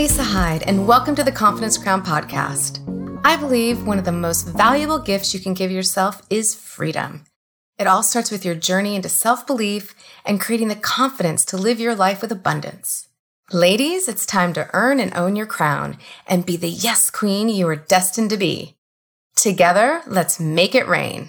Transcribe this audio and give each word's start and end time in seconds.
Lisa 0.00 0.24
Hyde, 0.24 0.62
and 0.62 0.88
welcome 0.88 1.14
to 1.14 1.22
the 1.22 1.30
Confidence 1.30 1.76
Crown 1.76 2.02
podcast. 2.02 2.80
I 3.22 3.36
believe 3.36 3.86
one 3.86 3.98
of 3.98 4.06
the 4.06 4.12
most 4.12 4.48
valuable 4.48 4.98
gifts 4.98 5.34
you 5.34 5.40
can 5.40 5.52
give 5.52 5.70
yourself 5.70 6.22
is 6.30 6.54
freedom. 6.54 7.24
It 7.78 7.86
all 7.86 8.02
starts 8.02 8.30
with 8.30 8.42
your 8.42 8.54
journey 8.54 8.96
into 8.96 9.10
self 9.10 9.46
belief 9.46 9.94
and 10.24 10.40
creating 10.40 10.68
the 10.68 10.74
confidence 10.74 11.44
to 11.44 11.58
live 11.58 11.78
your 11.78 11.94
life 11.94 12.22
with 12.22 12.32
abundance. 12.32 13.08
Ladies, 13.52 14.08
it's 14.08 14.24
time 14.24 14.54
to 14.54 14.70
earn 14.72 15.00
and 15.00 15.14
own 15.14 15.36
your 15.36 15.44
crown 15.44 15.98
and 16.26 16.46
be 16.46 16.56
the 16.56 16.70
yes 16.70 17.10
queen 17.10 17.50
you 17.50 17.68
are 17.68 17.76
destined 17.76 18.30
to 18.30 18.38
be. 18.38 18.78
Together, 19.36 20.00
let's 20.06 20.40
make 20.40 20.74
it 20.74 20.88
rain. 20.88 21.28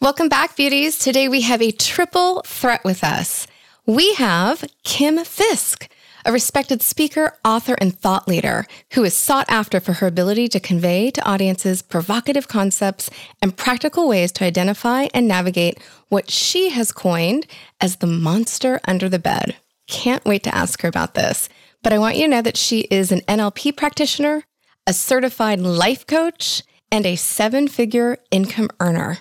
Welcome 0.00 0.28
back, 0.28 0.54
beauties. 0.54 0.96
Today 0.96 1.28
we 1.28 1.40
have 1.40 1.60
a 1.60 1.72
triple 1.72 2.42
threat 2.46 2.84
with 2.84 3.02
us. 3.02 3.48
We 3.84 4.14
have 4.14 4.64
Kim 4.84 5.24
Fiske, 5.24 5.89
a 6.24 6.32
respected 6.32 6.82
speaker, 6.82 7.34
author, 7.44 7.76
and 7.80 7.98
thought 7.98 8.28
leader 8.28 8.66
who 8.92 9.04
is 9.04 9.14
sought 9.14 9.46
after 9.48 9.80
for 9.80 9.94
her 9.94 10.06
ability 10.06 10.48
to 10.48 10.60
convey 10.60 11.10
to 11.10 11.24
audiences 11.28 11.82
provocative 11.82 12.48
concepts 12.48 13.10
and 13.40 13.56
practical 13.56 14.08
ways 14.08 14.32
to 14.32 14.44
identify 14.44 15.08
and 15.14 15.26
navigate 15.26 15.78
what 16.08 16.30
she 16.30 16.70
has 16.70 16.92
coined 16.92 17.46
as 17.80 17.96
the 17.96 18.06
monster 18.06 18.80
under 18.86 19.08
the 19.08 19.18
bed. 19.18 19.56
Can't 19.86 20.24
wait 20.24 20.42
to 20.44 20.54
ask 20.54 20.82
her 20.82 20.88
about 20.88 21.14
this. 21.14 21.48
But 21.82 21.92
I 21.92 21.98
want 21.98 22.16
you 22.16 22.22
to 22.22 22.28
know 22.28 22.42
that 22.42 22.56
she 22.56 22.80
is 22.90 23.10
an 23.10 23.20
NLP 23.22 23.76
practitioner, 23.76 24.44
a 24.86 24.92
certified 24.92 25.60
life 25.60 26.06
coach, 26.06 26.62
and 26.92 27.06
a 27.06 27.16
seven 27.16 27.68
figure 27.68 28.18
income 28.30 28.68
earner. 28.80 29.18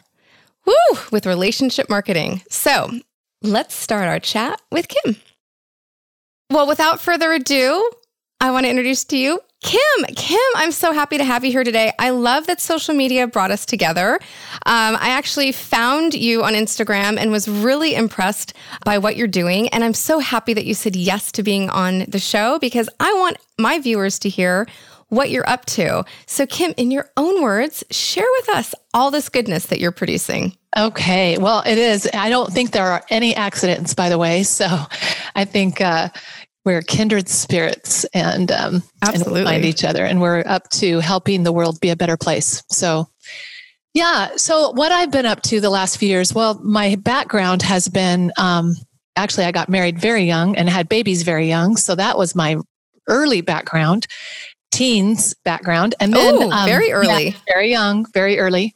Woo! 0.66 1.00
With 1.12 1.26
relationship 1.26 1.90
marketing. 1.90 2.42
So 2.50 2.92
let's 3.42 3.74
start 3.74 4.08
our 4.08 4.20
chat 4.20 4.62
with 4.72 4.88
Kim. 4.88 5.16
Well, 6.52 6.66
without 6.68 7.00
further 7.00 7.32
ado, 7.32 7.92
I 8.42 8.50
want 8.50 8.66
to 8.66 8.72
introduce 8.72 9.04
to 9.06 9.18
you 9.18 9.40
Kim, 9.62 9.82
Kim, 10.16 10.40
I'm 10.56 10.72
so 10.72 10.94
happy 10.94 11.20
to 11.20 11.24
have 11.24 11.46
you 11.46 11.52
here 11.52 11.64
today. 11.64 11.92
I 12.00 12.10
love 12.10 12.48
that 12.48 12.60
social 12.60 12.96
media 12.96 13.28
brought 13.28 13.52
us 13.52 13.68
together. 13.68 14.16
Um, 14.66 14.98
I 15.00 15.10
actually 15.10 15.52
found 15.52 16.16
you 16.16 16.44
on 16.44 16.54
Instagram 16.54 17.18
and 17.20 17.30
was 17.30 17.48
really 17.48 17.94
impressed 17.94 18.54
by 18.84 18.98
what 18.98 19.16
you're 19.16 19.28
doing. 19.28 19.68
And 19.70 19.84
I'm 19.84 19.94
so 19.94 20.18
happy 20.18 20.56
that 20.56 20.66
you 20.66 20.74
said 20.74 20.96
yes 20.96 21.32
to 21.34 21.44
being 21.44 21.70
on 21.70 22.06
the 22.08 22.20
show 22.20 22.58
because 22.58 22.90
I 23.00 23.14
want 23.14 23.38
my 23.60 23.78
viewers 23.80 24.18
to 24.20 24.30
hear 24.30 24.66
what 25.10 25.30
you're 25.30 25.48
up 25.48 25.66
to. 25.66 26.06
So, 26.26 26.46
Kim, 26.46 26.74
in 26.78 26.90
your 26.90 27.12
own 27.18 27.44
words, 27.44 27.84
share 27.92 28.28
with 28.40 28.50
us 28.50 28.74
all 28.94 29.12
this 29.12 29.30
goodness 29.30 29.68
that 29.68 29.80
you're 29.80 29.92
producing. 29.92 30.56
Okay. 30.78 31.38
Well, 31.38 31.64
it 31.66 31.78
is. 31.78 32.08
I 32.14 32.30
don't 32.30 32.54
think 32.54 32.72
there 32.72 32.86
are 32.86 33.04
any 33.10 33.36
accidents, 33.36 33.96
by 33.96 34.10
the 34.10 34.20
way. 34.20 34.44
So 34.44 34.68
I 35.36 35.46
think 35.46 35.82
uh, 35.82 36.10
we're 36.70 36.84
kindred 36.84 37.28
spirits 37.28 38.06
and 38.14 38.52
um, 38.52 38.84
Absolutely. 39.02 39.40
and 39.40 39.50
find 39.50 39.66
each 39.66 39.84
other 39.84 40.06
and 40.06 40.22
we're 40.22 40.44
up 40.46 40.70
to 40.70 41.00
helping 41.00 41.42
the 41.42 41.52
world 41.52 41.80
be 41.80 41.90
a 41.90 41.96
better 41.96 42.16
place. 42.16 42.62
So 42.70 43.08
yeah 43.96 44.30
so 44.36 44.70
what 44.74 44.92
i've 44.92 45.10
been 45.10 45.26
up 45.26 45.42
to 45.42 45.60
the 45.60 45.72
last 45.72 45.98
few 45.98 46.08
years 46.08 46.32
well 46.32 46.60
my 46.64 46.96
background 46.98 47.64
has 47.64 47.88
been 47.88 48.32
um, 48.38 48.76
actually 49.16 49.44
i 49.46 49.52
got 49.52 49.68
married 49.68 49.98
very 50.00 50.26
young 50.26 50.56
and 50.56 50.70
had 50.70 50.88
babies 50.88 51.24
very 51.24 51.48
young. 51.48 51.76
So 51.76 51.96
that 51.96 52.16
was 52.16 52.36
my 52.36 52.58
early 53.08 53.42
background 53.42 54.06
teens 54.72 55.34
background. 55.44 55.96
And 56.00 56.14
then 56.14 56.36
Ooh, 56.36 56.52
um, 56.52 56.68
very 56.68 56.92
early. 56.92 57.30
yeah, 57.30 57.38
very 57.52 57.72
young 57.72 58.06
very 58.14 58.38
early. 58.38 58.76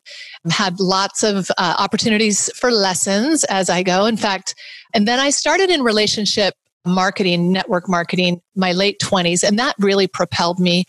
Had 0.50 0.80
lots 0.80 1.22
of 1.22 1.52
uh, 1.60 1.75
opportunities 1.78 2.50
for 2.58 2.72
lessons 2.72 3.44
as 3.44 3.70
i 3.70 3.84
go. 3.84 4.08
In 4.08 4.18
fact 4.18 4.56
and 4.96 5.08
then 5.08 5.20
i 5.20 5.30
started 5.30 5.70
in 5.70 5.84
relationship 5.84 6.56
marketing, 6.86 7.52
network 7.52 7.88
marketing, 7.88 8.42
my 8.56 8.72
late 8.72 9.00
20s. 9.00 9.44
And 9.44 9.58
that 9.60 9.76
really 9.80 10.08
propelled 10.08 10.60
me. 10.60 10.86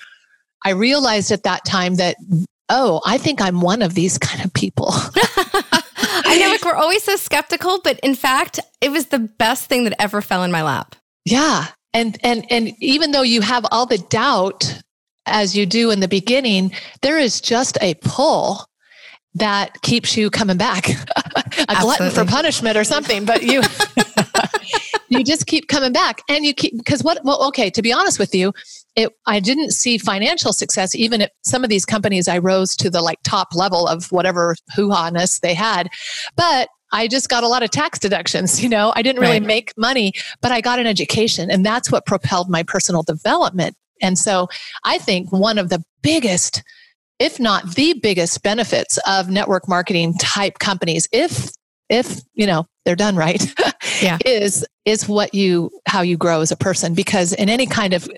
I 0.64 0.70
realized 0.70 1.30
at 1.30 1.42
that 1.42 1.64
time 1.64 1.96
that, 1.96 2.16
oh, 2.68 3.00
I 3.04 3.18
think 3.18 3.40
I'm 3.40 3.60
one 3.60 3.82
of 3.82 3.94
these 3.94 4.18
kind 4.18 4.44
of 4.44 4.52
people. 4.54 4.88
I 6.06 6.38
know, 6.38 6.48
like 6.48 6.64
we're 6.64 6.74
always 6.74 7.02
so 7.02 7.16
skeptical, 7.16 7.80
but 7.82 7.98
in 8.00 8.14
fact, 8.14 8.60
it 8.80 8.90
was 8.90 9.06
the 9.06 9.18
best 9.18 9.68
thing 9.68 9.84
that 9.84 10.00
ever 10.00 10.22
fell 10.22 10.42
in 10.42 10.50
my 10.50 10.62
lap. 10.62 10.96
Yeah. 11.24 11.68
And 11.92 12.18
and 12.24 12.44
and 12.50 12.72
even 12.80 13.12
though 13.12 13.22
you 13.22 13.40
have 13.40 13.64
all 13.70 13.86
the 13.86 13.98
doubt 13.98 14.82
as 15.26 15.56
you 15.56 15.64
do 15.64 15.90
in 15.90 16.00
the 16.00 16.08
beginning, 16.08 16.72
there 17.02 17.18
is 17.18 17.40
just 17.40 17.78
a 17.80 17.94
pull 17.94 18.66
that 19.34 19.80
keeps 19.82 20.16
you 20.16 20.30
coming 20.30 20.56
back. 20.56 20.88
a 20.88 20.94
Absolutely. 20.96 21.80
glutton 21.80 22.10
for 22.10 22.24
punishment 22.24 22.76
or 22.76 22.84
something, 22.84 23.24
but 23.24 23.42
you 23.42 23.62
you 25.14 25.24
just 25.24 25.46
keep 25.46 25.68
coming 25.68 25.92
back 25.92 26.20
and 26.28 26.44
you 26.44 26.54
keep 26.54 26.76
because 26.76 27.02
what 27.02 27.18
well 27.24 27.42
okay 27.46 27.70
to 27.70 27.82
be 27.82 27.92
honest 27.92 28.18
with 28.18 28.34
you 28.34 28.52
it 28.96 29.10
i 29.26 29.40
didn't 29.40 29.70
see 29.72 29.98
financial 29.98 30.52
success 30.52 30.94
even 30.94 31.22
at 31.22 31.32
some 31.42 31.64
of 31.64 31.70
these 31.70 31.84
companies 31.84 32.28
i 32.28 32.38
rose 32.38 32.76
to 32.76 32.90
the 32.90 33.00
like 33.00 33.18
top 33.22 33.54
level 33.54 33.86
of 33.86 34.10
whatever 34.12 34.54
hoo-ha-ness 34.74 35.40
they 35.40 35.54
had 35.54 35.88
but 36.36 36.68
I 36.92 37.08
just 37.08 37.28
got 37.28 37.42
a 37.42 37.48
lot 37.48 37.64
of 37.64 37.70
tax 37.70 37.98
deductions. 37.98 38.62
You 38.62 38.68
know, 38.68 38.92
I 38.94 39.02
didn't 39.02 39.20
really 39.20 39.40
right. 39.40 39.42
make 39.42 39.72
money, 39.76 40.12
but 40.40 40.52
I 40.52 40.60
got 40.60 40.78
an 40.78 40.86
education. 40.86 41.50
And 41.50 41.66
that's 41.66 41.90
what 41.90 42.06
propelled 42.06 42.48
my 42.48 42.62
personal 42.62 43.02
development. 43.02 43.74
And 44.00 44.16
so 44.16 44.48
I 44.84 44.98
think 44.98 45.32
one 45.32 45.58
of 45.58 45.70
the 45.70 45.82
biggest, 46.02 46.62
if 47.18 47.40
not 47.40 47.74
the 47.74 47.94
biggest 47.94 48.42
benefits 48.44 48.98
of 49.08 49.28
network 49.28 49.68
marketing 49.68 50.14
type 50.18 50.60
companies, 50.60 51.08
if 51.10 51.50
if 51.90 52.20
you 52.34 52.46
know 52.46 52.66
they're 52.84 52.96
done 52.96 53.16
right 53.16 53.42
yeah. 54.04 54.18
is 54.24 54.64
is 54.84 55.08
what 55.08 55.34
you 55.34 55.70
how 55.86 56.02
you 56.02 56.16
grow 56.16 56.40
as 56.40 56.52
a 56.52 56.56
person. 56.56 56.94
Because 56.94 57.32
in 57.32 57.48
any 57.48 57.66
kind 57.66 57.94
of 57.94 58.08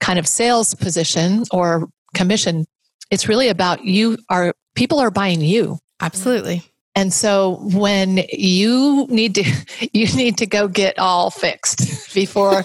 kind 0.00 0.18
of 0.18 0.26
sales 0.26 0.74
position 0.74 1.44
or 1.50 1.88
commission 2.14 2.66
it's 3.10 3.28
really 3.28 3.48
about 3.48 3.84
you 3.84 4.18
are 4.28 4.54
people 4.74 4.98
are 4.98 5.10
buying 5.10 5.40
you. 5.40 5.78
Absolutely. 6.00 6.62
And 6.94 7.12
so 7.12 7.58
when 7.62 8.24
you 8.32 9.06
need 9.08 9.34
to 9.36 9.44
you 9.92 10.06
need 10.14 10.36
to 10.38 10.46
go 10.46 10.68
get 10.68 10.98
all 10.98 11.30
fixed 11.30 12.12
before 12.14 12.64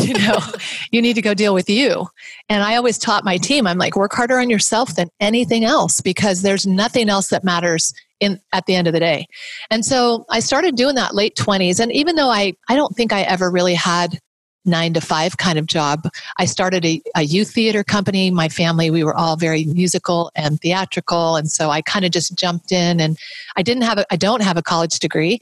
you 0.00 0.14
know 0.14 0.38
you 0.90 1.00
need 1.02 1.14
to 1.14 1.22
go 1.22 1.34
deal 1.34 1.54
with 1.54 1.68
you. 1.68 2.06
And 2.48 2.62
i 2.62 2.76
always 2.76 2.98
taught 2.98 3.24
my 3.24 3.36
team 3.36 3.66
i'm 3.66 3.78
like 3.78 3.96
work 3.96 4.12
harder 4.12 4.38
on 4.38 4.50
yourself 4.50 4.96
than 4.96 5.08
anything 5.20 5.64
else 5.64 6.00
because 6.00 6.42
there's 6.42 6.66
nothing 6.66 7.08
else 7.08 7.28
that 7.28 7.44
matters 7.44 7.94
in 8.20 8.40
at 8.52 8.66
the 8.66 8.74
end 8.74 8.86
of 8.86 8.92
the 8.92 9.00
day. 9.00 9.26
And 9.70 9.84
so 9.84 10.24
I 10.30 10.40
started 10.40 10.76
doing 10.76 10.94
that 10.96 11.14
late 11.14 11.36
20s 11.36 11.80
and 11.80 11.92
even 11.92 12.16
though 12.16 12.30
I 12.30 12.54
I 12.68 12.76
don't 12.76 12.94
think 12.94 13.12
I 13.12 13.22
ever 13.22 13.50
really 13.50 13.74
had 13.74 14.18
9 14.66 14.94
to 14.94 15.00
5 15.02 15.36
kind 15.36 15.58
of 15.58 15.66
job, 15.66 16.08
I 16.38 16.46
started 16.46 16.86
a, 16.86 17.02
a 17.14 17.22
youth 17.22 17.50
theater 17.50 17.84
company. 17.84 18.30
My 18.30 18.48
family 18.48 18.90
we 18.90 19.04
were 19.04 19.14
all 19.14 19.36
very 19.36 19.64
musical 19.66 20.30
and 20.34 20.60
theatrical 20.60 21.36
and 21.36 21.50
so 21.50 21.70
I 21.70 21.82
kind 21.82 22.04
of 22.04 22.10
just 22.10 22.36
jumped 22.36 22.72
in 22.72 23.00
and 23.00 23.18
I 23.56 23.62
didn't 23.62 23.82
have 23.82 23.98
a 23.98 24.06
I 24.12 24.16
don't 24.16 24.42
have 24.42 24.56
a 24.56 24.62
college 24.62 24.98
degree. 24.98 25.40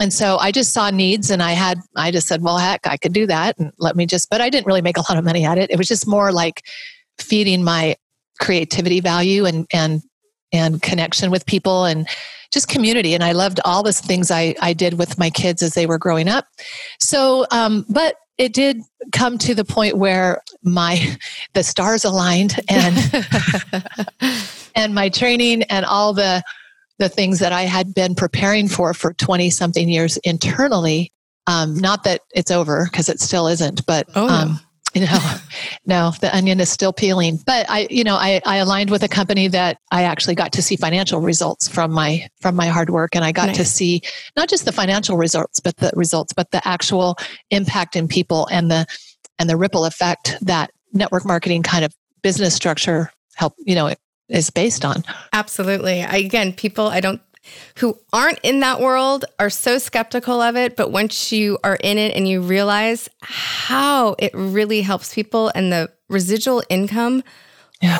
And 0.00 0.12
so 0.12 0.38
I 0.38 0.52
just 0.52 0.72
saw 0.72 0.90
needs 0.90 1.30
and 1.30 1.42
I 1.42 1.52
had, 1.52 1.78
I 1.96 2.10
just 2.10 2.26
said, 2.26 2.42
well, 2.42 2.58
heck, 2.58 2.86
I 2.86 2.96
could 2.96 3.12
do 3.12 3.26
that. 3.26 3.58
And 3.58 3.72
let 3.78 3.94
me 3.94 4.06
just, 4.06 4.30
but 4.30 4.40
I 4.40 4.48
didn't 4.48 4.66
really 4.66 4.82
make 4.82 4.96
a 4.96 5.00
lot 5.00 5.18
of 5.18 5.24
money 5.24 5.44
at 5.44 5.58
it. 5.58 5.70
It 5.70 5.76
was 5.76 5.86
just 5.86 6.08
more 6.08 6.32
like 6.32 6.62
feeding 7.18 7.62
my 7.62 7.96
creativity 8.40 9.00
value 9.00 9.44
and, 9.44 9.66
and 9.72 10.02
and 10.52 10.82
connection 10.82 11.30
with 11.30 11.46
people 11.46 11.84
and 11.84 12.06
just 12.52 12.68
community. 12.68 13.14
And 13.14 13.24
I 13.24 13.32
loved 13.32 13.60
all 13.64 13.82
the 13.82 13.92
things 13.92 14.30
I, 14.30 14.54
I 14.60 14.72
did 14.72 14.98
with 14.98 15.18
my 15.18 15.30
kids 15.30 15.62
as 15.62 15.74
they 15.74 15.86
were 15.86 15.98
growing 15.98 16.28
up. 16.28 16.46
So, 16.98 17.46
um, 17.50 17.86
but 17.88 18.16
it 18.38 18.52
did 18.52 18.80
come 19.12 19.38
to 19.38 19.54
the 19.54 19.64
point 19.64 19.96
where 19.96 20.42
my 20.62 21.16
the 21.54 21.62
stars 21.62 22.04
aligned 22.04 22.60
and 22.68 22.96
and 24.74 24.94
my 24.94 25.08
training 25.08 25.62
and 25.64 25.84
all 25.84 26.12
the 26.12 26.42
the 26.98 27.08
things 27.08 27.38
that 27.40 27.52
I 27.52 27.62
had 27.62 27.94
been 27.94 28.14
preparing 28.14 28.68
for 28.68 28.94
for 28.94 29.12
20 29.14 29.50
something 29.50 29.88
years 29.88 30.16
internally 30.18 31.10
um, 31.46 31.74
not 31.74 32.04
that 32.04 32.20
it's 32.32 32.50
over 32.50 32.84
because 32.84 33.08
it 33.08 33.20
still 33.20 33.48
isn't 33.48 33.84
but 33.86 34.08
oh, 34.14 34.26
no. 34.26 34.32
um, 34.32 34.60
you 34.94 35.06
know 35.06 35.34
no 35.86 36.12
the 36.20 36.34
onion 36.36 36.60
is 36.60 36.68
still 36.68 36.92
peeling. 36.92 37.38
But 37.46 37.66
i 37.70 37.86
you 37.90 38.04
know 38.04 38.16
I, 38.16 38.40
I 38.44 38.56
aligned 38.56 38.90
with 38.90 39.02
a 39.02 39.08
company 39.08 39.48
that 39.48 39.78
i 39.90 40.02
actually 40.02 40.34
got 40.34 40.52
to 40.52 40.62
see 40.62 40.76
financial 40.76 41.20
results 41.20 41.66
from 41.66 41.92
my 41.92 42.28
from 42.40 42.56
my 42.56 42.66
hard 42.66 42.90
work. 42.90 43.16
And 43.16 43.24
i 43.24 43.32
got 43.32 43.46
nice. 43.46 43.56
to 43.56 43.64
see 43.64 44.02
not 44.36 44.48
just 44.48 44.64
the 44.64 44.72
financial 44.72 45.16
results 45.16 45.60
but 45.60 45.76
the 45.78 45.90
results 45.94 46.32
but 46.32 46.50
the 46.50 46.66
actual 46.68 47.16
impact 47.50 47.96
in 47.96 48.06
people 48.06 48.46
and 48.50 48.70
the 48.70 48.86
and 49.38 49.48
the 49.48 49.56
ripple 49.56 49.84
effect 49.84 50.36
that 50.42 50.70
network 50.92 51.24
marketing 51.24 51.62
kind 51.62 51.84
of 51.84 51.94
business 52.22 52.54
structure 52.54 53.10
help 53.34 53.54
you 53.58 53.74
know 53.74 53.94
is 54.28 54.50
based 54.50 54.84
on. 54.84 55.02
Absolutely. 55.32 56.02
I, 56.02 56.16
again 56.16 56.52
people 56.52 56.86
i 56.86 57.00
don't 57.00 57.20
who 57.76 57.98
aren't 58.12 58.38
in 58.42 58.60
that 58.60 58.80
world 58.80 59.24
are 59.38 59.50
so 59.50 59.78
skeptical 59.78 60.40
of 60.40 60.56
it. 60.56 60.76
But 60.76 60.90
once 60.90 61.32
you 61.32 61.58
are 61.64 61.76
in 61.76 61.98
it 61.98 62.16
and 62.16 62.28
you 62.28 62.40
realize 62.40 63.08
how 63.20 64.14
it 64.18 64.32
really 64.34 64.82
helps 64.82 65.14
people 65.14 65.50
and 65.54 65.72
the 65.72 65.90
residual 66.08 66.62
income, 66.68 67.22
yeah. 67.80 67.98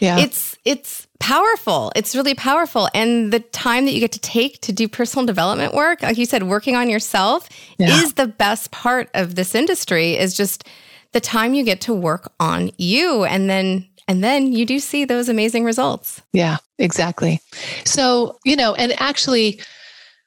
Yeah. 0.00 0.18
It's 0.18 0.56
it's 0.64 1.06
powerful. 1.18 1.92
It's 1.94 2.16
really 2.16 2.34
powerful. 2.34 2.88
And 2.94 3.32
the 3.32 3.40
time 3.40 3.84
that 3.84 3.92
you 3.92 4.00
get 4.00 4.12
to 4.12 4.18
take 4.18 4.60
to 4.62 4.72
do 4.72 4.88
personal 4.88 5.26
development 5.26 5.74
work, 5.74 6.02
like 6.02 6.16
you 6.16 6.24
said, 6.24 6.44
working 6.44 6.74
on 6.74 6.88
yourself 6.88 7.48
yeah. 7.78 8.00
is 8.00 8.14
the 8.14 8.26
best 8.26 8.70
part 8.70 9.10
of 9.14 9.34
this 9.34 9.54
industry 9.54 10.16
is 10.16 10.34
just 10.34 10.64
the 11.12 11.20
time 11.20 11.54
you 11.54 11.64
get 11.64 11.82
to 11.82 11.94
work 11.94 12.32
on 12.40 12.70
you 12.78 13.24
and 13.24 13.50
then 13.50 13.86
and 14.10 14.24
then 14.24 14.52
you 14.52 14.66
do 14.66 14.80
see 14.80 15.04
those 15.04 15.28
amazing 15.28 15.62
results. 15.62 16.20
Yeah, 16.32 16.56
exactly. 16.80 17.40
So, 17.84 18.40
you 18.44 18.56
know, 18.56 18.74
and 18.74 18.92
actually 19.00 19.60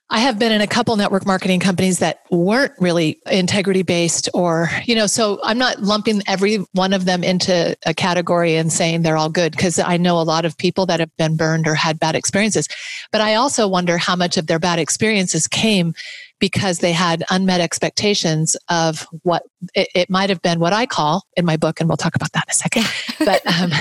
I 0.10 0.20
have 0.20 0.40
been 0.40 0.54
in 0.54 0.62
a 0.62 0.68
couple 0.68 0.96
network 0.96 1.26
marketing 1.26 1.60
companies 1.60 2.00
that 2.00 2.22
weren't 2.32 2.72
really 2.80 3.20
integrity 3.30 3.84
based 3.84 4.30
or, 4.34 4.70
you 4.86 4.96
know, 4.96 5.06
so 5.06 5.38
I'm 5.44 5.58
not 5.58 5.82
lumping 5.82 6.22
every 6.28 6.60
one 6.72 6.94
of 6.94 7.04
them 7.04 7.26
into 7.26 7.76
a 7.86 7.94
category 7.94 8.56
and 8.56 8.72
saying 8.72 9.02
they're 9.02 9.18
all 9.18 9.30
good 9.30 9.52
because 9.52 9.78
I 9.78 9.98
know 9.98 10.18
a 10.18 10.24
lot 10.24 10.46
of 10.46 10.58
people 10.58 10.86
that 10.86 11.02
have 11.02 11.14
been 11.18 11.36
burned 11.36 11.68
or 11.68 11.76
had 11.76 12.00
bad 12.00 12.16
experiences. 12.16 12.70
But 13.12 13.20
I 13.20 13.36
also 13.36 13.68
wonder 13.68 13.98
how 13.98 14.16
much 14.16 14.38
of 14.38 14.48
their 14.48 14.60
bad 14.60 14.80
experiences 14.80 15.46
came 15.46 15.94
because 16.44 16.80
they 16.80 16.92
had 16.92 17.24
unmet 17.30 17.62
expectations 17.62 18.58
of 18.68 19.08
what 19.22 19.44
it, 19.76 19.88
it 19.96 20.10
might 20.10 20.30
have 20.30 20.42
been 20.42 20.60
what 20.60 20.74
I 20.74 20.86
call 20.86 21.26
in 21.38 21.46
my 21.46 21.56
book, 21.56 21.80
and 21.80 21.88
we'll 21.88 21.96
talk 21.96 22.18
about 22.18 22.34
that 22.34 22.44
in 22.48 22.52
a 22.52 22.54
second. 22.54 22.86
but, 23.26 23.48
um, 23.48 23.72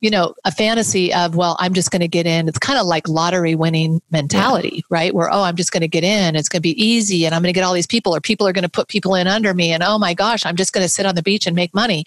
you 0.00 0.08
know, 0.08 0.32
a 0.44 0.52
fantasy 0.52 1.12
of, 1.12 1.34
well, 1.34 1.56
I'm 1.58 1.74
just 1.74 1.90
going 1.90 2.00
to 2.00 2.06
get 2.06 2.28
in. 2.28 2.46
It's 2.46 2.60
kind 2.60 2.78
of 2.78 2.86
like 2.86 3.08
lottery 3.08 3.56
winning 3.56 4.00
mentality, 4.12 4.76
yeah. 4.76 4.82
right? 4.88 5.12
Where, 5.12 5.32
oh, 5.32 5.42
I'm 5.42 5.56
just 5.56 5.72
going 5.72 5.80
to 5.80 5.88
get 5.88 6.04
in. 6.04 6.36
It's 6.36 6.48
going 6.48 6.60
to 6.60 6.62
be 6.62 6.80
easy 6.80 7.26
and 7.26 7.34
I'm 7.34 7.42
going 7.42 7.52
to 7.52 7.58
get 7.58 7.64
all 7.64 7.74
these 7.74 7.88
people, 7.88 8.14
or 8.14 8.20
people 8.20 8.46
are 8.46 8.52
going 8.52 8.62
to 8.62 8.68
put 8.68 8.86
people 8.86 9.16
in 9.16 9.26
under 9.26 9.52
me. 9.52 9.72
And 9.72 9.82
oh 9.82 9.98
my 9.98 10.14
gosh, 10.14 10.46
I'm 10.46 10.54
just 10.54 10.72
going 10.72 10.84
to 10.84 10.88
sit 10.88 11.06
on 11.06 11.16
the 11.16 11.24
beach 11.24 11.48
and 11.48 11.56
make 11.56 11.74
money. 11.74 12.04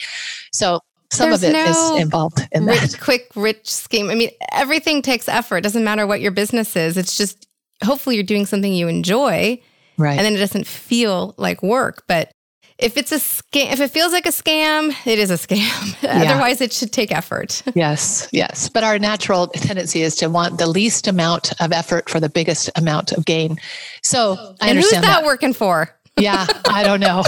So, 0.54 0.80
some 1.12 1.32
There's 1.32 1.44
of 1.44 1.50
it 1.50 1.54
no 1.54 1.66
is 1.66 2.02
involved 2.02 2.48
in 2.54 2.66
rich, 2.66 2.80
that. 2.80 3.02
Quick, 3.02 3.32
rich 3.36 3.70
scheme. 3.70 4.10
I 4.10 4.16
mean, 4.16 4.30
everything 4.54 5.02
takes 5.02 5.28
effort. 5.28 5.58
It 5.58 5.64
doesn't 5.64 5.84
matter 5.84 6.08
what 6.08 6.22
your 6.22 6.32
business 6.32 6.78
is. 6.78 6.96
It's 6.96 7.18
just 7.18 7.48
hopefully 7.84 8.16
you're 8.16 8.24
doing 8.24 8.46
something 8.46 8.74
you 8.74 8.88
enjoy 8.88 9.62
Right. 9.98 10.18
And 10.18 10.26
then 10.26 10.34
it 10.34 10.40
doesn't 10.40 10.68
feel 10.68 11.36
like 11.38 11.62
work. 11.64 12.04
But 12.08 12.32
if 12.78 12.98
it's 12.98 13.12
a 13.12 13.18
scam, 13.18 13.72
if 13.72 13.80
it 13.80 13.92
feels 13.92 14.12
like 14.12 14.26
a 14.26 14.30
scam, 14.30 14.96
it 15.06 15.20
is 15.20 15.32
a 15.32 15.36
scam. 15.36 15.64
Yeah. 16.04 16.32
Otherwise, 16.32 16.60
it 16.60 16.74
should 16.74 16.92
take 16.92 17.12
effort. 17.12 17.64
yes, 17.76 18.28
yes. 18.34 18.68
But 18.68 18.84
our 18.84 19.00
natural 19.00 19.48
tendency 19.48 20.02
is 20.02 20.16
to 20.18 20.28
want 20.28 20.58
the 20.58 20.68
least 20.68 21.08
amount 21.08 21.54
of 21.62 21.72
effort 21.72 22.10
for 22.10 22.20
the 22.20 22.30
biggest 22.30 22.70
amount 22.76 23.14
of 23.14 23.26
gain. 23.26 23.58
So 24.02 24.34
I 24.34 24.38
and 24.38 24.70
understand 24.72 24.76
who's 24.76 24.92
that, 24.92 25.02
that. 25.22 25.24
working 25.24 25.54
for? 25.54 25.90
yeah, 26.20 26.46
I 26.70 26.84
don't 26.84 27.00
know. 27.00 27.24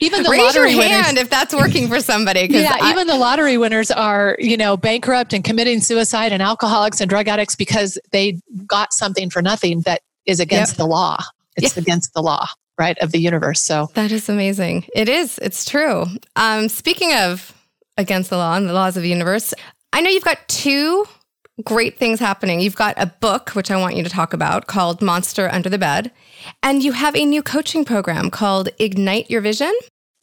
even 0.00 0.22
the 0.22 0.30
Raise 0.30 0.40
lottery 0.40 0.72
your 0.72 0.82
hand 0.82 1.06
winners, 1.16 1.22
if 1.22 1.30
that's 1.30 1.54
working 1.54 1.86
for 1.86 2.00
somebody. 2.00 2.48
Yeah, 2.50 2.76
I, 2.80 2.90
even 2.90 3.06
the 3.06 3.16
lottery 3.16 3.58
winners 3.58 3.90
are, 3.90 4.36
you 4.40 4.56
know, 4.56 4.76
bankrupt 4.76 5.32
and 5.32 5.44
committing 5.44 5.80
suicide 5.80 6.32
and 6.32 6.42
alcoholics 6.42 7.00
and 7.00 7.08
drug 7.08 7.28
addicts 7.28 7.54
because 7.54 7.98
they 8.10 8.40
got 8.66 8.92
something 8.92 9.30
for 9.30 9.40
nothing 9.40 9.82
that 9.82 10.00
is 10.26 10.40
against 10.40 10.72
yep. 10.72 10.78
the 10.78 10.86
law. 10.86 11.18
It's 11.56 11.76
yeah. 11.76 11.82
against 11.82 12.14
the 12.14 12.22
law, 12.22 12.46
right, 12.78 12.98
of 12.98 13.12
the 13.12 13.18
universe. 13.18 13.60
So 13.60 13.88
that 13.94 14.12
is 14.12 14.28
amazing. 14.28 14.86
It 14.94 15.08
is. 15.08 15.38
It's 15.38 15.64
true. 15.64 16.06
Um, 16.36 16.68
speaking 16.68 17.12
of 17.14 17.54
against 17.96 18.30
the 18.30 18.36
law 18.36 18.56
and 18.56 18.68
the 18.68 18.72
laws 18.72 18.96
of 18.96 19.02
the 19.02 19.08
universe, 19.08 19.54
I 19.92 20.00
know 20.00 20.10
you've 20.10 20.24
got 20.24 20.48
two 20.48 21.04
great 21.62 21.98
things 21.98 22.18
happening. 22.18 22.60
You've 22.60 22.76
got 22.76 22.94
a 22.96 23.06
book, 23.06 23.50
which 23.50 23.70
I 23.70 23.76
want 23.76 23.96
you 23.96 24.02
to 24.02 24.10
talk 24.10 24.32
about, 24.32 24.66
called 24.66 25.02
Monster 25.02 25.48
Under 25.50 25.68
the 25.68 25.78
Bed. 25.78 26.10
And 26.62 26.82
you 26.82 26.92
have 26.92 27.14
a 27.14 27.24
new 27.24 27.42
coaching 27.42 27.84
program 27.84 28.30
called 28.30 28.70
Ignite 28.78 29.30
Your 29.30 29.40
Vision. 29.40 29.72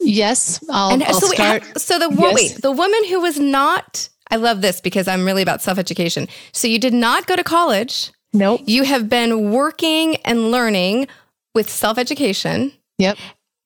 Yes. 0.00 0.62
I'll, 0.70 0.92
and 0.92 1.02
I'll 1.04 1.20
so, 1.20 1.28
start. 1.28 1.78
so 1.78 1.98
the 1.98 2.10
yes. 2.10 2.34
wait, 2.34 2.62
the 2.62 2.72
woman 2.72 3.04
who 3.08 3.20
was 3.20 3.38
not, 3.38 4.08
I 4.30 4.36
love 4.36 4.60
this 4.60 4.80
because 4.80 5.06
I'm 5.06 5.24
really 5.24 5.42
about 5.42 5.62
self 5.62 5.78
education. 5.78 6.26
So 6.52 6.66
you 6.68 6.78
did 6.78 6.94
not 6.94 7.26
go 7.26 7.36
to 7.36 7.44
college. 7.44 8.10
Nope. 8.32 8.62
You 8.64 8.84
have 8.84 9.08
been 9.08 9.50
working 9.50 10.16
and 10.24 10.50
learning 10.50 11.08
with 11.54 11.70
self 11.70 11.98
education. 11.98 12.72
Yep. 12.98 13.18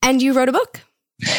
And 0.02 0.22
you 0.22 0.32
wrote 0.32 0.48
a 0.48 0.52
book. 0.52 0.80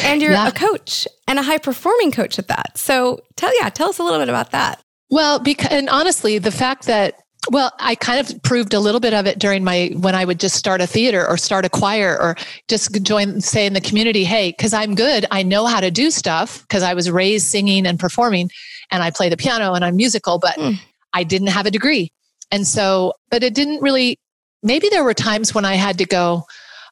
And 0.02 0.22
you're 0.22 0.32
yeah. 0.32 0.48
a 0.48 0.52
coach 0.52 1.06
and 1.28 1.38
a 1.38 1.42
high 1.42 1.58
performing 1.58 2.10
coach 2.10 2.38
at 2.38 2.48
that. 2.48 2.78
So 2.78 3.20
tell 3.36 3.52
yeah, 3.60 3.68
tell 3.68 3.90
us 3.90 3.98
a 3.98 4.02
little 4.02 4.18
bit 4.18 4.28
about 4.28 4.50
that. 4.52 4.82
Well, 5.10 5.38
because 5.38 5.70
and 5.70 5.88
honestly, 5.88 6.38
the 6.38 6.50
fact 6.50 6.86
that 6.86 7.20
well, 7.50 7.72
I 7.78 7.94
kind 7.94 8.18
of 8.18 8.42
proved 8.42 8.74
a 8.74 8.80
little 8.80 9.00
bit 9.00 9.14
of 9.14 9.26
it 9.26 9.38
during 9.38 9.62
my 9.62 9.92
when 9.98 10.14
I 10.14 10.24
would 10.24 10.40
just 10.40 10.56
start 10.56 10.80
a 10.80 10.86
theater 10.86 11.26
or 11.28 11.36
start 11.36 11.64
a 11.64 11.68
choir 11.68 12.18
or 12.20 12.36
just 12.68 13.00
join 13.02 13.40
say 13.40 13.66
in 13.66 13.74
the 13.74 13.80
community, 13.80 14.24
hey, 14.24 14.52
cuz 14.52 14.72
I'm 14.72 14.94
good, 14.94 15.26
I 15.30 15.42
know 15.42 15.66
how 15.66 15.80
to 15.80 15.90
do 15.90 16.10
stuff 16.10 16.62
because 16.62 16.82
I 16.82 16.94
was 16.94 17.10
raised 17.10 17.46
singing 17.46 17.86
and 17.86 18.00
performing 18.00 18.50
and 18.90 19.02
I 19.02 19.10
play 19.10 19.28
the 19.28 19.36
piano 19.36 19.74
and 19.74 19.84
I'm 19.84 19.96
musical, 19.96 20.38
but 20.38 20.56
mm. 20.56 20.76
I 21.12 21.22
didn't 21.22 21.48
have 21.48 21.66
a 21.66 21.70
degree. 21.70 22.10
And 22.50 22.66
so, 22.66 23.12
but 23.30 23.42
it 23.42 23.54
didn't 23.54 23.82
really 23.82 24.18
maybe 24.66 24.88
there 24.90 25.04
were 25.04 25.14
times 25.14 25.54
when 25.54 25.64
I 25.64 25.76
had 25.76 25.96
to 25.98 26.04
go, 26.04 26.44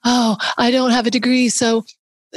oh, 0.05 0.37
I 0.57 0.71
don't 0.71 0.93
have 0.93 1.07
a 1.07 1.11
degree, 1.11 1.49
so 1.49 1.85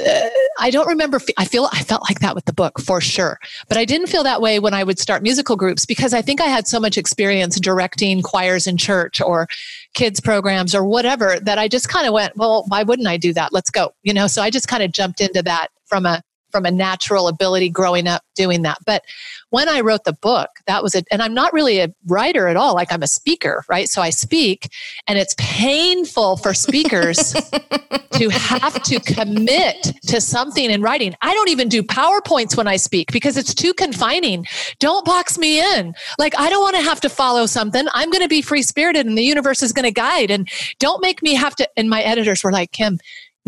uh, 0.04 0.28
I 0.58 0.70
don't 0.70 0.88
remember. 0.88 1.20
I 1.38 1.44
feel 1.44 1.68
I 1.72 1.82
felt 1.82 2.02
like 2.08 2.20
that 2.20 2.34
with 2.34 2.44
the 2.44 2.52
book 2.52 2.80
for 2.80 3.00
sure, 3.00 3.38
but 3.68 3.78
I 3.78 3.84
didn't 3.84 4.08
feel 4.08 4.22
that 4.24 4.42
way 4.42 4.58
when 4.58 4.74
I 4.74 4.84
would 4.84 4.98
start 4.98 5.22
musical 5.22 5.56
groups 5.56 5.86
because 5.86 6.12
I 6.12 6.22
think 6.22 6.40
I 6.40 6.46
had 6.46 6.66
so 6.66 6.78
much 6.80 6.98
experience 6.98 7.58
directing 7.58 8.22
choirs 8.22 8.66
in 8.66 8.76
church 8.76 9.20
or 9.20 9.48
kids 9.94 10.20
programs 10.20 10.74
or 10.74 10.84
whatever 10.84 11.38
that 11.40 11.58
I 11.58 11.68
just 11.68 11.88
kind 11.88 12.06
of 12.06 12.12
went, 12.12 12.36
well, 12.36 12.64
why 12.68 12.82
wouldn't 12.82 13.08
I 13.08 13.16
do 13.16 13.32
that? 13.34 13.52
Let's 13.52 13.70
go, 13.70 13.92
you 14.02 14.12
know. 14.12 14.26
So 14.26 14.42
I 14.42 14.50
just 14.50 14.68
kind 14.68 14.82
of 14.82 14.92
jumped 14.92 15.20
into 15.20 15.42
that 15.42 15.68
from 15.86 16.06
a 16.06 16.22
from 16.50 16.64
a 16.64 16.70
natural 16.70 17.28
ability 17.28 17.68
growing 17.70 18.06
up 18.06 18.22
doing 18.34 18.62
that. 18.62 18.78
But 18.86 19.04
when 19.50 19.68
I 19.68 19.80
wrote 19.80 20.04
the 20.04 20.12
book, 20.12 20.48
that 20.66 20.82
was 20.82 20.94
it. 20.94 21.06
And 21.10 21.22
I'm 21.22 21.34
not 21.34 21.52
really 21.52 21.80
a 21.80 21.92
writer 22.06 22.48
at 22.48 22.56
all. 22.56 22.74
Like 22.74 22.92
I'm 22.92 23.02
a 23.02 23.08
speaker, 23.08 23.64
right? 23.68 23.88
So 23.88 24.00
I 24.00 24.10
speak, 24.10 24.70
and 25.06 25.18
it's 25.18 25.34
painful 25.38 26.36
for 26.36 26.54
speakers 26.54 27.32
to 28.12 28.28
have 28.28 28.82
to 28.82 29.00
commit 29.00 29.92
to 30.06 30.20
something 30.20 30.70
in 30.70 30.82
writing. 30.82 31.14
I 31.22 31.34
don't 31.34 31.48
even 31.48 31.68
do 31.68 31.82
PowerPoints 31.82 32.56
when 32.56 32.66
I 32.66 32.76
speak 32.76 33.12
because 33.12 33.36
it's 33.36 33.54
too 33.54 33.74
confining. 33.74 34.46
Don't 34.78 35.04
box 35.04 35.38
me 35.38 35.60
in. 35.60 35.94
Like 36.18 36.38
I 36.38 36.50
don't 36.50 36.62
want 36.62 36.76
to 36.76 36.82
have 36.82 37.00
to 37.02 37.08
follow 37.08 37.46
something. 37.46 37.86
I'm 37.92 38.10
going 38.10 38.22
to 38.22 38.28
be 38.28 38.42
free 38.42 38.62
spirited 38.62 39.06
and 39.06 39.16
the 39.16 39.22
universe 39.22 39.62
is 39.62 39.72
going 39.72 39.84
to 39.84 39.92
guide. 39.92 40.30
And 40.30 40.48
don't 40.78 41.00
make 41.00 41.22
me 41.22 41.34
have 41.34 41.54
to. 41.56 41.68
And 41.76 41.88
my 41.88 42.02
editors 42.02 42.42
were 42.42 42.52
like, 42.52 42.72
Kim, 42.72 42.98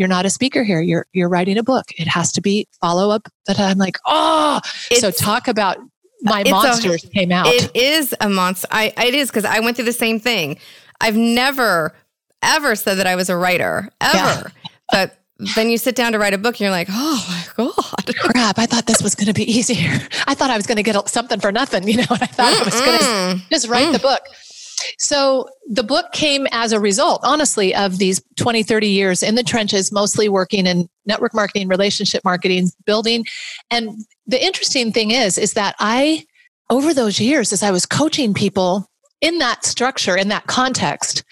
you're 0.01 0.07
not 0.07 0.25
a 0.25 0.31
speaker 0.31 0.63
here. 0.63 0.81
You're 0.81 1.05
you're 1.13 1.29
writing 1.29 1.59
a 1.59 1.63
book. 1.63 1.85
It 1.95 2.07
has 2.07 2.31
to 2.31 2.41
be 2.41 2.67
follow 2.81 3.11
up. 3.11 3.27
That 3.45 3.59
I'm 3.59 3.77
like, 3.77 3.97
oh. 4.07 4.59
It's, 4.89 4.99
so 4.99 5.11
talk 5.11 5.47
about 5.47 5.77
my 6.23 6.43
monsters 6.43 7.03
a, 7.03 7.07
came 7.09 7.31
out. 7.31 7.45
It 7.45 7.69
is 7.75 8.15
a 8.19 8.27
monster. 8.27 8.67
I 8.71 8.93
it 8.97 9.13
is 9.13 9.29
because 9.29 9.45
I 9.45 9.59
went 9.59 9.75
through 9.75 9.85
the 9.85 9.93
same 9.93 10.19
thing. 10.19 10.57
I've 10.99 11.15
never 11.15 11.95
ever 12.41 12.75
said 12.75 12.95
that 12.95 13.05
I 13.05 13.15
was 13.15 13.29
a 13.29 13.37
writer 13.37 13.89
ever, 14.01 14.17
yeah. 14.17 14.71
but 14.91 15.19
then 15.55 15.69
you 15.69 15.77
sit 15.77 15.95
down 15.95 16.13
to 16.13 16.17
write 16.19 16.33
a 16.33 16.39
book 16.39 16.55
and 16.55 16.61
you're 16.61 16.71
like, 16.71 16.87
oh 16.89 17.25
my 17.29 17.65
God. 17.65 18.15
Crap. 18.19 18.57
I 18.57 18.65
thought 18.65 18.87
this 18.87 19.03
was 19.03 19.13
going 19.13 19.27
to 19.27 19.33
be 19.33 19.43
easier. 19.57 19.99
I 20.25 20.33
thought 20.33 20.49
I 20.49 20.57
was 20.57 20.65
going 20.65 20.77
to 20.77 20.83
get 20.83 21.09
something 21.09 21.39
for 21.39 21.51
nothing. 21.51 21.87
You 21.87 21.97
know, 21.97 22.05
I 22.09 22.25
thought 22.25 22.53
mm 22.55 22.61
I 22.61 22.63
was 22.63 22.81
going 22.81 23.39
to 23.39 23.49
just 23.51 23.67
write 23.67 23.89
mm. 23.89 23.93
the 23.93 23.99
book. 23.99 24.21
So 24.97 25.49
the 25.69 25.83
book 25.83 26.11
came 26.13 26.47
as 26.51 26.71
a 26.71 26.79
result, 26.79 27.21
honestly, 27.23 27.73
of 27.75 27.97
these 27.97 28.21
20, 28.37 28.63
30 28.63 28.87
years 28.87 29.23
in 29.23 29.35
the 29.35 29.43
trenches, 29.43 29.91
mostly 29.91 30.29
working 30.29 30.67
in 30.67 30.89
network 31.05 31.33
marketing, 31.33 31.67
relationship 31.67 32.23
marketing, 32.23 32.69
building. 32.85 33.25
And 33.69 33.91
the 34.27 34.43
interesting 34.43 34.91
thing 34.91 35.11
is, 35.11 35.37
is 35.37 35.53
that 35.53 35.75
I, 35.79 36.25
over 36.69 36.93
those 36.93 37.19
years, 37.19 37.51
as 37.51 37.63
I 37.63 37.71
was 37.71 37.85
coaching 37.85 38.33
people 38.33 38.89
in 39.21 39.37
that 39.39 39.65
structure, 39.65 40.17
in 40.17 40.29
that 40.29 40.47
context, 40.47 41.23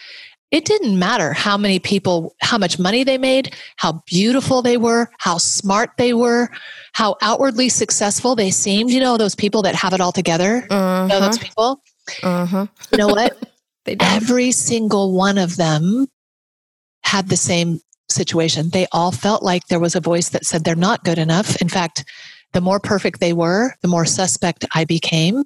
it 0.52 0.66
didn't 0.66 0.98
matter 0.98 1.32
how 1.34 1.58
many 1.58 1.78
people, 1.78 2.36
how 2.42 2.58
much 2.58 2.80
money 2.80 3.04
they 3.04 3.18
made, 3.20 3.56
how 3.76 4.02
beautiful 4.08 4.62
they 4.62 4.78
were, 4.78 5.10
how 5.20 5.38
smart 5.38 5.92
they 5.98 6.14
were, 6.14 6.50
how 6.94 7.18
outwardly 7.22 7.70
successful 7.70 8.36
they 8.36 8.50
seemed. 8.50 8.90
You 8.90 9.00
know, 9.00 9.18
those 9.18 9.36
people 9.36 9.62
that 9.62 9.76
have 9.76 9.94
it 9.94 10.02
all 10.02 10.12
together. 10.12 10.66
Uh-huh. 10.70 11.04
You 11.04 11.10
know 11.10 11.20
those 11.20 11.38
uh-huh. 11.38 11.46
people. 11.46 11.84
Uh-huh. 12.24 12.68
You 12.92 12.98
know 12.98 13.08
what? 13.08 13.38
Every 14.00 14.52
single 14.52 15.14
one 15.14 15.38
of 15.38 15.56
them 15.58 16.08
had 17.04 17.30
the 17.30 17.38
same 17.38 17.80
situation. 18.10 18.70
They 18.70 18.88
all 18.92 19.12
felt 19.12 19.44
like 19.44 19.68
there 19.68 19.80
was 19.80 19.96
a 19.96 20.02
voice 20.02 20.30
that 20.30 20.46
said 20.46 20.64
they're 20.64 20.76
not 20.76 21.04
good 21.04 21.18
enough. 21.18 21.62
In 21.62 21.70
fact, 21.70 22.06
the 22.54 22.62
more 22.62 22.80
perfect 22.80 23.20
they 23.20 23.34
were, 23.34 23.76
the 23.82 23.88
more 23.88 24.06
suspect 24.06 24.66
I 24.74 24.86
became 24.86 25.44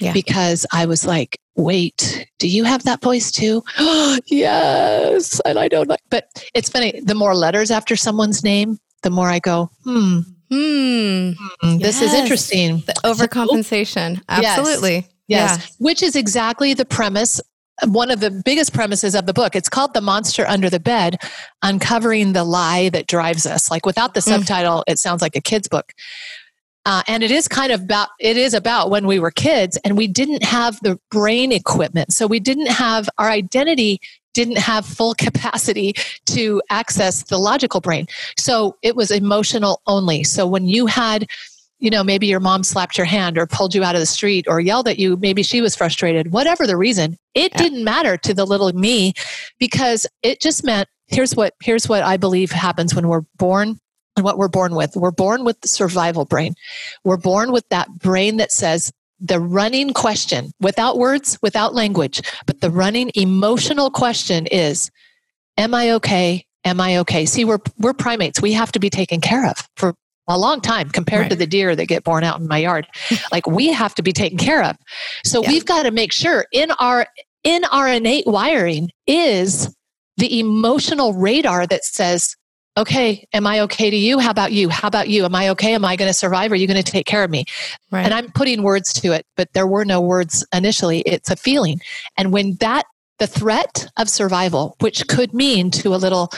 yeah. 0.00 0.12
because 0.12 0.66
I 0.72 0.86
was 0.86 1.06
like, 1.06 1.38
wait, 1.54 2.26
do 2.38 2.48
you 2.48 2.64
have 2.64 2.84
that 2.84 3.02
voice 3.02 3.30
too? 3.30 3.62
yes. 4.26 5.40
And 5.44 5.58
I 5.58 5.68
don't 5.68 5.88
like, 5.88 6.00
but 6.10 6.28
it's 6.54 6.68
funny. 6.68 7.00
The 7.00 7.14
more 7.14 7.34
letters 7.34 7.70
after 7.70 7.96
someone's 7.96 8.42
name, 8.42 8.78
the 9.02 9.10
more 9.10 9.28
I 9.28 9.38
go, 9.38 9.70
hmm, 9.84 10.20
hmm, 10.50 11.30
hmm 11.30 11.78
this 11.78 12.00
yes. 12.00 12.02
is 12.02 12.14
interesting. 12.14 12.78
The 12.86 12.94
overcompensation. 13.04 14.22
Absolutely. 14.28 14.94
Yes. 14.94 15.04
Yes. 15.28 15.76
Which 15.78 16.02
is 16.02 16.16
exactly 16.16 16.74
the 16.74 16.84
premise 16.84 17.40
one 17.88 18.10
of 18.10 18.20
the 18.20 18.30
biggest 18.30 18.72
premises 18.72 19.14
of 19.14 19.26
the 19.26 19.34
book. 19.34 19.54
It's 19.54 19.68
called 19.68 19.92
The 19.92 20.00
Monster 20.00 20.46
Under 20.46 20.70
the 20.70 20.80
Bed 20.80 21.18
Uncovering 21.62 22.32
the 22.32 22.44
Lie 22.44 22.88
That 22.88 23.06
Drives 23.06 23.44
Us. 23.44 23.70
Like 23.70 23.84
without 23.84 24.14
the 24.14 24.20
mm. 24.20 24.30
subtitle, 24.34 24.82
it 24.86 24.98
sounds 24.98 25.20
like 25.20 25.36
a 25.36 25.42
kid's 25.42 25.68
book. 25.68 25.92
Uh, 26.86 27.02
and 27.08 27.22
it 27.22 27.32
is 27.32 27.48
kind 27.48 27.72
of 27.72 27.82
about 27.82 28.08
it 28.20 28.36
is 28.36 28.54
about 28.54 28.90
when 28.90 29.08
we 29.08 29.18
were 29.18 29.32
kids 29.32 29.76
and 29.84 29.96
we 29.96 30.06
didn't 30.06 30.44
have 30.44 30.78
the 30.82 30.98
brain 31.10 31.50
equipment 31.50 32.12
so 32.12 32.28
we 32.28 32.38
didn't 32.38 32.68
have 32.68 33.08
our 33.18 33.28
identity 33.28 34.00
didn't 34.34 34.58
have 34.58 34.86
full 34.86 35.14
capacity 35.18 35.94
to 36.26 36.62
access 36.70 37.24
the 37.24 37.38
logical 37.38 37.80
brain. 37.80 38.06
So 38.38 38.76
it 38.82 38.94
was 38.94 39.10
emotional 39.10 39.80
only. 39.86 40.22
So 40.22 40.46
when 40.46 40.66
you 40.66 40.86
had 40.86 41.26
you 41.78 41.90
know, 41.90 42.02
maybe 42.02 42.26
your 42.26 42.40
mom 42.40 42.62
slapped 42.62 42.96
your 42.96 43.04
hand 43.04 43.36
or 43.36 43.46
pulled 43.46 43.74
you 43.74 43.84
out 43.84 43.94
of 43.94 44.00
the 44.00 44.06
street 44.06 44.46
or 44.48 44.60
yelled 44.60 44.88
at 44.88 44.98
you. 44.98 45.16
Maybe 45.16 45.42
she 45.42 45.60
was 45.60 45.76
frustrated, 45.76 46.32
whatever 46.32 46.66
the 46.66 46.76
reason. 46.76 47.16
It 47.34 47.52
yeah. 47.52 47.58
didn't 47.58 47.84
matter 47.84 48.16
to 48.18 48.32
the 48.32 48.46
little 48.46 48.72
me 48.72 49.12
because 49.58 50.06
it 50.22 50.40
just 50.40 50.64
meant 50.64 50.88
here's 51.08 51.36
what 51.36 51.54
here's 51.62 51.88
what 51.88 52.02
I 52.02 52.16
believe 52.16 52.50
happens 52.50 52.94
when 52.94 53.08
we're 53.08 53.24
born 53.36 53.78
and 54.16 54.24
what 54.24 54.38
we're 54.38 54.48
born 54.48 54.74
with. 54.74 54.96
We're 54.96 55.10
born 55.10 55.44
with 55.44 55.60
the 55.60 55.68
survival 55.68 56.24
brain. 56.24 56.54
We're 57.04 57.18
born 57.18 57.52
with 57.52 57.68
that 57.68 57.88
brain 57.98 58.38
that 58.38 58.52
says 58.52 58.90
the 59.20 59.40
running 59.40 59.92
question 59.92 60.52
without 60.60 60.98
words, 60.98 61.38
without 61.42 61.74
language, 61.74 62.22
but 62.46 62.60
the 62.60 62.70
running 62.70 63.10
emotional 63.14 63.90
question 63.90 64.46
is, 64.46 64.90
am 65.56 65.74
I 65.74 65.92
okay? 65.92 66.46
Am 66.64 66.80
I 66.80 66.98
okay? 66.98 67.26
See, 67.26 67.44
we're 67.44 67.60
we're 67.78 67.94
primates. 67.94 68.40
We 68.40 68.52
have 68.52 68.72
to 68.72 68.80
be 68.80 68.90
taken 68.90 69.20
care 69.20 69.46
of 69.48 69.56
for 69.76 69.94
a 70.28 70.38
long 70.38 70.60
time 70.60 70.88
compared 70.90 71.22
right. 71.22 71.30
to 71.30 71.36
the 71.36 71.46
deer 71.46 71.76
that 71.76 71.86
get 71.86 72.04
born 72.04 72.24
out 72.24 72.40
in 72.40 72.48
my 72.48 72.58
yard. 72.58 72.86
like 73.32 73.46
we 73.46 73.72
have 73.72 73.94
to 73.94 74.02
be 74.02 74.12
taken 74.12 74.38
care 74.38 74.62
of. 74.62 74.76
So 75.24 75.42
yeah. 75.42 75.50
we've 75.50 75.64
got 75.64 75.84
to 75.84 75.90
make 75.90 76.12
sure 76.12 76.46
in 76.52 76.70
our 76.72 77.06
in 77.44 77.64
our 77.66 77.88
innate 77.88 78.26
wiring 78.26 78.90
is 79.06 79.74
the 80.16 80.40
emotional 80.40 81.12
radar 81.12 81.66
that 81.66 81.84
says, 81.84 82.34
okay, 82.76 83.26
am 83.32 83.46
I 83.46 83.60
okay 83.60 83.88
to 83.88 83.96
you? 83.96 84.18
How 84.18 84.30
about 84.30 84.52
you? 84.52 84.68
How 84.68 84.88
about 84.88 85.08
you? 85.08 85.24
Am 85.24 85.34
I 85.34 85.48
okay? 85.50 85.74
Am 85.74 85.84
I 85.84 85.96
going 85.96 86.08
to 86.08 86.14
survive? 86.14 86.52
Are 86.52 86.56
you 86.56 86.66
going 86.66 86.82
to 86.82 86.90
take 86.90 87.06
care 87.06 87.24
of 87.24 87.30
me? 87.30 87.44
Right. 87.90 88.04
And 88.04 88.12
I'm 88.12 88.30
putting 88.32 88.62
words 88.62 88.92
to 88.94 89.12
it, 89.12 89.24
but 89.36 89.52
there 89.52 89.66
were 89.66 89.84
no 89.84 90.00
words 90.00 90.44
initially. 90.52 91.00
It's 91.00 91.30
a 91.30 91.36
feeling. 91.36 91.80
And 92.18 92.32
when 92.32 92.56
that 92.56 92.84
the 93.18 93.26
threat 93.26 93.88
of 93.96 94.10
survival, 94.10 94.76
which 94.80 95.06
could 95.08 95.32
mean 95.32 95.70
to 95.70 95.94
a 95.94 95.96
little 95.96 96.30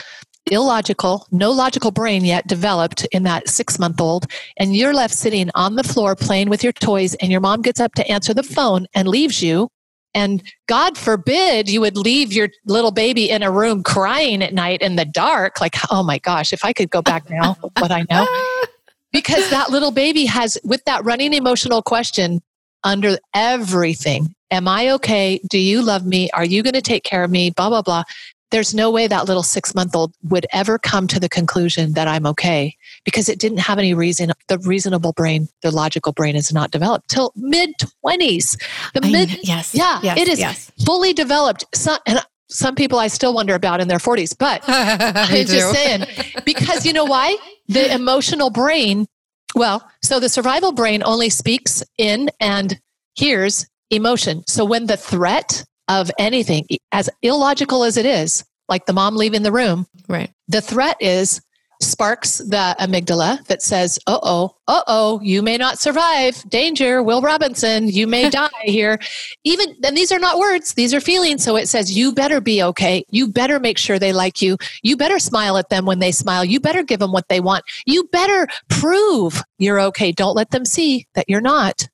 illogical, 0.51 1.27
no 1.31 1.51
logical 1.51 1.91
brain 1.91 2.25
yet 2.25 2.47
developed 2.47 3.05
in 3.11 3.23
that 3.23 3.47
six 3.47 3.79
month 3.79 3.99
old, 4.01 4.27
and 4.57 4.75
you're 4.75 4.93
left 4.93 5.13
sitting 5.13 5.49
on 5.55 5.75
the 5.75 5.83
floor 5.83 6.15
playing 6.15 6.49
with 6.49 6.63
your 6.63 6.73
toys, 6.73 7.15
and 7.15 7.31
your 7.31 7.41
mom 7.41 7.61
gets 7.61 7.79
up 7.79 7.93
to 7.95 8.11
answer 8.11 8.33
the 8.33 8.43
phone 8.43 8.87
and 8.93 9.07
leaves 9.07 9.41
you. 9.41 9.69
And 10.13 10.41
God 10.67 10.97
forbid 10.97 11.69
you 11.69 11.81
would 11.81 11.95
leave 11.95 12.33
your 12.33 12.49
little 12.65 12.91
baby 12.91 13.29
in 13.29 13.43
a 13.43 13.51
room 13.51 13.83
crying 13.83 14.41
at 14.41 14.53
night 14.53 14.81
in 14.81 14.95
the 14.95 15.05
dark. 15.05 15.61
Like, 15.61 15.75
oh 15.91 16.03
my 16.03 16.17
gosh, 16.17 16.51
if 16.51 16.65
I 16.65 16.73
could 16.73 16.89
go 16.89 17.01
back 17.01 17.29
now, 17.29 17.55
what 17.77 17.91
I 17.91 18.05
know. 18.09 18.27
Because 19.11 19.49
that 19.49 19.71
little 19.71 19.89
baby 19.89 20.25
has, 20.25 20.55
with 20.63 20.85
that 20.85 21.03
running 21.03 21.33
emotional 21.33 21.81
question 21.81 22.41
under 22.83 23.17
everything 23.33 24.35
Am 24.51 24.67
I 24.67 24.91
okay? 24.91 25.39
Do 25.49 25.57
you 25.57 25.81
love 25.81 26.05
me? 26.05 26.29
Are 26.31 26.45
you 26.45 26.61
going 26.63 26.73
to 26.73 26.81
take 26.81 27.03
care 27.03 27.23
of 27.23 27.31
me? 27.31 27.51
Blah, 27.51 27.69
blah, 27.69 27.81
blah 27.81 28.03
there's 28.51 28.73
no 28.73 28.89
way 28.89 29.07
that 29.07 29.27
little 29.27 29.43
six 29.43 29.75
month 29.75 29.95
old 29.95 30.13
would 30.23 30.45
ever 30.53 30.79
come 30.79 31.07
to 31.07 31.19
the 31.19 31.29
conclusion 31.29 31.93
that 31.93 32.07
I'm 32.07 32.25
okay 32.27 32.75
because 33.05 33.29
it 33.29 33.39
didn't 33.39 33.59
have 33.59 33.77
any 33.77 33.93
reason. 33.93 34.31
The 34.47 34.57
reasonable 34.59 35.13
brain, 35.13 35.47
the 35.61 35.71
logical 35.71 36.13
brain 36.13 36.35
is 36.35 36.51
not 36.51 36.71
developed 36.71 37.09
till 37.09 37.31
mid 37.35 37.71
20s. 38.05 38.57
The 38.93 39.01
I, 39.03 39.11
mid, 39.11 39.47
yes. 39.47 39.73
Yeah, 39.73 39.99
yes, 40.01 40.17
it 40.17 40.27
is 40.27 40.39
yes. 40.39 40.71
fully 40.85 41.13
developed. 41.13 41.65
Some, 41.73 41.99
and 42.05 42.19
some 42.49 42.75
people 42.75 42.97
I 42.97 43.07
still 43.07 43.33
wonder 43.33 43.53
about 43.53 43.79
in 43.79 43.87
their 43.87 43.99
40s, 43.99 44.35
but 44.37 44.63
I'm 44.67 45.45
just 45.45 45.71
saying, 45.71 46.05
because 46.45 46.85
you 46.85 46.93
know 46.93 47.05
why? 47.05 47.37
The 47.67 47.93
emotional 47.93 48.49
brain, 48.49 49.05
well, 49.53 49.87
so 50.01 50.19
the 50.19 50.29
survival 50.29 50.71
brain 50.71 51.03
only 51.03 51.29
speaks 51.29 51.83
in 51.97 52.29
and 52.39 52.79
hears 53.13 53.67
emotion. 53.91 54.43
So 54.47 54.65
when 54.65 54.87
the 54.87 54.97
threat 54.97 55.63
of 55.89 56.11
anything, 56.17 56.65
as 56.91 57.09
illogical 57.21 57.83
as 57.83 57.97
it 57.97 58.05
is, 58.05 58.45
like 58.69 58.85
the 58.85 58.93
mom 58.93 59.15
leaving 59.15 59.43
the 59.43 59.51
room. 59.51 59.87
Right. 60.07 60.31
The 60.47 60.61
threat 60.61 60.95
is 60.99 61.41
sparks 61.81 62.39
the 62.39 62.75
amygdala 62.79 63.45
that 63.45 63.61
says, 63.61 63.97
uh 64.05 64.19
oh, 64.21 64.55
uh 64.67 64.81
oh, 64.87 65.19
you 65.21 65.41
may 65.41 65.57
not 65.57 65.79
survive. 65.79 66.43
Danger, 66.49 67.01
Will 67.01 67.21
Robinson, 67.21 67.87
you 67.87 68.05
may 68.05 68.29
die 68.29 68.49
here. 68.63 68.99
Even, 69.43 69.75
and 69.83 69.95
these 69.95 70.11
are 70.11 70.19
not 70.19 70.39
words, 70.39 70.73
these 70.73 70.93
are 70.93 70.99
feelings. 70.99 71.43
So 71.43 71.55
it 71.55 71.67
says, 71.67 71.95
you 71.95 72.13
better 72.13 72.41
be 72.41 72.61
okay. 72.63 73.05
You 73.09 73.27
better 73.27 73.59
make 73.59 73.77
sure 73.77 73.97
they 73.97 74.13
like 74.13 74.41
you. 74.41 74.57
You 74.83 74.97
better 74.97 75.19
smile 75.19 75.57
at 75.57 75.69
them 75.69 75.85
when 75.85 75.99
they 75.99 76.11
smile. 76.11 76.43
You 76.43 76.59
better 76.59 76.83
give 76.83 76.99
them 76.99 77.11
what 77.11 77.29
they 77.29 77.39
want. 77.39 77.63
You 77.85 78.03
better 78.11 78.47
prove 78.67 79.41
you're 79.57 79.79
okay. 79.81 80.11
Don't 80.11 80.35
let 80.35 80.51
them 80.51 80.65
see 80.65 81.07
that 81.15 81.25
you're 81.29 81.41
not. 81.41 81.87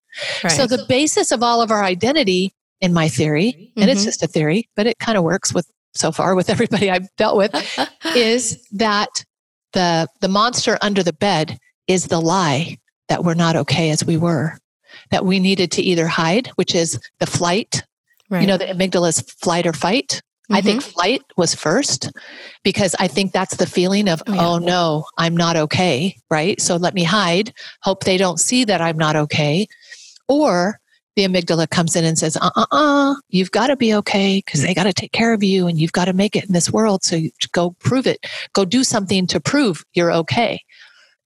Right. 0.43 0.51
So 0.51 0.65
the 0.65 0.85
basis 0.87 1.31
of 1.31 1.43
all 1.43 1.61
of 1.61 1.71
our 1.71 1.83
identity 1.83 2.54
in 2.81 2.93
my 2.93 3.07
theory, 3.07 3.53
mm-hmm. 3.53 3.81
and 3.81 3.89
it's 3.89 4.01
mm-hmm. 4.01 4.07
just 4.07 4.23
a 4.23 4.27
theory, 4.27 4.69
but 4.75 4.87
it 4.87 4.99
kind 4.99 5.17
of 5.17 5.23
works 5.23 5.53
with 5.53 5.69
so 5.93 6.11
far 6.11 6.35
with 6.35 6.49
everybody 6.55 6.89
I've 6.89 7.07
dealt 7.17 7.37
with, 7.37 7.53
is 8.15 8.65
that 8.71 9.23
the 9.73 10.07
the 10.21 10.27
monster 10.27 10.77
under 10.81 11.03
the 11.03 11.13
bed 11.13 11.57
is 11.87 12.05
the 12.05 12.21
lie 12.21 12.77
that 13.09 13.23
we're 13.23 13.35
not 13.35 13.55
okay 13.55 13.91
as 13.91 14.03
we 14.03 14.17
were, 14.17 14.57
that 15.11 15.25
we 15.25 15.39
needed 15.39 15.71
to 15.73 15.81
either 15.81 16.07
hide, 16.07 16.47
which 16.55 16.73
is 16.73 16.99
the 17.19 17.27
flight. 17.27 17.83
Right. 18.29 18.41
You 18.41 18.47
know, 18.47 18.57
the 18.57 18.65
amygdala's 18.65 19.21
flight 19.21 19.67
or 19.67 19.73
fight. 19.73 20.21
Mm-hmm. 20.45 20.55
I 20.55 20.61
think 20.61 20.81
mm-hmm. 20.81 20.91
flight 20.91 21.21
was 21.37 21.53
first 21.53 22.11
because 22.63 22.95
I 22.99 23.07
think 23.07 23.31
that's 23.31 23.57
the 23.57 23.67
feeling 23.67 24.07
of, 24.07 24.21
oh, 24.27 24.33
yeah. 24.33 24.47
oh 24.47 24.57
no, 24.57 25.05
I'm 25.17 25.37
not 25.37 25.55
okay, 25.55 26.17
right? 26.29 26.59
So 26.59 26.75
let 26.75 26.93
me 26.93 27.03
hide, 27.03 27.53
hope 27.81 28.03
they 28.03 28.17
don't 28.17 28.39
see 28.39 28.63
that 28.65 28.81
I'm 28.81 28.97
not 28.97 29.15
okay. 29.15 29.67
Or 30.27 30.79
the 31.15 31.23
amygdala 31.23 31.69
comes 31.69 31.95
in 31.95 32.03
and 32.03 32.17
says, 32.17 32.37
uh 32.37 32.51
uh 32.55 32.65
uh, 32.71 33.15
you've 33.29 33.51
got 33.51 33.67
to 33.67 33.75
be 33.75 33.93
okay 33.93 34.41
because 34.45 34.61
they 34.61 34.73
got 34.73 34.83
to 34.83 34.93
take 34.93 35.11
care 35.11 35.33
of 35.33 35.43
you 35.43 35.67
and 35.67 35.79
you've 35.79 35.93
got 35.93 36.05
to 36.05 36.13
make 36.13 36.35
it 36.35 36.45
in 36.45 36.53
this 36.53 36.71
world. 36.71 37.03
So 37.03 37.19
go 37.51 37.75
prove 37.79 38.07
it. 38.07 38.25
Go 38.53 38.65
do 38.65 38.83
something 38.83 39.27
to 39.27 39.39
prove 39.39 39.83
you're 39.93 40.11
okay. 40.11 40.61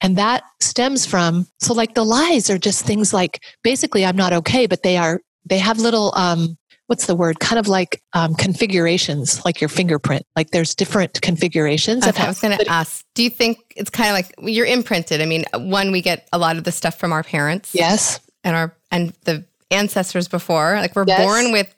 And 0.02 0.18
that 0.18 0.44
stems 0.62 1.06
from, 1.06 1.48
so 1.60 1.74
like 1.74 1.94
the 1.94 2.06
lies 2.06 2.50
are 2.50 2.58
just 2.58 2.86
things 2.86 3.14
like 3.14 3.44
basically, 3.64 4.06
I'm 4.06 4.16
not 4.16 4.32
okay, 4.32 4.66
but 4.66 4.84
they 4.84 4.96
are, 4.96 5.22
they 5.46 5.58
have 5.58 5.80
little, 5.80 6.14
um, 6.16 6.58
what's 6.88 7.06
the 7.06 7.16
word? 7.16 7.40
Kind 7.40 7.60
of 7.60 7.68
like 7.68 8.02
um, 8.14 8.34
configurations, 8.36 9.44
like 9.44 9.60
your 9.60 9.68
fingerprint. 9.68 10.26
Like 10.36 10.52
there's 10.52 10.74
different 10.74 11.22
configurations. 11.22 12.08
Okay, 12.08 12.24
I 12.24 12.28
was 12.28 12.40
going 12.40 12.58
to 12.58 12.68
ask, 12.70 13.04
do 13.14 13.24
you 13.24 13.30
think 13.30 13.60
it's 13.76 13.90
kind 13.90 14.10
of 14.10 14.14
like 14.14 14.34
you're 14.40 14.66
imprinted? 14.66 15.22
I 15.22 15.26
mean, 15.26 15.46
one, 15.54 15.92
we 15.92 16.02
get 16.02 16.28
a 16.32 16.38
lot 16.38 16.58
of 16.58 16.64
the 16.64 16.72
stuff 16.72 16.98
from 16.98 17.12
our 17.12 17.24
parents. 17.24 17.72
Yes. 17.74 18.22
And 18.44 18.56
our, 18.56 18.76
and 18.92 19.14
the 19.26 19.46
ancestors 19.72 20.28
before. 20.28 20.76
Like 20.76 20.96
we're 20.96 21.06
yes. 21.08 21.24
born 21.24 21.52
with 21.52 21.74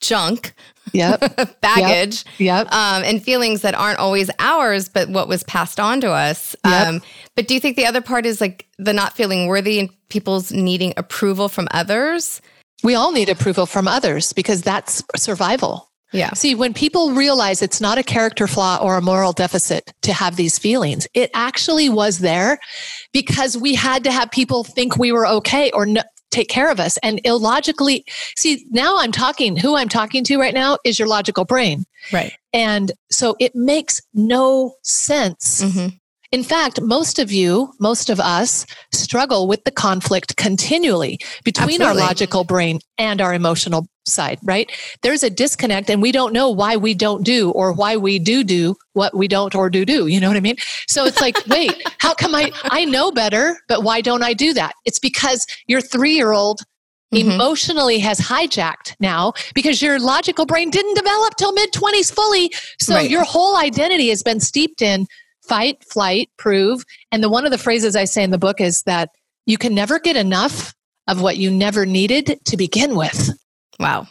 junk, 0.00 0.54
yep, 0.92 1.20
baggage, 1.60 2.24
yep, 2.38 2.66
yep. 2.66 2.72
Um, 2.72 3.02
and 3.04 3.22
feelings 3.22 3.62
that 3.62 3.74
aren't 3.74 3.98
always 3.98 4.30
ours, 4.38 4.88
but 4.88 5.08
what 5.08 5.28
was 5.28 5.42
passed 5.44 5.80
on 5.80 6.00
to 6.00 6.10
us. 6.10 6.54
Yep. 6.64 6.86
Um, 6.86 7.02
but 7.36 7.48
do 7.48 7.54
you 7.54 7.60
think 7.60 7.76
the 7.76 7.86
other 7.86 8.02
part 8.02 8.26
is 8.26 8.40
like 8.40 8.66
the 8.78 8.92
not 8.92 9.16
feeling 9.16 9.46
worthy 9.46 9.78
and 9.78 9.90
people's 10.08 10.52
needing 10.52 10.92
approval 10.96 11.48
from 11.48 11.68
others? 11.70 12.42
We 12.82 12.94
all 12.94 13.12
need 13.12 13.28
approval 13.28 13.66
from 13.66 13.86
others 13.86 14.32
because 14.32 14.60
that's 14.60 15.02
survival. 15.16 15.88
Yeah. 16.12 16.34
See, 16.34 16.54
when 16.54 16.74
people 16.74 17.12
realize 17.12 17.62
it's 17.62 17.80
not 17.80 17.96
a 17.96 18.02
character 18.02 18.46
flaw 18.46 18.78
or 18.82 18.96
a 18.96 19.02
moral 19.02 19.32
deficit 19.32 19.92
to 20.02 20.12
have 20.12 20.36
these 20.36 20.58
feelings, 20.58 21.08
it 21.14 21.30
actually 21.32 21.88
was 21.88 22.18
there 22.18 22.58
because 23.12 23.56
we 23.56 23.74
had 23.74 24.04
to 24.04 24.12
have 24.12 24.30
people 24.30 24.62
think 24.62 24.98
we 24.98 25.10
were 25.10 25.26
okay 25.26 25.70
or 25.70 25.86
no, 25.86 26.02
take 26.32 26.48
care 26.48 26.70
of 26.70 26.80
us 26.80 26.98
and 27.02 27.20
illogically 27.24 28.04
see 28.36 28.66
now 28.70 28.96
i'm 28.98 29.12
talking 29.12 29.56
who 29.56 29.76
i'm 29.76 29.88
talking 29.88 30.24
to 30.24 30.38
right 30.38 30.54
now 30.54 30.76
is 30.84 30.98
your 30.98 31.08
logical 31.08 31.44
brain 31.44 31.84
right 32.12 32.32
and 32.52 32.92
so 33.10 33.36
it 33.38 33.54
makes 33.54 34.00
no 34.14 34.74
sense 34.82 35.62
mm-hmm. 35.62 35.88
In 36.32 36.42
fact, 36.42 36.80
most 36.80 37.18
of 37.18 37.30
you, 37.30 37.74
most 37.78 38.08
of 38.08 38.18
us 38.18 38.64
struggle 38.90 39.46
with 39.46 39.64
the 39.64 39.70
conflict 39.70 40.38
continually 40.38 41.18
between 41.44 41.82
Absolutely. 41.82 41.86
our 42.02 42.08
logical 42.08 42.44
brain 42.44 42.80
and 42.96 43.20
our 43.20 43.34
emotional 43.34 43.86
side, 44.06 44.38
right? 44.42 44.70
There's 45.02 45.22
a 45.22 45.30
disconnect 45.30 45.90
and 45.90 46.02
we 46.02 46.12
don't 46.12 46.32
know 46.32 46.50
why 46.50 46.76
we 46.76 46.94
don't 46.94 47.24
do 47.24 47.50
or 47.52 47.72
why 47.72 47.96
we 47.96 48.18
do 48.18 48.42
do 48.44 48.76
what 48.94 49.16
we 49.16 49.28
don't 49.28 49.54
or 49.54 49.70
do 49.70 49.84
do. 49.84 50.06
You 50.06 50.20
know 50.20 50.28
what 50.28 50.36
I 50.36 50.40
mean? 50.40 50.56
So 50.88 51.04
it's 51.04 51.20
like, 51.20 51.36
wait, 51.46 51.72
how 51.98 52.14
come 52.14 52.34
I, 52.34 52.50
I 52.64 52.84
know 52.84 53.12
better, 53.12 53.58
but 53.68 53.82
why 53.82 54.00
don't 54.00 54.22
I 54.22 54.32
do 54.32 54.52
that? 54.54 54.72
It's 54.84 54.98
because 54.98 55.46
your 55.66 55.80
three 55.80 56.14
year 56.14 56.32
old 56.32 56.60
Mm-hmm. 57.12 57.32
emotionally 57.32 57.98
has 57.98 58.18
hijacked 58.18 58.96
now 58.98 59.34
because 59.54 59.82
your 59.82 60.00
logical 60.00 60.46
brain 60.46 60.70
didn't 60.70 60.94
develop 60.94 61.36
till 61.36 61.52
mid 61.52 61.70
20s 61.70 62.10
fully. 62.10 62.50
So 62.80 62.94
right. 62.94 63.10
your 63.10 63.22
whole 63.22 63.58
identity 63.58 64.08
has 64.08 64.22
been 64.22 64.40
steeped 64.40 64.80
in 64.80 65.06
fight, 65.46 65.84
flight, 65.84 66.30
prove. 66.38 66.84
And 67.10 67.22
the 67.22 67.28
one 67.28 67.44
of 67.44 67.50
the 67.50 67.58
phrases 67.58 67.96
I 67.96 68.04
say 68.04 68.22
in 68.22 68.30
the 68.30 68.38
book 68.38 68.62
is 68.62 68.84
that 68.84 69.10
you 69.44 69.58
can 69.58 69.74
never 69.74 69.98
get 69.98 70.16
enough 70.16 70.72
of 71.06 71.20
what 71.20 71.36
you 71.36 71.50
never 71.50 71.84
needed 71.84 72.40
to 72.46 72.56
begin 72.56 72.96
with. 72.96 73.30
Wow. 73.82 74.06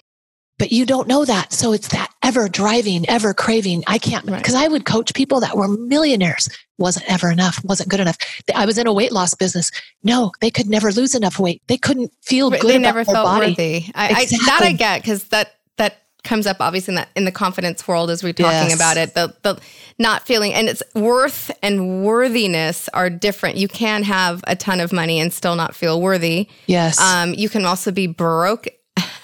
But 0.59 0.71
you 0.71 0.85
don't 0.85 1.07
know 1.07 1.25
that. 1.25 1.51
So 1.51 1.73
it's 1.73 1.87
that 1.87 2.09
ever 2.21 2.47
driving, 2.47 3.09
ever 3.09 3.33
craving. 3.33 3.83
I 3.87 3.97
can't, 3.97 4.23
because 4.27 4.53
right. 4.53 4.65
I 4.65 4.67
would 4.67 4.85
coach 4.85 5.11
people 5.15 5.39
that 5.39 5.57
were 5.57 5.67
millionaires. 5.67 6.47
Wasn't 6.77 7.03
ever 7.11 7.31
enough, 7.31 7.59
wasn't 7.65 7.89
good 7.89 7.99
enough. 7.99 8.17
I 8.53 8.67
was 8.67 8.77
in 8.77 8.85
a 8.85 8.93
weight 8.93 9.11
loss 9.11 9.33
business. 9.33 9.71
No, 10.03 10.31
they 10.39 10.51
could 10.51 10.67
never 10.69 10.91
lose 10.91 11.15
enough 11.15 11.39
weight. 11.39 11.63
They 11.67 11.77
couldn't 11.77 12.11
feel 12.21 12.51
good. 12.51 12.61
They 12.61 12.77
never 12.77 13.03
felt 13.03 13.25
body. 13.25 13.47
worthy. 13.51 13.85
I, 13.95 14.21
exactly. 14.21 14.37
I, 14.41 14.45
that 14.45 14.61
I 14.63 14.71
get 14.73 15.01
because 15.01 15.23
that 15.29 15.53
that 15.77 15.97
comes 16.23 16.45
up 16.45 16.57
obviously 16.59 16.91
in 16.91 16.95
that 16.97 17.09
in 17.15 17.25
the 17.25 17.31
confidence 17.31 17.87
world 17.87 18.11
as 18.11 18.23
we're 18.23 18.33
talking 18.33 18.69
Yes. 18.69 18.75
about 18.75 18.97
it. 18.97 19.15
The 19.15 19.35
the 19.41 19.59
not 19.97 20.27
feeling 20.27 20.53
and 20.53 20.69
it's 20.69 20.83
worth 20.93 21.49
and 21.63 22.03
worthiness 22.05 22.87
are 22.93 23.09
different. 23.09 23.57
You 23.57 23.67
can 23.67 24.03
have 24.03 24.43
a 24.45 24.55
ton 24.55 24.79
of 24.79 24.93
money 24.93 25.19
and 25.19 25.33
still 25.33 25.55
not 25.55 25.75
feel 25.75 25.99
worthy. 26.01 26.47
Yes. 26.67 26.99
Um, 26.99 27.33
you 27.33 27.49
can 27.49 27.65
also 27.65 27.91
be 27.91 28.05
broke 28.05 28.67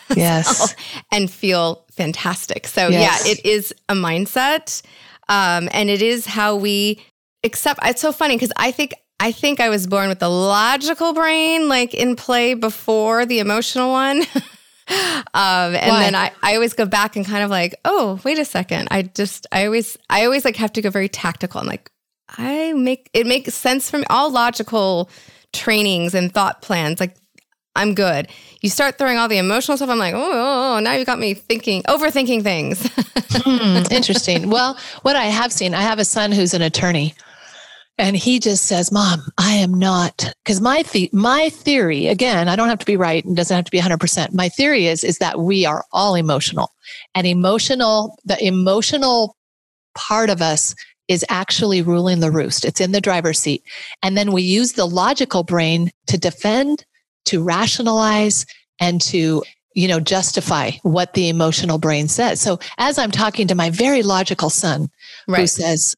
yes. 0.15 0.75
and 1.11 1.29
feel 1.29 1.85
fantastic. 1.91 2.67
So 2.67 2.89
Yes. 2.89 3.25
yeah, 3.25 3.31
it 3.31 3.45
is 3.45 3.73
a 3.89 3.93
mindset, 3.93 4.81
um, 5.29 5.69
and 5.71 5.89
it 5.89 6.01
is 6.01 6.25
how 6.25 6.55
we 6.55 7.01
accept. 7.43 7.79
It's 7.83 8.01
so 8.01 8.11
funny 8.11 8.35
because 8.35 8.51
I 8.57 8.71
think 8.71 8.93
I 9.19 9.31
think 9.31 9.59
I 9.59 9.69
was 9.69 9.87
born 9.87 10.09
with 10.09 10.19
the 10.19 10.29
logical 10.29 11.13
brain 11.13 11.67
like 11.67 11.93
in 11.93 12.15
play 12.15 12.53
before 12.53 13.25
the 13.25 13.39
emotional 13.39 13.91
one. 13.91 14.21
um, 14.89 15.75
and 15.75 15.91
Why? 15.91 15.99
then 15.99 16.15
I, 16.15 16.31
I 16.43 16.53
always 16.55 16.73
go 16.73 16.85
back 16.85 17.15
and 17.15 17.25
kind 17.25 17.43
of 17.43 17.49
like, 17.49 17.75
oh, 17.83 18.19
wait 18.23 18.39
a 18.39 18.45
second. 18.45 18.87
I 18.91 19.01
just 19.03 19.47
I 19.51 19.65
always 19.65 19.97
I 20.09 20.25
always 20.25 20.45
like 20.45 20.55
have 20.57 20.71
to 20.73 20.81
go 20.81 20.89
very 20.89 21.09
tactical. 21.09 21.59
I'm 21.59 21.67
like, 21.67 21.91
I 22.37 22.73
make 22.73 23.09
it 23.13 23.25
makes 23.27 23.53
sense 23.53 23.89
from 23.89 24.03
all 24.09 24.31
logical 24.31 25.09
trainings 25.53 26.13
and 26.13 26.31
thought 26.31 26.61
plans. 26.61 26.99
Like 26.99 27.15
I'm 27.77 27.93
good. 27.93 28.27
You 28.61 28.69
start 28.69 28.97
throwing 28.97 29.17
all 29.17 29.27
the 29.27 29.37
emotional 29.37 29.77
stuff. 29.77 29.89
I'm 29.89 29.99
like, 29.99 30.15
oh, 30.15 30.19
oh, 30.19 30.75
oh, 30.75 30.79
now 30.79 30.93
you 30.93 31.05
got 31.05 31.19
me 31.19 31.33
thinking, 31.35 31.83
overthinking 31.83 32.43
things. 32.43 32.89
Hmm, 33.29 33.83
interesting. 33.91 34.49
Well, 34.49 34.77
what 35.03 35.15
I 35.15 35.25
have 35.25 35.51
seen, 35.53 35.73
I 35.75 35.81
have 35.81 35.99
a 35.99 36.05
son 36.05 36.31
who's 36.31 36.53
an 36.53 36.61
attorney, 36.61 37.13
and 37.97 38.15
he 38.15 38.39
just 38.39 38.65
says, 38.65 38.91
"Mom, 38.91 39.21
I 39.37 39.53
am 39.53 39.73
not." 39.73 40.33
Because 40.43 40.59
my 40.61 40.83
the- 40.91 41.09
my 41.13 41.49
theory, 41.49 42.07
again, 42.07 42.47
I 42.47 42.55
don't 42.55 42.69
have 42.69 42.79
to 42.79 42.85
be 42.85 42.97
right, 42.97 43.23
and 43.23 43.35
doesn't 43.35 43.55
have 43.55 43.65
to 43.65 43.71
be 43.71 43.77
100. 43.77 43.99
percent 43.99 44.33
My 44.33 44.49
theory 44.49 44.87
is 44.87 45.03
is 45.03 45.17
that 45.19 45.39
we 45.39 45.65
are 45.65 45.83
all 45.91 46.15
emotional, 46.15 46.71
and 47.15 47.27
emotional, 47.27 48.17
the 48.25 48.43
emotional 48.43 49.35
part 49.93 50.29
of 50.29 50.41
us 50.41 50.73
is 51.07 51.23
actually 51.29 51.81
ruling 51.81 52.21
the 52.21 52.31
roost. 52.31 52.65
It's 52.65 52.81
in 52.81 52.91
the 52.91 53.01
driver's 53.01 53.39
seat, 53.39 53.61
and 54.01 54.17
then 54.17 54.31
we 54.31 54.41
use 54.41 54.73
the 54.73 54.85
logical 54.87 55.43
brain 55.43 55.91
to 56.07 56.17
defend, 56.17 56.85
to 57.27 57.43
rationalize, 57.43 58.45
and 58.79 58.99
to 59.01 59.43
you 59.73 59.87
know, 59.87 59.99
justify 59.99 60.71
what 60.81 61.13
the 61.13 61.29
emotional 61.29 61.77
brain 61.77 62.07
says. 62.07 62.41
So 62.41 62.57
as 62.79 62.97
I'm 62.97 63.11
talking 63.11 63.45
to 63.47 63.53
my 63.53 63.69
very 63.69 64.01
logical 64.01 64.49
son 64.49 64.89
who 65.27 65.45
says, 65.45 65.95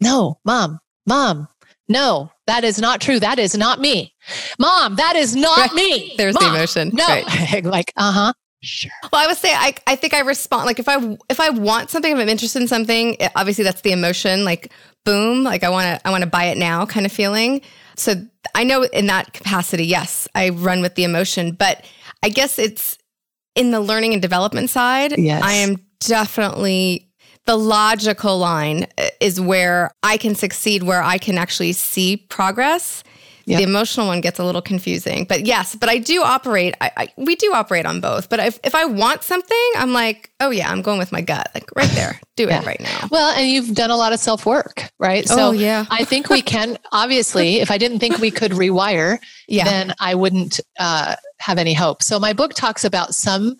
no, 0.00 0.38
mom, 0.44 0.78
mom, 1.06 1.48
no, 1.88 2.30
that 2.46 2.62
is 2.62 2.80
not 2.80 3.00
true. 3.00 3.18
That 3.18 3.40
is 3.40 3.56
not 3.56 3.80
me. 3.80 4.14
Mom, 4.60 4.94
that 4.94 5.16
is 5.16 5.34
not 5.34 5.58
Right. 5.58 5.72
me. 5.74 6.14
There's 6.18 6.36
the 6.36 6.46
emotion. 6.46 6.92
No. 6.94 7.04
Right. 7.04 7.64
like, 7.64 7.92
uh-huh. 7.96 8.32
Sure. 8.62 8.92
Well, 9.12 9.24
I 9.24 9.26
would 9.26 9.36
say 9.38 9.52
I, 9.52 9.74
I 9.88 9.96
think 9.96 10.14
I 10.14 10.20
respond 10.20 10.66
like 10.66 10.78
if 10.78 10.88
I 10.88 11.18
if 11.28 11.40
I 11.40 11.50
want 11.50 11.90
something, 11.90 12.12
if 12.12 12.18
I'm 12.18 12.28
interested 12.28 12.62
in 12.62 12.68
something, 12.68 13.14
it- 13.14 13.32
obviously 13.34 13.64
that's 13.64 13.80
the 13.80 13.90
emotion, 13.90 14.44
like 14.44 14.72
boom, 15.04 15.42
like 15.42 15.64
I 15.64 15.68
want 15.68 16.00
to 16.00 16.06
I 16.06 16.12
want 16.12 16.22
to 16.22 16.30
buy 16.30 16.44
it 16.44 16.58
now 16.58 16.86
kind 16.86 17.06
of 17.06 17.10
feeling. 17.10 17.60
So 17.96 18.14
I 18.54 18.64
know 18.64 18.82
in 18.84 19.06
that 19.06 19.32
capacity, 19.32 19.86
yes, 19.86 20.28
I 20.34 20.50
run 20.50 20.80
with 20.80 20.94
the 20.94 21.04
emotion, 21.04 21.52
but 21.52 21.84
I 22.22 22.28
guess 22.28 22.58
it's 22.58 22.98
in 23.54 23.70
the 23.70 23.80
learning 23.80 24.12
and 24.12 24.22
development 24.22 24.70
side. 24.70 25.18
Yes. 25.18 25.42
I 25.42 25.52
am 25.54 25.76
definitely 26.00 27.08
the 27.46 27.56
logical 27.56 28.38
line 28.38 28.86
is 29.20 29.40
where 29.40 29.90
I 30.02 30.16
can 30.16 30.34
succeed, 30.34 30.82
where 30.82 31.02
I 31.02 31.18
can 31.18 31.38
actually 31.38 31.72
see 31.72 32.16
progress. 32.16 33.02
Yep. 33.46 33.58
The 33.58 33.62
emotional 33.62 34.08
one 34.08 34.20
gets 34.20 34.40
a 34.40 34.44
little 34.44 34.60
confusing, 34.60 35.24
but 35.24 35.46
yes, 35.46 35.76
but 35.76 35.88
I 35.88 35.98
do 35.98 36.20
operate. 36.22 36.74
I, 36.80 36.90
I 36.96 37.08
we 37.16 37.36
do 37.36 37.52
operate 37.54 37.86
on 37.86 38.00
both. 38.00 38.28
But 38.28 38.40
if, 38.40 38.58
if 38.64 38.74
I 38.74 38.86
want 38.86 39.22
something, 39.22 39.70
I'm 39.76 39.92
like, 39.92 40.32
oh 40.40 40.50
yeah, 40.50 40.68
I'm 40.68 40.82
going 40.82 40.98
with 40.98 41.12
my 41.12 41.20
gut, 41.20 41.48
like 41.54 41.70
right 41.76 41.90
there, 41.90 42.20
do 42.34 42.46
Yeah. 42.48 42.60
it 42.60 42.66
right 42.66 42.80
now. 42.80 43.06
Well, 43.08 43.30
and 43.36 43.48
you've 43.48 43.72
done 43.74 43.90
a 43.90 43.96
lot 43.96 44.12
of 44.12 44.18
self 44.18 44.46
work, 44.46 44.90
right? 44.98 45.28
So 45.28 45.50
oh 45.50 45.52
yeah, 45.52 45.86
I 45.90 46.02
think 46.02 46.28
we 46.28 46.42
can, 46.42 46.76
obviously, 46.90 47.60
if 47.60 47.70
I 47.70 47.78
didn't 47.78 48.00
think 48.00 48.18
we 48.18 48.32
could 48.32 48.50
rewire, 48.50 49.18
yeah, 49.46 49.64
then 49.64 49.94
I 50.00 50.16
wouldn't 50.16 50.58
uh, 50.80 51.14
have 51.38 51.58
any 51.58 51.72
hope. 51.72 52.02
So 52.02 52.18
my 52.18 52.32
book 52.32 52.52
talks 52.52 52.84
about 52.84 53.14
some 53.14 53.56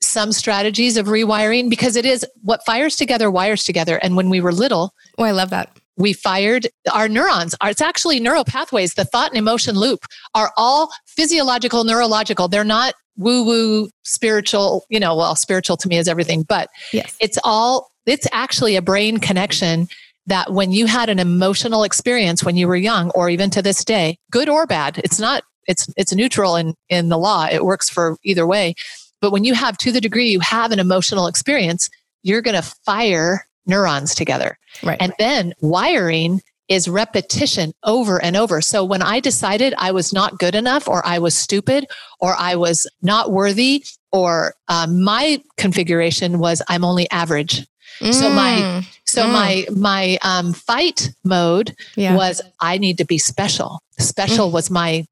some 0.00 0.32
strategies 0.32 0.96
of 0.96 1.06
rewiring 1.06 1.68
because 1.70 1.94
it 1.96 2.06
is 2.06 2.24
what 2.42 2.64
fires 2.64 2.96
together 2.96 3.30
wires 3.30 3.62
together. 3.64 3.98
And 3.98 4.16
when 4.16 4.30
we 4.30 4.40
were 4.40 4.52
little, 4.52 4.94
oh 5.18 5.24
I 5.24 5.30
love 5.30 5.50
that. 5.50 5.76
We 5.98 6.12
fired 6.12 6.66
our 6.94 7.08
neurons. 7.08 7.54
It's 7.62 7.82
actually 7.82 8.20
neural 8.20 8.44
pathways. 8.44 8.94
The 8.94 9.04
thought 9.04 9.30
and 9.30 9.38
emotion 9.38 9.74
loop 9.74 10.06
are 10.34 10.52
all 10.56 10.90
physiological, 11.06 11.84
neurological. 11.84 12.48
They're 12.48 12.64
not 12.64 12.94
woo 13.16 13.44
woo 13.44 13.90
spiritual. 14.04 14.84
You 14.88 15.00
know, 15.00 15.16
well, 15.16 15.34
spiritual 15.36 15.76
to 15.76 15.88
me 15.88 15.98
is 15.98 16.08
everything, 16.08 16.44
but 16.44 16.70
Yes, 16.92 17.16
it's 17.20 17.38
all 17.44 17.90
it's 18.06 18.26
actually 18.32 18.76
a 18.76 18.82
brain 18.82 19.18
connection 19.18 19.88
that 20.26 20.52
when 20.52 20.72
you 20.72 20.86
had 20.86 21.08
an 21.08 21.18
emotional 21.18 21.84
experience 21.84 22.44
when 22.44 22.56
you 22.56 22.68
were 22.68 22.76
young 22.76 23.10
or 23.10 23.28
even 23.28 23.50
to 23.50 23.62
this 23.62 23.84
day 23.84 24.18
good 24.30 24.48
or 24.48 24.66
bad 24.66 24.98
it's 25.02 25.18
not 25.18 25.42
it's 25.66 25.88
it's 25.96 26.14
neutral 26.14 26.54
in 26.54 26.74
in 26.88 27.08
the 27.08 27.18
law 27.18 27.46
it 27.50 27.64
works 27.64 27.88
for 27.88 28.16
either 28.24 28.46
way 28.46 28.74
but 29.20 29.32
when 29.32 29.44
you 29.44 29.54
have 29.54 29.76
to 29.78 29.90
the 29.90 30.00
degree 30.00 30.28
you 30.28 30.40
have 30.40 30.70
an 30.70 30.78
emotional 30.78 31.26
experience 31.26 31.88
you're 32.22 32.42
going 32.42 32.54
to 32.54 32.74
fire 32.84 33.47
neurons 33.68 34.14
together 34.14 34.58
right. 34.82 34.98
and 35.00 35.12
then 35.18 35.52
wiring 35.60 36.40
is 36.68 36.86
repetition 36.88 37.72
over 37.84 38.22
and 38.22 38.36
over. 38.36 38.60
So 38.60 38.84
when 38.84 39.00
I 39.00 39.20
decided 39.20 39.72
I 39.78 39.90
was 39.92 40.12
not 40.12 40.38
good 40.38 40.54
enough, 40.54 40.86
or 40.86 41.00
I 41.06 41.18
was 41.18 41.34
stupid, 41.34 41.86
or 42.20 42.34
I 42.38 42.56
was 42.56 42.86
not 43.00 43.30
worthy, 43.32 43.84
or 44.12 44.52
um, 44.68 45.02
my 45.02 45.40
configuration 45.56 46.38
was 46.38 46.60
I'm 46.68 46.84
only 46.84 47.10
average. 47.10 47.66
so 48.10 48.28
my- 48.28 48.60
Mm, 48.60 48.84
So 49.06 49.24
Mm. 49.24 49.32
my 49.32 49.66
my 49.74 50.18
um, 50.22 50.52
fight 50.52 51.10
mode 51.24 51.74
yeah, 51.96 52.14
was 52.14 52.42
I 52.60 52.76
need 52.76 52.98
to 52.98 53.06
be 53.06 53.16
special. 53.16 53.80
Special 53.98 54.50
was 54.50 54.68
my, 54.70 55.06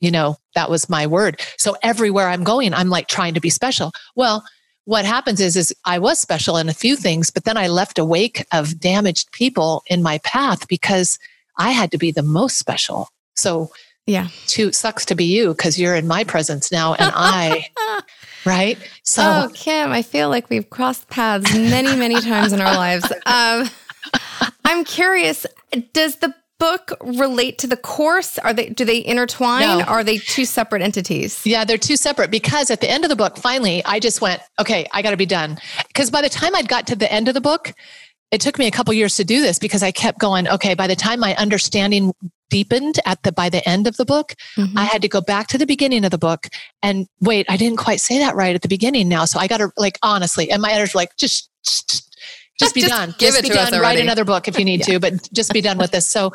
you 0.00 0.10
know, 0.10 0.36
that 0.54 0.68
was 0.68 0.90
my 0.90 1.06
word. 1.06 1.40
So 1.56 1.74
everywhere 1.82 2.28
I'm 2.28 2.44
going, 2.44 2.74
I'm 2.74 2.90
like 2.90 3.08
trying 3.08 3.32
to 3.34 3.40
be 3.40 3.48
special. 3.48 3.92
Well, 4.14 4.44
what 4.88 5.04
happens 5.04 5.38
is, 5.38 5.54
is 5.54 5.74
I 5.84 5.98
was 5.98 6.18
special 6.18 6.56
in 6.56 6.70
a 6.70 6.72
few 6.72 6.96
things, 6.96 7.28
but 7.28 7.44
then 7.44 7.58
I 7.58 7.68
left 7.68 7.98
a 7.98 8.06
wake 8.06 8.46
of 8.52 8.80
damaged 8.80 9.30
people 9.32 9.82
in 9.88 10.02
my 10.02 10.16
path 10.24 10.66
because 10.66 11.18
I 11.58 11.72
had 11.72 11.90
to 11.90 11.98
be 11.98 12.10
the 12.10 12.22
most 12.22 12.56
special. 12.56 13.10
So 13.36 13.70
yeah. 14.06 14.28
to 14.46 14.72
sucks 14.72 15.04
to 15.04 15.14
be 15.14 15.26
you 15.26 15.48
because 15.48 15.78
you're 15.78 15.94
in 15.94 16.06
my 16.06 16.24
presence 16.24 16.72
now, 16.72 16.94
and 16.94 17.12
I, 17.14 17.66
right? 18.46 18.78
So 19.02 19.22
oh, 19.22 19.50
Kim, 19.52 19.92
I 19.92 20.00
feel 20.00 20.30
like 20.30 20.48
we've 20.48 20.70
crossed 20.70 21.10
paths 21.10 21.52
many, 21.52 21.94
many 21.94 22.18
times 22.22 22.54
in 22.54 22.62
our 22.62 22.74
lives. 22.74 23.12
Um, 23.26 23.68
I'm 24.64 24.84
curious, 24.84 25.44
does 25.92 26.16
the 26.16 26.34
book 26.58 26.92
relate 27.00 27.58
to 27.58 27.66
the 27.66 27.76
course? 27.76 28.38
Are 28.38 28.52
they 28.52 28.68
do 28.70 28.84
they 28.84 29.04
intertwine? 29.04 29.78
No. 29.78 29.84
Are 29.84 30.02
they 30.04 30.18
two 30.18 30.44
separate 30.44 30.82
entities? 30.82 31.40
Yeah, 31.46 31.64
they're 31.64 31.78
two 31.78 31.96
separate 31.96 32.30
because 32.30 32.70
at 32.70 32.80
the 32.80 32.90
end 32.90 33.04
of 33.04 33.10
the 33.10 33.16
book, 33.16 33.36
finally, 33.36 33.84
I 33.84 34.00
just 34.00 34.20
went, 34.20 34.42
okay, 34.60 34.86
I 34.92 35.02
got 35.02 35.10
to 35.12 35.16
be 35.16 35.26
done. 35.26 35.58
Because 35.86 36.10
by 36.10 36.22
the 36.22 36.28
time 36.28 36.54
I'd 36.54 36.68
got 36.68 36.86
to 36.88 36.96
the 36.96 37.10
end 37.12 37.28
of 37.28 37.34
the 37.34 37.40
book, 37.40 37.72
it 38.30 38.40
took 38.40 38.58
me 38.58 38.66
a 38.66 38.70
couple 38.70 38.92
years 38.92 39.16
to 39.16 39.24
do 39.24 39.40
this 39.40 39.58
because 39.58 39.82
I 39.82 39.90
kept 39.90 40.18
going, 40.18 40.48
okay, 40.48 40.74
by 40.74 40.86
the 40.86 40.96
time 40.96 41.20
my 41.20 41.34
understanding 41.36 42.12
deepened 42.50 42.98
at 43.04 43.22
the 43.22 43.30
by 43.32 43.48
the 43.50 43.66
end 43.68 43.86
of 43.86 43.96
the 43.96 44.04
book, 44.04 44.34
Mhm. 44.56 44.72
I 44.76 44.84
had 44.84 45.02
to 45.02 45.08
go 45.08 45.20
back 45.20 45.48
to 45.48 45.58
the 45.58 45.66
beginning 45.66 46.04
of 46.04 46.10
the 46.10 46.18
book 46.18 46.48
and 46.82 47.06
wait, 47.20 47.46
I 47.48 47.56
didn't 47.56 47.78
quite 47.78 48.00
say 48.00 48.18
that 48.18 48.34
right 48.34 48.54
at 48.54 48.62
the 48.62 48.68
beginning 48.68 49.08
now. 49.08 49.26
So 49.26 49.38
I 49.38 49.46
got 49.46 49.58
to 49.58 49.70
like 49.76 49.98
honestly, 50.02 50.50
and 50.50 50.60
my 50.62 50.72
editors 50.72 50.94
like, 50.94 51.16
just 51.16 51.50
just, 51.64 52.07
just 52.58 52.74
be 52.74 52.80
Just 52.80 52.92
done. 52.92 53.10
give 53.18 53.28
just 53.34 53.38
it 53.38 53.42
be 53.42 53.48
to 53.50 53.60
us 53.60 53.70
done. 53.70 53.80
Write 53.80 53.98
another 54.00 54.24
book 54.24 54.48
if 54.48 54.58
you 54.58 54.64
need 54.64 54.82
to, 54.84 54.98
but 54.98 55.28
just 55.32 55.52
be 55.52 55.60
done 55.60 55.78
with 55.78 55.92
this. 55.92 56.06
So 56.06 56.32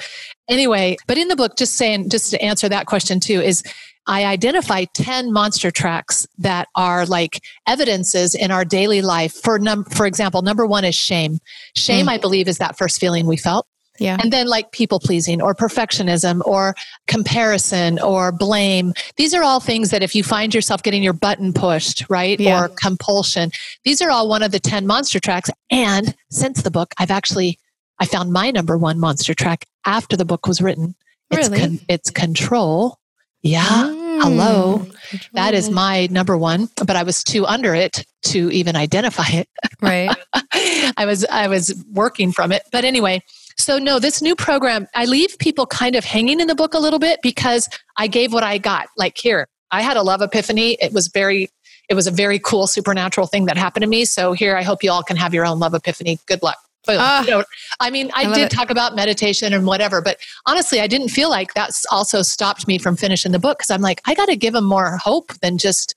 anyway, 0.50 0.98
but 1.08 1.18
in 1.18 1.28
the 1.28 1.36
book, 1.36 1.58
just 1.58 1.76
saying, 1.76 2.10
just 2.10 2.32
to 2.32 2.42
answer 2.42 2.70
that 2.70 2.86
question 2.86 3.20
too, 3.20 3.42
is 3.42 3.62
I 4.08 4.26
identify 4.26 4.86
10 4.94 5.32
monster 5.32 5.72
tracks 5.72 6.28
that 6.38 6.68
are 6.76 7.06
like 7.06 7.42
evidences 7.68 8.36
in 8.36 8.52
our 8.52 8.66
daily 8.66 9.02
life. 9.02 9.34
For 9.34 9.60
num- 9.60 9.86
for 9.86 10.06
example, 10.06 10.42
number 10.42 10.66
one 10.66 10.84
is 10.86 10.96
shame. 10.96 11.40
Shame, 11.76 12.08
Mm. 12.08 12.10
I 12.12 12.18
believe, 12.18 12.48
is 12.48 12.58
that 12.58 12.78
first 12.78 13.00
feeling 13.00 13.26
we 13.28 13.38
felt. 13.38 13.66
Yeah. 14.00 14.18
And 14.22 14.34
then 14.34 14.48
like 14.48 14.72
people 14.72 15.00
pleasing 15.00 15.42
or 15.42 15.54
perfectionism 15.54 16.42
or 16.46 16.76
comparison 17.08 18.00
or 18.00 18.32
blame. 18.32 18.94
These 19.18 19.34
are 19.34 19.44
all 19.44 19.60
things 19.60 19.92
that 19.92 20.02
if 20.02 20.16
you 20.16 20.24
find 20.24 20.54
yourself 20.54 20.82
getting 20.84 21.04
your 21.04 21.14
button 21.14 21.54
pushed, 21.54 22.04
right? 22.10 22.40
Yeah. 22.40 22.64
Or 22.64 22.70
compulsion, 22.70 23.52
these 23.84 24.02
are 24.02 24.10
all 24.10 24.28
one 24.28 24.42
of 24.44 24.52
the 24.52 24.60
10 24.60 24.88
monster 24.88 25.20
tracks. 25.20 25.50
And 25.70 26.16
since 26.32 26.64
the 26.64 26.72
book, 26.72 26.94
I've 26.98 27.12
actually, 27.12 27.60
I 28.00 28.06
found 28.06 28.34
my 28.34 28.52
number 28.52 28.78
one 28.78 29.00
monster 29.00 29.34
track 29.34 29.66
after 29.86 30.18
the 30.18 30.26
book 30.26 30.48
was 30.48 30.62
written. 30.62 30.96
It's, 31.30 31.50
Really? 31.50 31.80
it's 31.88 32.10
control. 32.10 32.98
Yeah. 33.42 33.64
Mm. 33.66 34.22
hello. 34.22 34.86
That 35.34 35.54
is 35.54 35.70
my 35.70 36.08
number 36.10 36.38
one, 36.38 36.70
but 36.78 36.96
I 36.96 37.04
was 37.04 37.24
too 37.24 37.46
under 37.46 37.76
it 37.76 38.06
to 38.24 38.50
even 38.52 38.76
identify 38.76 39.28
it. 39.28 39.50
right. 39.82 40.16
I 40.98 41.06
was 41.06 41.26
I 41.26 41.48
was 41.48 41.84
working 41.92 42.32
from 42.32 42.52
it. 42.52 42.64
But 42.72 42.86
anyway, 42.86 43.22
so 43.64 43.78
no, 43.78 44.00
this 44.00 44.22
new 44.22 44.36
program, 44.36 44.88
I 44.94 45.06
leave 45.06 45.38
people 45.40 45.66
kind 45.66 45.96
of 45.96 46.04
hanging 46.04 46.40
in 46.40 46.48
the 46.48 46.56
book 46.56 46.74
a 46.74 46.80
little 46.80 47.00
bit 47.00 47.22
because 47.24 47.70
I 47.98 48.08
gave 48.08 48.34
what 48.34 48.44
I 48.44 48.58
got. 48.58 48.88
Like 48.98 49.18
here, 49.18 49.48
I 49.72 49.82
had 49.82 49.98
a 49.98 50.02
love 50.02 50.22
epiphany. 50.22 50.78
It 50.82 50.94
was 50.94 51.08
very 51.08 51.50
it 51.90 51.96
was 51.96 52.08
a 52.08 52.12
very 52.12 52.40
cool 52.40 52.68
supernatural 52.68 53.28
thing 53.28 53.46
that 53.46 53.58
happened 53.58 53.84
to 53.84 53.90
me. 53.90 54.06
So 54.06 54.34
here, 54.34 54.56
I 54.56 54.64
hope 54.64 54.84
you 54.84 54.92
all 54.92 55.04
can 55.04 55.18
have 55.18 55.34
your 55.34 55.46
own 55.46 55.60
love 55.60 55.74
epiphany. 55.74 56.20
Good 56.28 56.42
luck. 56.42 56.58
Uh, 56.88 57.24
you 57.26 57.32
know, 57.32 57.44
I 57.80 57.90
mean, 57.90 58.12
I, 58.14 58.26
I 58.26 58.34
did 58.34 58.44
it. 58.44 58.52
talk 58.52 58.70
about 58.70 58.94
meditation 58.94 59.54
and 59.54 59.66
whatever, 59.66 60.02
but 60.02 60.18
honestly, 60.46 60.82
I 60.82 60.88
didn't 60.88 61.10
feel 61.10 61.30
like 61.30 61.54
that's 61.54 61.86
also 61.92 62.22
stopped 62.22 62.68
me 62.68 62.78
from 62.78 62.98
finishing 62.98 63.32
the 63.32 63.40
book 63.40 63.60
because 63.60 63.72
I'm 63.72 63.82
like, 63.82 64.02
I 64.06 64.14
got 64.14 64.26
to 64.26 64.36
give 64.36 64.54
them 64.54 64.66
more 64.66 64.98
hope 64.98 65.34
than 65.42 65.58
just 65.58 65.96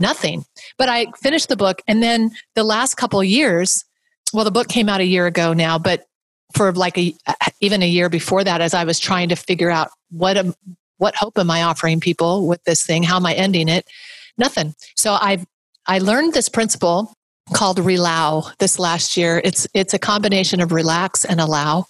nothing. 0.00 0.44
But 0.76 0.88
I 0.88 1.06
finished 1.22 1.48
the 1.48 1.56
book, 1.56 1.82
and 1.86 2.02
then 2.02 2.32
the 2.56 2.64
last 2.64 2.96
couple 2.96 3.22
years, 3.22 3.84
well, 4.32 4.44
the 4.44 4.50
book 4.50 4.66
came 4.66 4.88
out 4.88 5.00
a 5.00 5.04
year 5.04 5.26
ago 5.26 5.52
now, 5.52 5.78
but 5.78 6.06
for 6.54 6.72
like 6.72 6.96
a 6.98 7.14
even 7.60 7.82
a 7.82 7.88
year 7.88 8.08
before 8.08 8.44
that, 8.44 8.60
as 8.60 8.74
I 8.74 8.84
was 8.84 8.98
trying 8.98 9.28
to 9.28 9.36
figure 9.36 9.70
out 9.70 9.90
what 10.10 10.36
am, 10.36 10.54
what 10.98 11.14
hope 11.16 11.38
am 11.38 11.50
I 11.50 11.62
offering 11.62 12.00
people 12.00 12.46
with 12.46 12.62
this 12.64 12.84
thing? 12.84 13.02
How 13.02 13.16
am 13.16 13.26
I 13.26 13.34
ending 13.34 13.68
it? 13.68 13.86
Nothing. 14.38 14.74
So 14.96 15.12
I 15.12 15.44
I 15.86 15.98
learned 15.98 16.32
this 16.32 16.48
principle 16.48 17.14
called 17.52 17.78
Relow 17.78 18.44
this 18.58 18.78
last 18.78 19.16
year. 19.16 19.40
It's 19.44 19.66
it's 19.74 19.94
a 19.94 19.98
combination 19.98 20.60
of 20.60 20.72
relax 20.72 21.24
and 21.24 21.40
allow. 21.40 21.86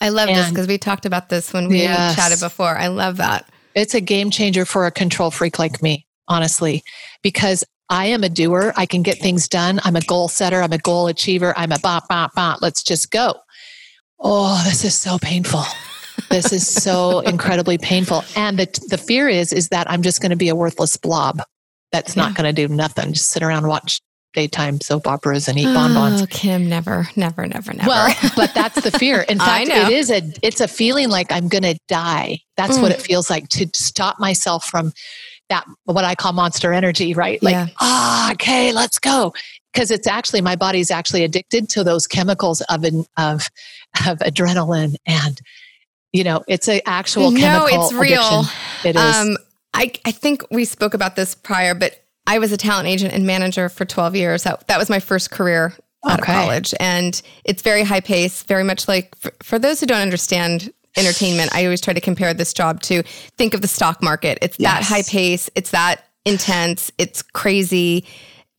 I 0.00 0.08
love 0.08 0.28
and, 0.28 0.36
this 0.36 0.50
because 0.50 0.66
we 0.66 0.78
talked 0.78 1.06
about 1.06 1.28
this 1.28 1.52
when 1.52 1.68
we 1.68 1.82
yes, 1.82 2.16
chatted 2.16 2.40
before. 2.40 2.76
I 2.76 2.88
love 2.88 3.18
that. 3.18 3.48
It's 3.74 3.94
a 3.94 4.00
game 4.00 4.30
changer 4.30 4.64
for 4.64 4.86
a 4.86 4.90
control 4.90 5.30
freak 5.30 5.58
like 5.58 5.82
me, 5.82 6.06
honestly, 6.28 6.82
because 7.22 7.64
I 7.88 8.06
am 8.06 8.24
a 8.24 8.28
doer. 8.28 8.72
I 8.76 8.86
can 8.86 9.02
get 9.02 9.18
things 9.18 9.48
done. 9.48 9.80
I'm 9.84 9.96
a 9.96 10.00
goal 10.00 10.28
setter. 10.28 10.60
I'm 10.62 10.72
a 10.72 10.78
goal 10.78 11.08
achiever. 11.08 11.54
I'm 11.56 11.72
a 11.72 11.78
bop, 11.78 12.08
bop, 12.08 12.34
bop. 12.34 12.60
Let's 12.60 12.82
just 12.82 13.10
go. 13.10 13.34
Oh, 14.22 14.62
this 14.64 14.84
is 14.84 14.94
so 14.94 15.18
painful. 15.18 15.64
This 16.30 16.52
is 16.52 16.66
so 16.66 17.20
incredibly 17.26 17.76
painful. 17.76 18.24
And 18.36 18.58
the, 18.58 18.86
the 18.88 18.98
fear 18.98 19.28
is, 19.28 19.52
is 19.52 19.68
that 19.68 19.90
I'm 19.90 20.02
just 20.02 20.20
going 20.20 20.30
to 20.30 20.36
be 20.36 20.48
a 20.48 20.54
worthless 20.54 20.96
blob 20.96 21.42
that's 21.90 22.16
yeah. 22.16 22.22
not 22.22 22.34
going 22.34 22.52
to 22.54 22.68
do 22.68 22.72
nothing. 22.72 23.12
Just 23.12 23.30
sit 23.30 23.42
around 23.42 23.58
and 23.58 23.68
watch 23.68 24.00
daytime 24.32 24.80
soap 24.80 25.06
operas 25.06 25.46
and 25.48 25.58
eat 25.58 25.66
oh, 25.66 25.74
bonbons. 25.74 26.26
Kim, 26.26 26.68
never, 26.68 27.06
never, 27.16 27.46
never, 27.46 27.72
never. 27.72 27.88
Well, 27.88 28.14
but 28.36 28.54
that's 28.54 28.80
the 28.80 28.90
fear. 28.90 29.22
In 29.22 29.38
fact, 29.38 29.68
it 29.68 29.92
is 29.92 30.10
a 30.10 30.22
it's 30.42 30.60
a 30.60 30.68
feeling 30.68 31.10
like 31.10 31.30
I'm 31.30 31.48
going 31.48 31.64
to 31.64 31.78
die. 31.88 32.38
That's 32.56 32.78
mm. 32.78 32.82
what 32.82 32.92
it 32.92 33.00
feels 33.02 33.28
like 33.28 33.48
to 33.50 33.68
stop 33.74 34.18
myself 34.18 34.64
from 34.64 34.92
that 35.48 35.66
what 35.84 36.04
I 36.04 36.14
call 36.14 36.32
monster 36.32 36.72
energy, 36.72 37.14
right? 37.14 37.42
Like, 37.42 37.56
ah, 37.56 37.68
yeah. 38.24 38.28
oh, 38.28 38.32
okay, 38.32 38.72
let's 38.72 38.98
go. 38.98 39.34
Because 39.72 39.90
it's 39.90 40.06
actually 40.06 40.42
my 40.42 40.56
body's 40.56 40.90
actually 40.90 41.24
addicted 41.24 41.68
to 41.70 41.84
those 41.84 42.06
chemicals 42.06 42.60
of 42.62 42.84
of 43.16 43.48
of 44.06 44.18
adrenaline 44.18 44.96
and 45.06 45.40
you 46.12 46.24
know, 46.24 46.44
it's 46.46 46.68
an 46.68 46.80
actual 46.86 47.32
chemical. 47.32 47.68
no, 47.68 47.84
it's 47.84 47.92
real. 47.94 48.40
Addiction. 48.40 48.90
It 48.90 48.96
is. 48.96 49.16
Um, 49.16 49.36
I, 49.74 49.92
I 50.04 50.12
think 50.12 50.44
we 50.50 50.64
spoke 50.64 50.94
about 50.94 51.16
this 51.16 51.34
prior, 51.34 51.74
but 51.74 51.98
I 52.26 52.38
was 52.38 52.52
a 52.52 52.56
talent 52.56 52.88
agent 52.88 53.14
and 53.14 53.26
manager 53.26 53.68
for 53.68 53.84
12 53.84 54.16
years. 54.16 54.42
That, 54.44 54.66
that 54.68 54.78
was 54.78 54.90
my 54.90 55.00
first 55.00 55.30
career 55.30 55.74
out 56.04 56.20
okay. 56.20 56.32
of 56.32 56.38
college. 56.38 56.74
And 56.78 57.20
it's 57.44 57.62
very 57.62 57.82
high 57.82 58.00
pace, 58.00 58.42
very 58.42 58.64
much 58.64 58.86
like 58.88 59.14
for, 59.16 59.32
for 59.42 59.58
those 59.58 59.80
who 59.80 59.86
don't 59.86 60.00
understand 60.00 60.72
entertainment, 60.96 61.54
I 61.54 61.64
always 61.64 61.80
try 61.80 61.94
to 61.94 62.00
compare 62.00 62.34
this 62.34 62.52
job 62.52 62.82
to 62.82 63.02
think 63.38 63.54
of 63.54 63.62
the 63.62 63.68
stock 63.68 64.02
market. 64.02 64.38
It's 64.42 64.58
yes. 64.58 64.72
that 64.72 64.94
high 64.94 65.02
pace, 65.02 65.48
it's 65.54 65.70
that 65.70 66.04
intense, 66.26 66.92
it's 66.98 67.22
crazy, 67.22 68.04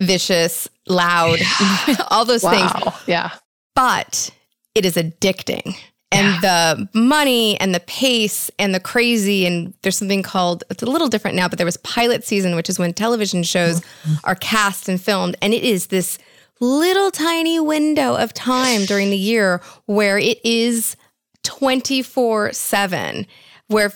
vicious, 0.02 0.68
loud, 0.88 1.40
yeah. 1.40 1.96
all 2.10 2.26
those 2.26 2.44
wow. 2.44 2.52
things. 2.52 2.96
Yeah. 3.08 3.32
But 3.76 4.30
it 4.76 4.86
is 4.86 4.96
addicting 4.96 5.76
and 6.14 6.44
yeah. 6.44 6.76
the 6.76 7.00
money 7.00 7.60
and 7.60 7.74
the 7.74 7.80
pace 7.82 8.52
and 8.60 8.74
the 8.74 8.80
crazy 8.80 9.46
and 9.46 9.74
there's 9.82 9.98
something 9.98 10.24
called 10.24 10.64
it's 10.70 10.84
a 10.84 10.86
little 10.86 11.08
different 11.08 11.36
now 11.36 11.48
but 11.48 11.58
there 11.58 11.66
was 11.66 11.78
pilot 11.78 12.24
season 12.24 12.56
which 12.56 12.70
is 12.70 12.80
when 12.80 12.94
television 12.94 13.44
shows 13.44 13.82
mm-hmm. 13.82 14.14
are 14.24 14.36
cast 14.36 14.88
and 14.88 15.02
filmed 15.02 15.36
and 15.42 15.54
it 15.54 15.64
is 15.64 15.88
this 15.88 16.18
little 16.60 17.12
tiny 17.12 17.60
window 17.60 18.16
of 18.16 18.34
time 18.34 18.86
during 18.86 19.10
the 19.10 19.18
year 19.18 19.62
where 19.86 20.18
it 20.18 20.40
is 20.44 20.96
24/7 21.44 23.26
where 23.68 23.92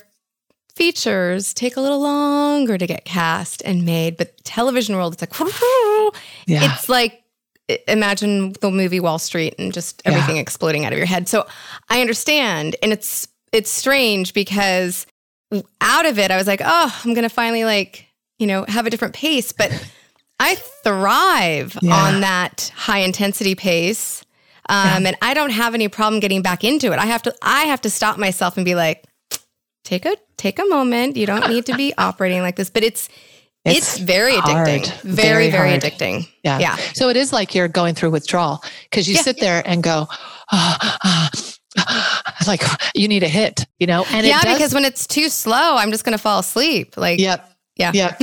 features 0.78 1.52
take 1.52 1.76
a 1.76 1.80
little 1.80 2.00
longer 2.00 2.78
to 2.78 2.86
get 2.86 3.04
cast 3.04 3.62
and 3.64 3.84
made 3.84 4.16
but 4.16 4.36
television 4.44 4.94
world 4.94 5.12
it's 5.12 5.22
like 5.22 5.40
yeah. 6.46 6.72
it's 6.72 6.88
like 6.88 7.24
imagine 7.86 8.52
the 8.60 8.70
movie 8.70 9.00
Wall 9.00 9.18
Street 9.18 9.54
and 9.58 9.72
just 9.72 10.02
everything 10.04 10.36
yeah. 10.36 10.42
exploding 10.42 10.84
out 10.84 10.92
of 10.92 10.98
your 10.98 11.06
head. 11.06 11.28
So 11.28 11.46
I 11.88 12.00
understand, 12.00 12.76
and 12.82 12.92
it's 12.92 13.28
it's 13.52 13.70
strange 13.70 14.34
because 14.34 15.06
out 15.80 16.06
of 16.06 16.18
it, 16.18 16.30
I 16.30 16.36
was 16.36 16.46
like, 16.46 16.60
oh, 16.64 17.00
I'm 17.04 17.14
gonna 17.14 17.28
finally 17.28 17.64
like 17.64 18.06
you 18.38 18.46
know 18.46 18.64
have 18.68 18.86
a 18.86 18.90
different 18.90 19.14
pace, 19.14 19.52
but 19.52 19.70
I 20.40 20.54
thrive 20.54 21.76
yeah. 21.82 21.94
on 21.94 22.20
that 22.20 22.72
high 22.74 23.00
intensity 23.00 23.54
pace. 23.54 24.24
Um, 24.70 25.02
yeah. 25.02 25.08
and 25.08 25.16
I 25.22 25.32
don't 25.32 25.50
have 25.50 25.72
any 25.72 25.88
problem 25.88 26.20
getting 26.20 26.42
back 26.42 26.62
into 26.62 26.92
it. 26.92 26.98
I 26.98 27.06
have 27.06 27.22
to 27.22 27.34
I 27.42 27.64
have 27.64 27.80
to 27.82 27.90
stop 27.90 28.18
myself 28.18 28.56
and 28.56 28.64
be 28.64 28.74
like, 28.74 29.04
take 29.88 30.04
a 30.04 30.16
take 30.36 30.58
a 30.58 30.64
moment. 30.66 31.16
You 31.16 31.26
don't 31.26 31.48
need 31.48 31.66
to 31.66 31.76
be 31.76 31.94
operating 31.98 32.42
like 32.42 32.56
this, 32.56 32.70
but 32.70 32.84
it's 32.84 33.08
it's, 33.64 33.96
it's 33.96 33.98
very 33.98 34.36
hard. 34.36 34.68
addicting. 34.68 35.00
Very, 35.02 35.50
very, 35.50 35.50
very 35.50 35.70
addicting. 35.70 36.28
Yeah. 36.44 36.58
Yeah. 36.58 36.76
So 36.94 37.08
it 37.08 37.16
is 37.16 37.32
like 37.32 37.54
you're 37.54 37.68
going 37.68 37.94
through 37.94 38.10
withdrawal 38.10 38.62
because 38.84 39.08
you 39.08 39.16
yeah. 39.16 39.22
sit 39.22 39.40
there 39.40 39.62
and 39.66 39.82
go, 39.82 40.06
oh, 40.52 41.28
like 42.46 42.62
you 42.94 43.08
need 43.08 43.24
a 43.24 43.28
hit, 43.28 43.66
you 43.78 43.86
know? 43.86 44.04
And 44.10 44.26
yeah, 44.26 44.40
does, 44.40 44.54
because 44.54 44.74
when 44.74 44.84
it's 44.84 45.06
too 45.06 45.28
slow, 45.28 45.76
I'm 45.76 45.90
just 45.90 46.04
going 46.04 46.16
to 46.16 46.22
fall 46.22 46.38
asleep. 46.38 46.96
Like, 46.96 47.18
yep. 47.18 47.50
Yeah. 47.76 47.90
Yep. 47.92 48.22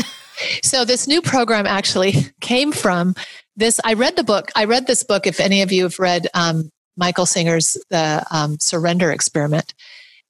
so 0.63 0.85
this 0.85 1.07
new 1.07 1.21
program 1.21 1.67
actually 1.67 2.13
came 2.41 2.71
from 2.71 3.13
this. 3.55 3.79
I 3.83 3.93
read 3.93 4.15
the 4.15 4.23
book. 4.23 4.51
I 4.55 4.65
read 4.65 4.87
this 4.87 5.03
book. 5.03 5.27
If 5.27 5.39
any 5.39 5.61
of 5.61 5.71
you 5.71 5.83
have 5.83 5.99
read 5.99 6.27
um, 6.33 6.71
Michael 6.97 7.25
Singer's 7.25 7.77
The 7.89 8.25
um, 8.31 8.57
Surrender 8.59 9.11
Experiment, 9.11 9.73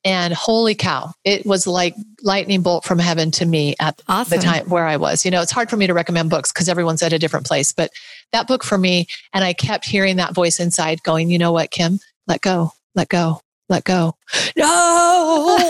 and 0.06 0.34
holy 0.34 0.76
cow, 0.76 1.12
it 1.24 1.46
was 1.46 1.66
like 1.66 1.96
lightning 2.22 2.62
bolt 2.62 2.86
from 2.86 3.00
heaven 3.00 3.32
to 3.32 3.46
me 3.46 3.76
at 3.80 4.00
awesome. 4.08 4.38
the 4.38 4.44
time 4.44 4.70
where 4.70 4.86
I 4.86 4.98
was. 4.98 5.26
You 5.26 5.32
know, 5.32 5.42
it's 5.42 5.52
hard 5.52 5.70
for 5.70 5.78
me 5.78 5.88
to 5.88 5.94
recommend 5.94 6.30
books 6.30 6.54
because 6.54 6.70
everyone's 6.70 7.02
at 7.02 7.12
a 7.12 7.20
different 7.20 7.48
place, 7.48 7.72
but 7.72 7.92
that 8.32 8.48
book 8.48 8.64
for 8.64 8.78
me, 8.78 9.08
and 9.34 9.44
I 9.44 9.54
kept 9.54 9.86
hearing 9.86 10.18
that 10.18 10.36
voice 10.36 10.60
inside 10.60 11.02
going, 11.04 11.30
you 11.30 11.40
know 11.40 11.52
what, 11.52 11.72
Kim, 11.72 12.00
let 12.28 12.42
go, 12.42 12.72
let 12.94 13.10
go, 13.10 13.42
let 13.68 13.84
go. 13.84 14.16
No, 14.56 14.66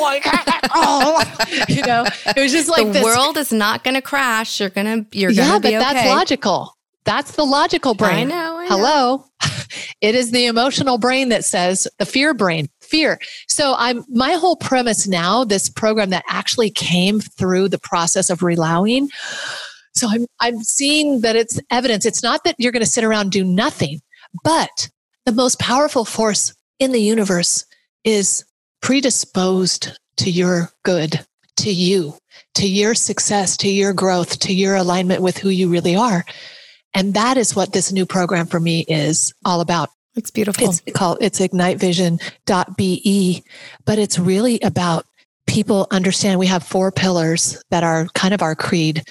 I 0.06 0.20
can't 0.22 0.48
let 0.48 0.74
go. 0.74 1.66
you 1.74 1.82
know, 1.84 2.06
it 2.36 2.42
was 2.42 2.52
just 2.52 2.70
like 2.70 2.88
the 2.88 2.94
this. 2.94 3.04
world 3.04 3.38
is 3.38 3.54
not 3.54 3.84
going 3.84 3.96
to 3.96 4.02
crash. 4.02 4.60
You're 4.60 4.70
gonna, 4.70 5.06
you're 5.14 5.32
gonna 5.32 5.54
yeah, 5.54 5.60
but 5.60 5.68
okay. 5.68 5.78
that's 5.78 6.08
logical. 6.08 6.76
That's 7.06 7.34
the 7.34 7.44
logical 7.44 7.94
brain. 7.94 8.32
I 8.32 8.36
know. 8.36 8.58
I 8.58 8.66
Hello. 8.66 9.26
it 10.02 10.16
is 10.16 10.32
the 10.32 10.48
emotional 10.48 10.98
brain 10.98 11.30
that 11.30 11.46
says 11.46 11.88
the 12.00 12.06
fear 12.06 12.34
brain, 12.34 12.68
fear. 12.86 13.20
So 13.48 13.76
I'm 13.78 14.04
my 14.10 14.34
whole 14.34 14.56
premise 14.56 15.08
now, 15.08 15.44
this 15.44 15.70
program 15.70 16.10
that 16.12 16.24
actually 16.30 16.70
came 16.70 17.20
through 17.20 17.70
the 17.70 17.80
process 17.80 18.30
of 18.30 18.44
relowing. 18.44 19.10
So 19.94 20.08
I'm 20.10 20.26
I'm 20.40 20.64
seeing 20.64 21.22
that 21.22 21.36
it's 21.36 21.60
evidence. 21.72 22.06
It's 22.06 22.24
not 22.24 22.44
that 22.44 22.56
you're 22.58 22.72
going 22.72 22.84
to 22.84 22.90
sit 22.90 23.04
around 23.04 23.32
do 23.32 23.44
nothing, 23.44 24.02
but 24.44 24.90
the 25.26 25.32
most 25.32 25.60
powerful 25.60 26.06
force 26.06 26.54
in 26.80 26.92
the 26.92 27.02
universe 27.02 27.66
is 28.04 28.46
predisposed 28.82 29.98
to 30.18 30.30
your 30.30 30.70
good, 30.84 31.26
to 31.58 31.72
you, 31.72 32.16
to 32.56 32.68
your 32.68 32.94
success, 32.94 33.58
to 33.58 33.70
your 33.70 33.94
growth, 33.94 34.40
to 34.40 34.54
your 34.54 34.76
alignment 34.76 35.22
with 35.22 35.38
who 35.38 35.50
you 35.50 35.70
really 35.70 35.96
are. 35.96 36.24
And 36.94 37.14
that 37.14 37.38
is 37.38 37.56
what 37.56 37.74
this 37.74 37.92
new 37.92 38.06
program 38.06 38.46
for 38.46 38.60
me 38.60 38.86
is 38.88 39.34
all 39.44 39.62
about. 39.62 39.90
It's 40.16 40.32
beautiful. 40.32 40.70
It's 40.70 40.82
called 40.94 41.18
it's 41.22 41.40
ignitevision.be, 41.40 43.44
but 43.86 44.00
it's 44.00 44.18
really 44.18 44.60
about 44.62 45.06
people 45.48 45.88
understand 45.92 46.40
we 46.40 46.48
have 46.48 46.64
four 46.64 46.92
pillars 46.92 47.62
that 47.70 47.84
are 47.84 48.08
kind 48.14 48.34
of 48.34 48.42
our 48.42 48.56
creed. 48.56 49.04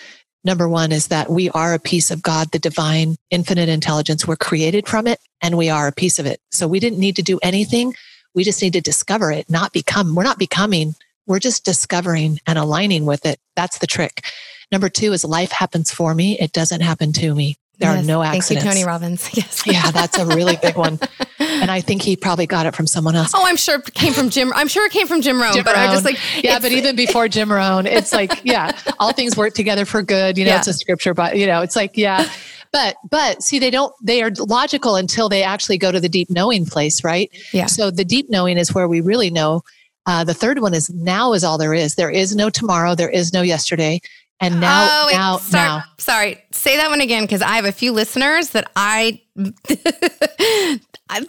Number 0.45 0.69
one 0.69 0.93
is 0.93 1.09
that 1.09 1.31
we 1.31 1.49
are 1.51 1.75
a 1.75 1.79
piece 1.79 2.11
of 2.11 2.23
God, 2.23 2.51
the 2.53 2.59
divine, 2.59 3.17
infinite 3.31 3.69
intelligence. 3.69 4.27
We're 4.27 4.37
created 4.37 4.87
from 4.87 5.07
it 5.07 5.19
and 5.41 5.57
we 5.57 5.71
are 5.71 5.87
a 5.87 5.93
piece 5.93 6.19
of 6.19 6.27
it. 6.27 6.41
So 6.51 6.69
we 6.69 6.81
didn't 6.81 6.99
need 6.99 7.17
to 7.17 7.23
do 7.23 7.39
anything. 7.43 7.95
We 8.35 8.45
just 8.45 8.61
need 8.61 8.75
to 8.75 8.81
discover 8.81 9.31
it, 9.31 9.49
not 9.49 9.73
become. 9.73 10.15
We're 10.15 10.25
not 10.25 10.39
becoming. 10.39 10.95
We're 11.27 11.39
just 11.39 11.65
discovering 11.65 12.41
and 12.47 12.59
aligning 12.59 13.07
with 13.07 13.25
it. 13.25 13.39
That's 13.57 13.79
the 13.79 13.87
trick. 13.87 14.23
Number 14.73 14.89
two 14.89 15.13
is 15.13 15.25
life 15.25 15.53
happens 15.53 15.91
for 15.91 16.15
me. 16.15 16.39
It 16.39 16.53
doesn't 16.53 16.81
happen 16.81 17.13
to 17.15 17.35
me. 17.35 17.57
There 17.79 17.93
yes, 17.93 18.05
are 18.05 18.07
no 18.07 18.23
accidents. 18.23 18.49
Thank 18.49 18.63
you, 18.63 18.71
Tony 18.71 18.85
Robbins. 18.85 19.31
Yes. 19.35 19.67
yeah, 19.67 19.91
that's 19.91 20.17
a 20.17 20.27
really 20.27 20.57
big 20.63 20.77
one. 20.77 20.99
And 21.41 21.71
I 21.71 21.81
think 21.81 22.03
he 22.03 22.15
probably 22.17 22.47
got 22.47 22.67
it 22.67 22.75
from 22.75 22.87
someone 22.87 23.17
else. 23.17 23.33
Oh, 23.35 23.45
I'm 23.45 23.57
sure 23.57 23.77
it 23.77 23.95
came 23.95 24.13
from 24.13 24.31
Jim. 24.31 24.53
I'm 24.55 24.69
sure 24.69 24.87
it 24.87 24.93
came 24.93 25.09
from 25.09 25.23
Jim 25.23 25.41
Rohn. 25.41 25.55
Jim 25.55 25.65
but 25.65 25.75
Rohn. 25.75 25.89
I 25.89 25.93
just 25.93 26.05
like 26.05 26.19
Yeah, 26.43 26.61
but 26.61 26.71
even 26.71 26.95
before 26.95 27.27
Jim 27.27 27.51
Rohn, 27.51 27.87
it's 27.87 28.13
like, 28.13 28.41
yeah, 28.45 28.79
all 29.01 29.13
things 29.13 29.37
work 29.37 29.55
together 29.55 29.85
for 29.85 30.03
good. 30.03 30.39
You 30.39 30.45
know, 30.45 30.53
yeah. 30.53 30.59
it's 30.59 30.69
a 30.69 30.73
scripture, 30.73 31.15
but 31.15 31.37
you 31.37 31.47
know, 31.47 31.63
it's 31.63 31.75
like, 31.75 31.97
yeah. 31.97 32.29
But 32.71 32.97
but 33.09 33.43
see, 33.43 33.59
they 33.59 33.71
don't 33.71 33.95
they 34.03 34.23
are 34.23 34.31
logical 34.39 34.97
until 34.97 35.29
they 35.29 35.43
actually 35.43 35.79
go 35.79 35.93
to 35.93 36.01
the 36.01 36.09
deep 36.09 36.31
knowing 36.31 36.67
place, 36.67 37.05
right? 37.05 37.31
Yeah. 37.53 37.67
So 37.67 37.91
the 37.91 38.05
deep 38.05 38.31
knowing 38.31 38.59
is 38.59 38.75
where 38.75 38.89
we 38.89 39.01
really 39.01 39.31
know. 39.31 39.63
Uh, 40.07 40.23
the 40.23 40.35
third 40.35 40.61
one 40.61 40.75
is 40.75 40.91
now 40.91 41.33
is 41.33 41.45
all 41.45 41.57
there 41.57 41.73
is. 41.73 41.95
There 41.95 42.11
is 42.11 42.37
no 42.37 42.51
tomorrow. 42.51 42.95
There 42.95 43.09
is 43.09 43.33
no 43.33 43.43
yesterday. 43.43 44.01
And 44.41 44.61
now, 44.61 44.89
oh, 44.91 45.07
wait, 45.07 45.15
now, 45.15 45.37
start, 45.39 45.69
now. 45.69 45.83
Sorry, 45.99 46.43
say 46.51 46.77
that 46.77 46.91
one 46.91 47.01
again 47.01 47.23
because 47.23 47.41
I 47.41 47.57
have 47.57 47.65
a 47.65 47.73
few 47.73 47.93
listeners 47.93 48.51
that 48.51 48.71
I. 48.77 49.21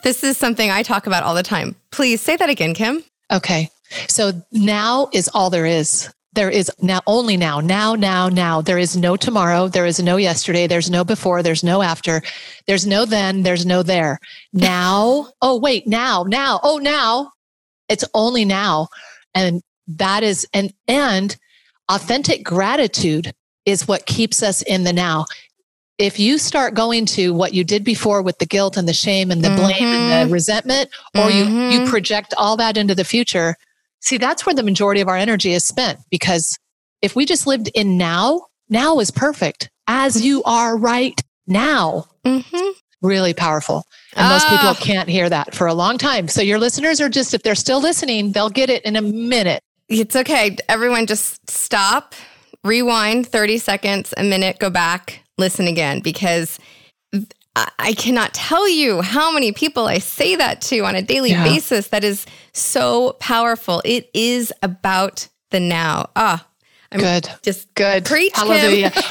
this 0.04 0.24
is 0.24 0.38
something 0.38 0.72
I 0.72 0.84
talk 0.84 1.08
about 1.08 1.24
all 1.24 1.36
the 1.36 1.44
time. 1.44 1.76
Please 1.92 2.22
say 2.22 2.36
that 2.36 2.50
again, 2.50 2.74
Kim. 2.74 3.04
Okay. 3.32 3.70
So 4.08 4.34
now 4.52 5.10
is 5.14 5.30
all 5.34 5.50
there 5.50 5.66
is. 5.66 6.12
There 6.34 6.50
is 6.50 6.70
now 6.82 7.00
only 7.08 7.38
now, 7.38 7.62
now, 7.62 7.96
now, 7.96 8.28
now. 8.28 8.60
There 8.60 8.78
is 8.78 8.98
no 8.98 9.16
tomorrow. 9.16 9.70
There 9.70 9.86
is 9.86 10.02
no 10.02 10.18
yesterday. 10.18 10.68
There's 10.68 10.90
no 10.90 11.06
before. 11.06 11.42
There's 11.42 11.64
no 11.64 11.82
after. 11.82 12.22
There's 12.68 12.86
no 12.86 13.06
then. 13.06 13.44
There's 13.44 13.66
no 13.66 13.84
there. 13.84 14.20
Now. 14.52 15.30
oh, 15.42 15.58
wait, 15.58 15.88
now, 15.88 16.26
now. 16.28 16.60
Oh, 16.62 16.78
now. 16.78 17.32
It's 17.88 18.04
only 18.14 18.44
now. 18.44 18.90
And 19.34 19.62
that 19.88 20.24
is, 20.24 20.46
and, 20.54 20.74
and 20.90 21.38
authentic 21.90 22.44
gratitude 22.44 23.34
is 23.66 23.88
what 23.88 24.06
keeps 24.06 24.44
us 24.44 24.62
in 24.62 24.84
the 24.84 24.94
now. 24.94 25.26
If 25.98 26.20
you 26.20 26.38
start 26.38 26.74
going 26.74 27.06
to 27.08 27.34
what 27.34 27.54
you 27.54 27.64
did 27.64 27.84
before 27.84 28.22
with 28.22 28.38
the 28.40 28.46
guilt 28.46 28.76
and 28.76 28.88
the 28.88 28.94
shame 28.94 29.32
and 29.32 29.44
the 29.44 29.50
blame 29.50 29.76
mm-hmm. 29.76 29.84
and 29.84 30.30
the 30.30 30.34
resentment, 30.34 30.90
or 31.16 31.30
mm-hmm. 31.30 31.72
you, 31.72 31.80
you 31.80 31.90
project 31.90 32.34
all 32.38 32.58
that 32.58 32.76
into 32.76 32.94
the 32.96 33.06
future, 33.06 33.56
See, 34.06 34.18
that's 34.18 34.46
where 34.46 34.54
the 34.54 34.62
majority 34.62 35.02
of 35.02 35.08
our 35.08 35.18
energy 35.18 35.54
is 35.54 35.66
spent 35.66 36.00
because 36.12 36.60
if 37.02 37.16
we 37.16 37.26
just 37.26 37.48
lived 37.48 37.72
in 37.74 37.98
now, 37.98 38.46
now 38.70 39.00
is 39.00 39.10
perfect 39.10 39.72
as 39.88 40.24
you 40.24 40.44
are 40.44 40.78
right 40.78 41.20
now. 41.48 42.06
Mm-hmm. 42.24 42.70
Really 43.02 43.34
powerful. 43.34 43.84
And 44.16 44.30
most 44.30 44.48
people 44.48 44.70
ah. 44.70 44.78
can't 44.80 45.10
hear 45.10 45.28
that 45.28 45.56
for 45.56 45.66
a 45.66 45.74
long 45.74 45.98
time. 45.98 46.28
So 46.28 46.44
your 46.44 46.60
listeners 46.60 47.02
are 47.02 47.10
just, 47.10 47.34
if 47.34 47.42
they're 47.42 47.56
still 47.56 47.82
listening, 47.82 48.32
they'll 48.32 48.52
get 48.52 48.70
it 48.70 48.86
in 48.86 48.96
a 48.96 49.02
minute. 49.02 49.64
It's 49.90 50.16
okay. 50.16 50.58
Everyone 50.68 51.06
just 51.06 51.50
stop, 51.50 52.16
rewind 52.64 53.28
30 53.28 53.58
seconds, 53.60 54.14
a 54.18 54.24
minute, 54.24 54.60
go 54.60 54.70
back, 54.70 55.22
listen 55.38 55.68
again 55.68 56.00
because 56.00 56.60
I 57.80 57.94
cannot 57.94 58.34
tell 58.34 58.68
you 58.68 59.02
how 59.02 59.32
many 59.32 59.54
people 59.54 59.86
I 59.86 60.00
say 60.00 60.36
that 60.36 60.60
to 60.62 60.80
on 60.82 60.96
a 60.96 61.02
daily 61.02 61.30
yeah. 61.30 61.44
basis. 61.44 61.88
That 61.88 62.04
is 62.04 62.26
so 62.52 63.14
powerful. 63.20 63.82
It 63.86 64.10
is 64.14 64.52
about 64.62 65.30
the 65.52 65.62
now. 65.62 66.10
Ah, 66.18 66.46
I'm 66.96 67.22
good. 67.22 67.30
Just 67.44 67.74
good. 67.76 68.06
Preach, 68.06 68.34
Hallelujah. 68.36 68.92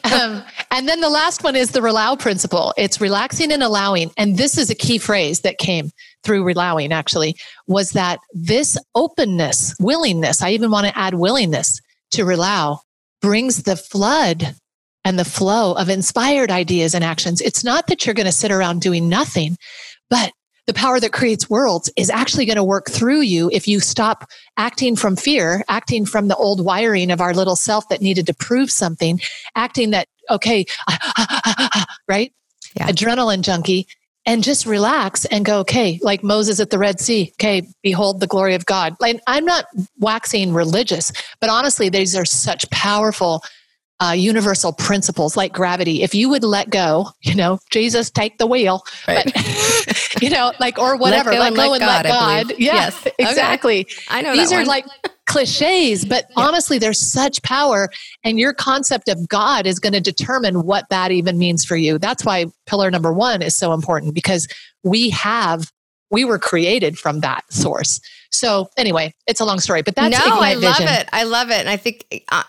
um, 0.04 0.42
and 0.70 0.88
then 0.88 1.00
the 1.00 1.10
last 1.10 1.42
one 1.42 1.56
is 1.56 1.72
the 1.72 1.82
Relow 1.82 2.16
principle. 2.16 2.72
It's 2.76 3.00
relaxing 3.00 3.52
and 3.52 3.62
allowing. 3.62 4.10
And 4.16 4.36
this 4.36 4.56
is 4.56 4.70
a 4.70 4.74
key 4.74 4.98
phrase 4.98 5.40
that 5.40 5.58
came 5.58 5.90
through 6.22 6.44
Relowing 6.44 6.92
actually 6.92 7.36
was 7.66 7.90
that 7.92 8.20
this 8.32 8.78
openness, 8.94 9.74
willingness, 9.80 10.42
I 10.42 10.50
even 10.50 10.70
want 10.70 10.86
to 10.86 10.98
add 10.98 11.14
willingness 11.14 11.80
to 12.12 12.24
Relow 12.24 12.80
brings 13.20 13.62
the 13.62 13.76
flood 13.76 14.54
and 15.04 15.18
the 15.18 15.24
flow 15.24 15.72
of 15.72 15.88
inspired 15.88 16.50
ideas 16.50 16.94
and 16.94 17.04
actions. 17.04 17.40
It's 17.40 17.64
not 17.64 17.86
that 17.86 18.04
you're 18.04 18.14
going 18.14 18.26
to 18.26 18.32
sit 18.32 18.52
around 18.52 18.80
doing 18.80 19.08
nothing, 19.08 19.56
but 20.08 20.32
the 20.70 20.74
power 20.74 21.00
that 21.00 21.12
creates 21.12 21.50
worlds 21.50 21.90
is 21.96 22.10
actually 22.10 22.46
going 22.46 22.54
to 22.54 22.62
work 22.62 22.88
through 22.88 23.22
you 23.22 23.50
if 23.52 23.66
you 23.66 23.80
stop 23.80 24.30
acting 24.56 24.94
from 24.94 25.16
fear, 25.16 25.64
acting 25.68 26.06
from 26.06 26.28
the 26.28 26.36
old 26.36 26.64
wiring 26.64 27.10
of 27.10 27.20
our 27.20 27.34
little 27.34 27.56
self 27.56 27.88
that 27.88 28.00
needed 28.00 28.24
to 28.24 28.32
prove 28.34 28.70
something, 28.70 29.20
acting 29.56 29.90
that, 29.90 30.06
okay, 30.30 30.64
right? 32.08 32.32
Yeah. 32.76 32.86
Adrenaline 32.86 33.42
junkie, 33.42 33.88
and 34.26 34.44
just 34.44 34.64
relax 34.64 35.24
and 35.24 35.44
go, 35.44 35.58
okay, 35.58 35.98
like 36.02 36.22
Moses 36.22 36.60
at 36.60 36.70
the 36.70 36.78
Red 36.78 37.00
Sea, 37.00 37.32
okay, 37.34 37.66
behold 37.82 38.20
the 38.20 38.28
glory 38.28 38.54
of 38.54 38.64
God. 38.64 38.94
Like, 39.00 39.20
I'm 39.26 39.44
not 39.44 39.64
waxing 39.98 40.54
religious, 40.54 41.10
but 41.40 41.50
honestly, 41.50 41.88
these 41.88 42.14
are 42.14 42.24
such 42.24 42.70
powerful 42.70 43.42
uh, 44.00 44.12
universal 44.12 44.72
principles 44.72 45.36
like 45.36 45.52
gravity. 45.52 46.02
If 46.02 46.14
you 46.14 46.30
would 46.30 46.42
let 46.42 46.70
go, 46.70 47.10
you 47.20 47.34
know, 47.34 47.58
Jesus, 47.70 48.10
take 48.10 48.38
the 48.38 48.46
wheel, 48.46 48.82
right. 49.06 49.24
but, 49.24 50.16
you 50.22 50.30
know, 50.30 50.52
like, 50.58 50.78
or 50.78 50.96
whatever, 50.96 51.30
let 51.32 51.54
go, 51.54 51.68
let 51.68 51.82
and 51.82 51.88
let 51.88 52.04
God. 52.04 52.04
Let 52.04 52.48
God. 52.48 52.58
Yeah, 52.58 52.74
yes, 52.74 53.06
exactly. 53.18 53.80
Okay. 53.80 53.94
I 54.08 54.22
know 54.22 54.32
these 54.32 54.52
are 54.52 54.64
like 54.64 54.86
cliches, 55.26 56.06
but 56.06 56.24
yeah. 56.30 56.44
honestly, 56.44 56.78
there's 56.78 56.98
such 56.98 57.42
power. 57.42 57.90
And 58.24 58.38
your 58.38 58.54
concept 58.54 59.08
of 59.08 59.28
God 59.28 59.66
is 59.66 59.78
going 59.78 59.92
to 59.92 60.00
determine 60.00 60.62
what 60.64 60.88
that 60.88 61.10
even 61.10 61.36
means 61.36 61.64
for 61.64 61.76
you. 61.76 61.98
That's 61.98 62.24
why 62.24 62.46
pillar 62.66 62.90
number 62.90 63.12
one 63.12 63.42
is 63.42 63.54
so 63.54 63.74
important 63.74 64.14
because 64.14 64.48
we 64.82 65.10
have, 65.10 65.70
we 66.10 66.24
were 66.24 66.38
created 66.38 66.98
from 66.98 67.20
that 67.20 67.44
source. 67.52 68.00
So 68.32 68.70
anyway, 68.78 69.12
it's 69.26 69.40
a 69.40 69.44
long 69.44 69.60
story, 69.60 69.82
but 69.82 69.94
that's 69.94 70.18
no, 70.18 70.38
I 70.40 70.54
love 70.54 70.78
vision. 70.78 70.88
it. 70.88 71.08
I 71.12 71.24
love 71.24 71.50
it. 71.50 71.58
And 71.58 71.68
I 71.68 71.76
think 71.76 72.24
uh, 72.30 72.44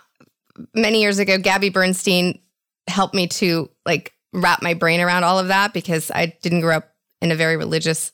many 0.73 1.01
years 1.01 1.19
ago, 1.19 1.37
Gabby 1.37 1.69
Bernstein 1.69 2.39
helped 2.87 3.13
me 3.13 3.27
to 3.27 3.69
like 3.85 4.13
wrap 4.33 4.61
my 4.61 4.73
brain 4.73 5.01
around 5.01 5.23
all 5.23 5.39
of 5.39 5.47
that 5.47 5.73
because 5.73 6.11
I 6.11 6.37
didn't 6.41 6.61
grow 6.61 6.77
up 6.77 6.93
in 7.21 7.31
a 7.31 7.35
very 7.35 7.57
religious 7.57 8.11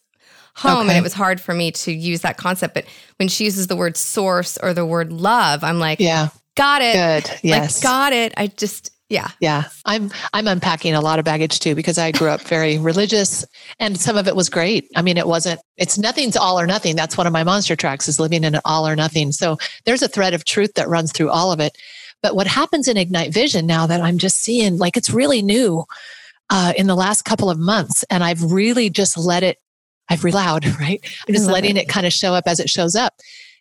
home 0.56 0.80
okay. 0.80 0.90
and 0.90 0.98
it 0.98 1.04
was 1.04 1.14
hard 1.14 1.40
for 1.40 1.54
me 1.54 1.72
to 1.72 1.92
use 1.92 2.22
that 2.22 2.38
concept. 2.38 2.74
But 2.74 2.86
when 3.18 3.30
she 3.30 3.46
uses 3.46 3.68
the 3.68 3.76
word 3.76 3.96
source 3.96 4.58
or 4.58 4.74
the 4.74 4.86
word 4.86 5.14
love, 5.14 5.64
I'm 5.64 5.80
like, 5.80 6.00
yeah, 6.00 6.30
got 6.56 6.82
it. 6.82 6.94
Good. 7.26 7.40
Yes. 7.44 7.78
Like, 7.78 7.84
got 7.84 8.14
it. 8.14 8.34
I 8.38 8.48
just, 8.48 8.92
yeah. 9.10 9.30
Yeah. 9.40 9.66
I'm 9.86 10.12
I'm 10.34 10.48
unpacking 10.48 10.94
a 10.94 11.00
lot 11.00 11.20
of 11.20 11.26
baggage 11.26 11.60
too 11.60 11.76
because 11.76 11.98
I 11.98 12.12
grew 12.12 12.28
up 12.28 12.42
very 12.42 12.78
religious 12.78 13.46
and 13.80 13.98
some 13.98 14.18
of 14.18 14.28
it 14.28 14.36
was 14.36 14.50
great. 14.50 14.90
I 14.96 15.02
mean, 15.02 15.18
it 15.18 15.28
wasn't 15.28 15.62
it's 15.78 15.98
nothing's 15.98 16.36
all 16.36 16.60
or 16.60 16.68
nothing. 16.68 16.96
That's 16.96 17.18
one 17.18 17.28
of 17.28 17.34
my 17.34 17.44
monster 17.44 17.76
tracks 17.76 18.10
is 18.10 18.20
living 18.20 18.44
in 18.44 18.56
an 18.56 18.62
all 18.66 18.86
or 18.88 18.96
nothing. 18.96 19.32
So 19.32 19.58
there's 19.86 20.02
a 20.02 20.10
thread 20.10 20.34
of 20.34 20.44
truth 20.44 20.74
that 20.74 20.90
runs 20.90 21.14
through 21.14 21.30
all 21.30 21.54
of 21.54 21.60
it. 21.62 21.78
But 22.22 22.36
what 22.36 22.48
happens 22.48 22.88
in 22.88 22.98
Ignite 22.98 23.34
Vision 23.34 23.66
now 23.68 23.88
that 23.88 24.02
I'm 24.02 24.18
just 24.18 24.38
seeing, 24.38 24.78
like 24.78 24.98
it's 24.98 25.10
really 25.10 25.42
new 25.42 25.86
uh, 26.50 26.74
in 26.78 26.88
the 26.88 26.96
last 26.96 27.24
couple 27.24 27.50
of 27.50 27.60
months, 27.60 28.04
and 28.10 28.24
I've 28.24 28.52
really 28.52 28.90
just 28.90 29.18
let 29.18 29.44
it, 29.44 29.58
I've 30.10 30.24
relowed, 30.24 30.66
right? 30.80 31.00
I'm 31.28 31.34
just 31.34 31.50
letting 31.50 31.78
it. 31.78 31.84
it 31.84 31.90
kind 31.90 32.06
of 32.06 32.14
show 32.14 32.34
up 32.34 32.46
as 32.48 32.60
it 32.60 32.70
shows 32.70 32.96
up. 32.96 33.14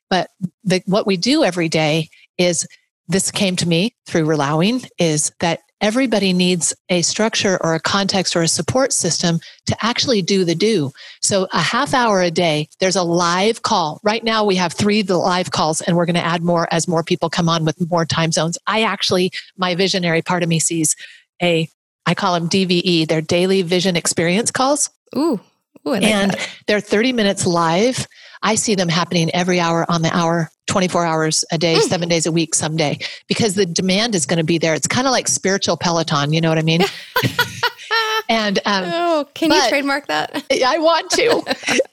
But 0.09 0.31
the, 0.65 0.83
what 0.87 1.07
we 1.07 1.17
do 1.17 1.45
every 1.45 1.69
day 1.69 2.09
is 2.39 2.67
this 3.09 3.31
came 3.31 3.57
to 3.57 3.69
me 3.69 3.95
through 4.07 4.33
allowing 4.33 4.83
is 4.99 5.33
that 5.41 5.61
everybody 5.81 6.33
needs 6.33 6.75
a 6.89 7.03
structure 7.03 7.59
or 7.63 7.75
a 7.75 7.81
context 7.81 8.35
or 8.35 8.43
a 8.43 8.49
support 8.49 8.93
system 8.93 9.39
to 9.67 9.77
actually 9.85 10.23
do 10.23 10.45
the 10.45 10.55
do. 10.55 10.91
So 11.21 11.47
a 11.53 11.61
half 11.61 11.93
hour 11.93 12.23
a 12.23 12.31
day, 12.31 12.69
there's 12.81 12.97
a 12.97 13.03
live 13.03 13.63
call. 13.63 14.01
Right 14.03 14.25
now 14.25 14.45
we 14.45 14.57
have 14.57 14.73
three 14.73 15.03
live 15.03 15.51
calls 15.51 15.81
and 15.83 15.97
we're 15.97 16.07
going 16.07 16.15
to 16.15 16.25
add 16.25 16.43
more 16.43 16.67
as 16.71 16.89
more 16.89 17.03
people 17.03 17.29
come 17.29 17.49
on 17.49 17.65
with 17.65 17.91
more 17.91 18.07
time 18.07 18.33
zones. 18.33 18.59
I 18.67 18.83
actually, 18.83 19.33
my 19.57 19.75
visionary 19.75 20.23
part 20.23 20.43
of 20.43 20.49
me 20.49 20.59
sees 20.59 20.97
a, 21.43 21.69
I 22.07 22.15
call 22.15 22.35
them 22.35 22.49
DVE, 22.49 23.09
they're 23.09 23.21
daily 23.21 23.63
vision 23.63 23.97
experience 23.97 24.51
calls. 24.51 24.91
Ooh. 25.17 25.41
Ooh 25.87 25.91
like 25.93 26.03
and 26.03 26.33
that. 26.33 26.49
they're 26.67 26.81
30 26.81 27.13
minutes 27.13 27.47
live. 27.47 28.07
I 28.43 28.55
see 28.55 28.75
them 28.75 28.89
happening 28.89 29.31
every 29.35 29.61
hour 29.61 29.85
on 29.89 30.03
the 30.03 30.15
hour 30.15 30.51
24 30.77 31.07
hours 31.07 31.43
a 31.51 31.57
day, 31.57 31.77
mm. 31.77 31.81
seven 31.81 32.07
days 32.07 32.27
a 32.27 32.31
week 32.31 32.55
someday, 32.55 32.99
because 33.29 33.55
the 33.55 33.65
demand 33.65 34.15
is 34.15 34.27
going 34.27 34.37
to 34.37 34.45
be 34.45 34.59
there. 34.59 34.75
It's 34.75 34.87
kind 34.87 35.07
of 35.07 35.11
like 35.11 35.27
spiritual 35.27 35.79
Peloton. 35.79 36.35
You 36.35 36.43
know 36.43 36.51
what 36.51 36.59
I 36.59 36.63
mean? 36.63 36.83
and 38.29 38.59
um, 38.65 38.85
oh, 38.87 39.29
can 39.35 39.51
you 39.51 39.69
trademark 39.69 40.07
that? 40.07 40.45
I 40.65 40.79
want 40.79 41.11
to, 41.13 41.43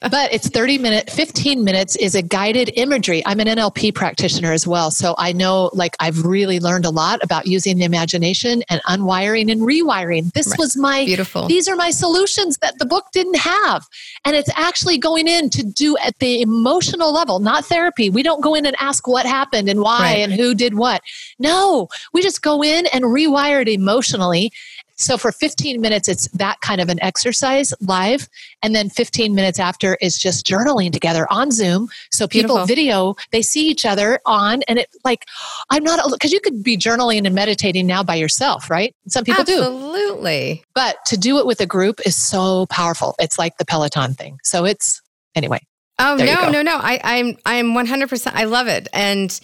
but 0.10 0.32
it's 0.32 0.48
30 0.48 0.78
minutes, 0.78 1.14
15 1.14 1.64
minutes 1.64 1.96
is 1.96 2.14
a 2.14 2.22
guided 2.22 2.72
imagery. 2.76 3.22
I'm 3.26 3.40
an 3.40 3.46
NLP 3.46 3.94
practitioner 3.94 4.52
as 4.52 4.66
well. 4.66 4.90
So 4.90 5.14
I 5.18 5.32
know 5.32 5.70
like 5.72 5.96
I've 6.00 6.24
really 6.24 6.60
learned 6.60 6.84
a 6.84 6.90
lot 6.90 7.22
about 7.22 7.46
using 7.46 7.78
the 7.78 7.84
imagination 7.84 8.62
and 8.68 8.82
unwiring 8.82 9.50
and 9.50 9.60
rewiring. 9.62 10.32
This 10.32 10.48
right. 10.48 10.58
was 10.58 10.76
my 10.76 11.04
beautiful. 11.04 11.46
These 11.46 11.68
are 11.68 11.76
my 11.76 11.90
solutions 11.90 12.58
that 12.58 12.78
the 12.78 12.86
book 12.86 13.06
didn't 13.12 13.36
have. 13.36 13.86
And 14.24 14.36
it's 14.36 14.50
actually 14.56 14.98
going 14.98 15.28
in 15.28 15.50
to 15.50 15.62
do 15.62 15.96
at 15.98 16.18
the 16.18 16.40
emotional 16.40 17.12
level, 17.12 17.38
not 17.38 17.64
therapy. 17.64 18.10
We 18.10 18.22
don't 18.22 18.42
go 18.42 18.54
in 18.54 18.66
and 18.66 18.73
ask 18.78 19.06
what 19.06 19.26
happened 19.26 19.68
and 19.68 19.80
why 19.80 20.00
right. 20.00 20.18
and 20.18 20.32
who 20.32 20.54
did 20.54 20.74
what. 20.74 21.02
No, 21.38 21.88
we 22.12 22.22
just 22.22 22.42
go 22.42 22.62
in 22.62 22.86
and 22.92 23.04
rewire 23.04 23.62
it 23.62 23.68
emotionally 23.68 24.52
so 24.96 25.16
for 25.16 25.32
15 25.32 25.80
minutes, 25.80 26.08
it's 26.08 26.28
that 26.28 26.60
kind 26.60 26.80
of 26.80 26.88
an 26.88 27.02
exercise 27.02 27.74
live. 27.80 28.28
And 28.62 28.74
then 28.74 28.88
15 28.88 29.34
minutes 29.34 29.58
after 29.58 29.96
is 30.00 30.18
just 30.18 30.46
journaling 30.46 30.92
together 30.92 31.26
on 31.30 31.50
Zoom. 31.50 31.88
So 32.10 32.26
people 32.26 32.56
Beautiful. 32.56 32.66
video, 32.66 33.14
they 33.32 33.42
see 33.42 33.68
each 33.68 33.84
other 33.84 34.20
on 34.24 34.62
and 34.68 34.78
it 34.78 34.88
like, 35.04 35.24
I'm 35.70 35.82
not, 35.82 36.00
because 36.10 36.32
you 36.32 36.40
could 36.40 36.62
be 36.62 36.76
journaling 36.76 37.26
and 37.26 37.34
meditating 37.34 37.86
now 37.86 38.02
by 38.02 38.14
yourself, 38.14 38.70
right? 38.70 38.94
Some 39.08 39.24
people 39.24 39.40
Absolutely. 39.40 39.64
do. 39.64 39.74
Absolutely. 39.74 40.64
But 40.74 40.96
to 41.06 41.16
do 41.16 41.38
it 41.38 41.46
with 41.46 41.60
a 41.60 41.66
group 41.66 42.00
is 42.06 42.16
so 42.16 42.66
powerful. 42.66 43.14
It's 43.18 43.38
like 43.38 43.58
the 43.58 43.64
Peloton 43.64 44.14
thing. 44.14 44.38
So 44.44 44.64
it's, 44.64 45.02
anyway. 45.34 45.60
Oh, 45.98 46.16
no, 46.16 46.50
no, 46.50 46.62
no. 46.62 46.76
I, 46.76 47.00
I'm, 47.04 47.36
I'm 47.46 47.66
100%. 47.72 48.32
I 48.34 48.44
love 48.44 48.66
it. 48.66 48.88
And 48.92 49.38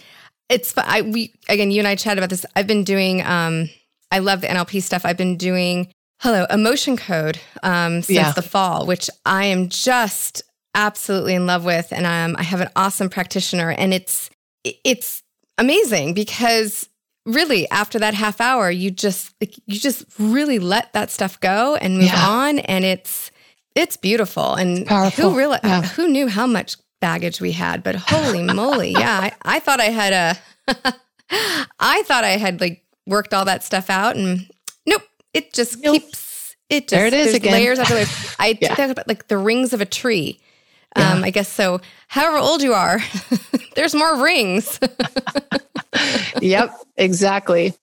it's, 0.49 0.73
I, 0.77 1.01
we, 1.01 1.33
again, 1.47 1.71
you 1.71 1.79
and 1.79 1.87
I 1.87 1.95
chatted 1.95 2.17
about 2.17 2.29
this. 2.29 2.45
I've 2.55 2.67
been 2.67 2.83
doing, 2.83 3.21
um, 3.23 3.69
I 4.11 4.19
love 4.19 4.41
the 4.41 4.47
NLP 4.47 4.81
stuff. 4.81 5.05
I've 5.05 5.17
been 5.17 5.37
doing 5.37 5.91
hello 6.19 6.45
emotion 6.49 6.97
code 6.97 7.39
um, 7.63 8.01
since 8.01 8.15
yeah. 8.15 8.31
the 8.33 8.41
fall, 8.41 8.85
which 8.85 9.09
I 9.25 9.45
am 9.45 9.69
just 9.69 10.43
absolutely 10.75 11.35
in 11.35 11.45
love 11.47 11.65
with, 11.65 11.91
and 11.91 12.05
um, 12.05 12.35
I 12.37 12.43
have 12.43 12.61
an 12.61 12.69
awesome 12.75 13.09
practitioner, 13.09 13.71
and 13.71 13.93
it's 13.93 14.29
it's 14.63 15.23
amazing 15.57 16.13
because 16.13 16.87
really 17.25 17.69
after 17.69 17.99
that 17.99 18.13
half 18.13 18.39
hour 18.41 18.69
you 18.71 18.89
just 18.91 19.33
like 19.41 19.55
you 19.65 19.79
just 19.79 20.05
really 20.17 20.59
let 20.59 20.91
that 20.93 21.09
stuff 21.11 21.39
go 21.39 21.75
and 21.75 21.97
move 21.97 22.05
Yeah. 22.07 22.27
on 22.27 22.59
and 22.59 22.83
it's 22.83 23.30
it's 23.75 23.97
beautiful 23.97 24.53
and 24.55 24.85
Powerful. 24.85 25.31
who 25.31 25.37
really 25.37 25.59
Yeah. 25.63 25.81
who 25.83 26.07
knew 26.07 26.27
how 26.27 26.45
much 26.47 26.77
baggage 26.99 27.41
we 27.41 27.51
had 27.51 27.81
but 27.83 27.95
holy 27.95 28.43
moly 28.53 28.91
yeah 28.91 29.19
I, 29.43 29.55
I 29.55 29.59
thought 29.59 29.79
i 29.79 29.85
had 29.85 30.13
a 30.13 30.37
i 31.79 32.03
thought 32.03 32.23
i 32.23 32.37
had 32.37 32.61
like 32.61 32.83
worked 33.07 33.33
all 33.33 33.45
that 33.45 33.63
stuff 33.63 33.89
out 33.89 34.15
and 34.15 34.47
nope 34.85 35.01
it 35.33 35.53
just 35.53 35.79
Nope. 35.79 35.93
keeps 36.01 36.55
it 36.69 36.87
just 36.87 36.91
There 36.91 37.07
it 37.07 37.13
is 37.13 37.33
again. 37.33 37.53
layers 37.53 37.79
after 37.79 37.95
layers 37.95 38.35
i 38.39 38.57
Yeah. 38.61 38.79
about 38.91 39.07
like 39.07 39.27
the 39.27 39.37
rings 39.37 39.73
of 39.73 39.81
a 39.81 39.85
tree 39.85 40.39
Yeah. 40.97 41.13
um 41.13 41.23
i 41.23 41.31
guess 41.31 41.49
so 41.49 41.81
however 42.07 42.37
old 42.37 42.61
you 42.61 42.73
are 42.73 42.99
there's 43.75 43.95
more 43.95 44.21
rings 44.21 44.79
yep, 46.41 46.73
exactly. 46.97 47.73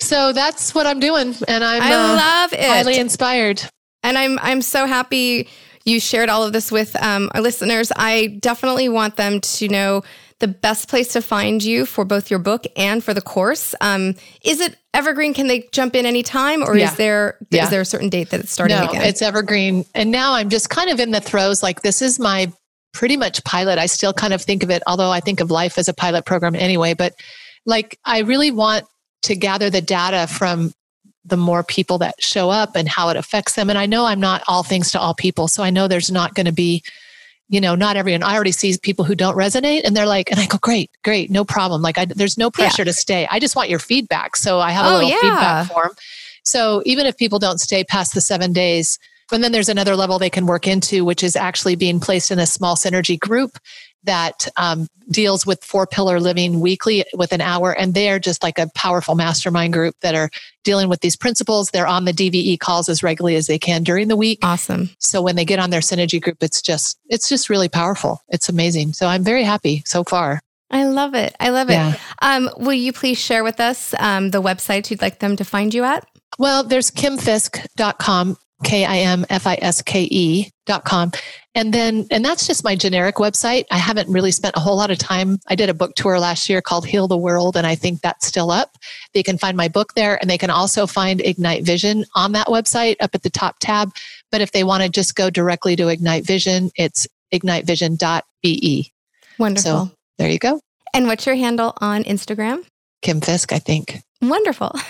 So 0.00 0.32
that's 0.32 0.74
what 0.74 0.86
I'm 0.86 1.00
doing, 1.00 1.34
and 1.48 1.62
I'm 1.64 1.82
i 1.82 1.92
uh, 1.92 2.16
love 2.16 2.52
it 2.52 2.60
highly 2.68 2.98
inspired. 2.98 3.62
And 4.02 4.18
I'm 4.18 4.38
I'm 4.40 4.62
so 4.62 4.86
happy 4.86 5.48
you 5.84 5.98
shared 6.00 6.28
all 6.28 6.44
of 6.44 6.52
this 6.52 6.70
with 6.70 6.94
um, 7.02 7.30
our 7.34 7.40
listeners. 7.40 7.90
I 7.96 8.38
definitely 8.40 8.88
want 8.88 9.16
them 9.16 9.40
to 9.40 9.68
know 9.68 10.02
the 10.38 10.48
best 10.48 10.88
place 10.88 11.08
to 11.12 11.22
find 11.22 11.62
you 11.62 11.86
for 11.86 12.04
both 12.04 12.30
your 12.30 12.38
book 12.40 12.64
and 12.76 13.02
for 13.02 13.14
the 13.14 13.20
course. 13.20 13.74
Um, 13.80 14.14
is 14.44 14.60
it 14.60 14.76
evergreen? 14.92 15.34
Can 15.34 15.46
they 15.46 15.68
jump 15.72 15.94
in 15.94 16.04
anytime, 16.06 16.62
or 16.62 16.76
Yeah. 16.76 16.90
is 16.90 16.96
there 16.96 17.36
is 17.42 17.46
Yeah. 17.56 17.68
there 17.68 17.80
a 17.80 17.84
certain 17.84 18.08
date 18.08 18.30
that 18.30 18.40
it's 18.40 18.52
starting 18.52 18.76
no, 18.76 18.88
again? 18.88 19.02
it's 19.02 19.22
evergreen, 19.22 19.84
and 19.94 20.10
now 20.10 20.34
I'm 20.34 20.48
just 20.50 20.68
kind 20.70 20.90
of 20.90 20.98
in 21.00 21.10
the 21.12 21.20
throes. 21.20 21.62
Like 21.62 21.82
this 21.82 22.02
is 22.02 22.18
my 22.18 22.52
pretty 22.92 23.16
much 23.16 23.42
pilot. 23.44 23.78
I 23.78 23.86
still 23.86 24.12
kind 24.12 24.34
of 24.34 24.42
think 24.42 24.62
of 24.62 24.70
it, 24.70 24.82
although 24.86 25.10
I 25.10 25.20
think 25.20 25.40
of 25.40 25.50
life 25.50 25.78
as 25.78 25.88
a 25.88 25.94
pilot 25.94 26.24
program 26.26 26.54
anyway. 26.54 26.92
But 26.94 27.14
like, 27.64 27.98
I 28.04 28.18
really 28.20 28.50
want 28.50 28.84
to 29.22 29.34
gather 29.36 29.70
the 29.70 29.80
data 29.80 30.26
from 30.26 30.72
the 31.24 31.36
more 31.36 31.62
people 31.62 31.98
that 31.98 32.20
show 32.20 32.50
up 32.50 32.74
and 32.74 32.88
how 32.88 33.08
it 33.08 33.16
affects 33.16 33.54
them. 33.54 33.70
And 33.70 33.78
I 33.78 33.86
know 33.86 34.06
I'm 34.06 34.20
not 34.20 34.42
all 34.48 34.62
things 34.62 34.90
to 34.92 35.00
all 35.00 35.14
people, 35.14 35.48
so 35.48 35.62
I 35.62 35.70
know 35.70 35.86
there's 35.88 36.10
not 36.10 36.34
going 36.34 36.46
to 36.46 36.52
be 36.52 36.82
you 37.48 37.60
know, 37.60 37.74
not 37.74 37.98
everyone. 37.98 38.22
I 38.22 38.34
already 38.34 38.50
see 38.50 38.74
people 38.82 39.04
who 39.04 39.14
don't 39.14 39.36
resonate, 39.36 39.82
and 39.84 39.94
they're 39.94 40.06
like, 40.06 40.30
and 40.30 40.40
I 40.40 40.46
go, 40.46 40.56
great, 40.62 40.90
great, 41.04 41.30
no 41.30 41.44
problem. 41.44 41.82
Like, 41.82 41.98
I, 41.98 42.06
there's 42.06 42.38
no 42.38 42.50
pressure 42.50 42.82
to 42.82 42.94
stay. 42.94 43.28
I 43.30 43.38
just 43.38 43.54
want 43.54 43.68
your 43.68 43.78
feedback. 43.78 44.36
So 44.36 44.58
I 44.58 44.70
have 44.70 44.86
a 44.86 44.88
Oh, 44.88 44.94
little 44.94 45.10
yeah. 45.10 45.20
feedback 45.20 45.70
form. 45.70 45.90
So 46.44 46.82
even 46.86 47.04
if 47.04 47.14
people 47.18 47.38
don't 47.38 47.60
stay 47.60 47.84
past 47.84 48.14
the 48.14 48.22
seven 48.22 48.54
days, 48.54 48.98
and 49.30 49.44
then 49.44 49.52
there's 49.52 49.68
another 49.68 49.96
level 49.96 50.18
they 50.18 50.30
can 50.30 50.46
work 50.46 50.66
into, 50.66 51.04
which 51.04 51.22
is 51.22 51.36
actually 51.36 51.76
being 51.76 52.00
placed 52.00 52.30
in 52.30 52.38
a 52.38 52.46
small 52.46 52.74
synergy 52.74 53.20
group 53.20 53.58
that 54.04 54.48
um, 54.56 54.88
deals 55.10 55.46
with 55.46 55.62
four 55.64 55.86
pillar 55.86 56.20
living 56.20 56.60
weekly 56.60 57.04
with 57.14 57.32
an 57.32 57.40
hour. 57.40 57.72
And 57.72 57.94
they're 57.94 58.18
just 58.18 58.42
like 58.42 58.58
a 58.58 58.68
powerful 58.74 59.14
mastermind 59.14 59.72
group 59.72 59.94
that 60.00 60.14
are 60.14 60.30
dealing 60.64 60.88
with 60.88 61.00
these 61.00 61.16
principles. 61.16 61.70
They're 61.70 61.86
on 61.86 62.04
the 62.04 62.12
DVE 62.12 62.58
calls 62.60 62.88
as 62.88 63.02
regularly 63.02 63.36
as 63.36 63.46
they 63.46 63.58
can 63.58 63.82
during 63.82 64.08
the 64.08 64.16
week. 64.16 64.38
awesome. 64.42 64.90
So 64.98 65.22
when 65.22 65.36
they 65.36 65.44
get 65.44 65.58
on 65.58 65.70
their 65.70 65.80
synergy 65.80 66.20
group, 66.20 66.42
it's 66.42 66.62
just, 66.62 66.98
it's 67.08 67.28
just 67.28 67.50
really 67.50 67.68
powerful. 67.68 68.22
It's 68.28 68.48
amazing. 68.48 68.92
So 68.92 69.06
I'm 69.06 69.24
very 69.24 69.44
happy 69.44 69.82
so 69.86 70.04
far. 70.04 70.40
I 70.70 70.84
love 70.84 71.14
it. 71.14 71.36
I 71.38 71.50
love 71.50 71.68
it. 71.68 71.74
Yeah. 71.74 71.96
Um, 72.22 72.48
will 72.56 72.72
you 72.72 72.94
please 72.94 73.18
share 73.18 73.44
with 73.44 73.60
us 73.60 73.94
um, 73.98 74.30
the 74.30 74.40
website 74.40 74.90
you'd 74.90 75.02
like 75.02 75.18
them 75.18 75.36
to 75.36 75.44
find 75.44 75.74
you 75.74 75.84
at? 75.84 76.06
Well, 76.38 76.64
there's 76.64 76.90
kimfiske.com, 76.90 78.38
K 78.62 78.84
I 78.84 78.98
M 78.98 79.24
F 79.30 79.46
I 79.46 79.58
S 79.60 79.82
K 79.82 80.04
E 80.10 80.50
dot 80.66 80.84
com. 80.84 81.12
And 81.54 81.74
then, 81.74 82.06
and 82.10 82.24
that's 82.24 82.46
just 82.46 82.64
my 82.64 82.74
generic 82.74 83.16
website. 83.16 83.64
I 83.70 83.76
haven't 83.76 84.08
really 84.08 84.30
spent 84.30 84.56
a 84.56 84.60
whole 84.60 84.76
lot 84.76 84.90
of 84.90 84.96
time. 84.96 85.38
I 85.48 85.54
did 85.54 85.68
a 85.68 85.74
book 85.74 85.94
tour 85.96 86.18
last 86.18 86.48
year 86.48 86.62
called 86.62 86.86
Heal 86.86 87.08
the 87.08 87.16
World, 87.16 87.56
and 87.58 87.66
I 87.66 87.74
think 87.74 88.00
that's 88.00 88.26
still 88.26 88.50
up. 88.50 88.78
They 89.12 89.22
can 89.22 89.36
find 89.36 89.54
my 89.54 89.68
book 89.68 89.92
there, 89.94 90.16
and 90.22 90.30
they 90.30 90.38
can 90.38 90.48
also 90.48 90.86
find 90.86 91.20
Ignite 91.20 91.64
Vision 91.64 92.06
on 92.14 92.32
that 92.32 92.46
website 92.46 92.96
up 93.00 93.14
at 93.14 93.22
the 93.22 93.28
top 93.28 93.56
tab. 93.60 93.92
But 94.30 94.40
if 94.40 94.52
they 94.52 94.64
want 94.64 94.82
to 94.82 94.88
just 94.88 95.14
go 95.14 95.28
directly 95.28 95.76
to 95.76 95.88
Ignite 95.88 96.24
Vision, 96.24 96.70
it's 96.76 97.06
ignitevision.be. 97.34 98.92
Wonderful. 99.38 99.86
So 99.86 99.90
there 100.18 100.30
you 100.30 100.38
go. 100.38 100.60
and 100.94 101.06
what's 101.06 101.26
your 101.26 101.34
handle 101.34 101.74
on 101.82 102.04
Instagram? 102.04 102.64
Kim 103.02 103.20
Fiske, 103.20 103.52
I 103.52 103.58
think. 103.58 104.00
Wonderful. 104.22 104.72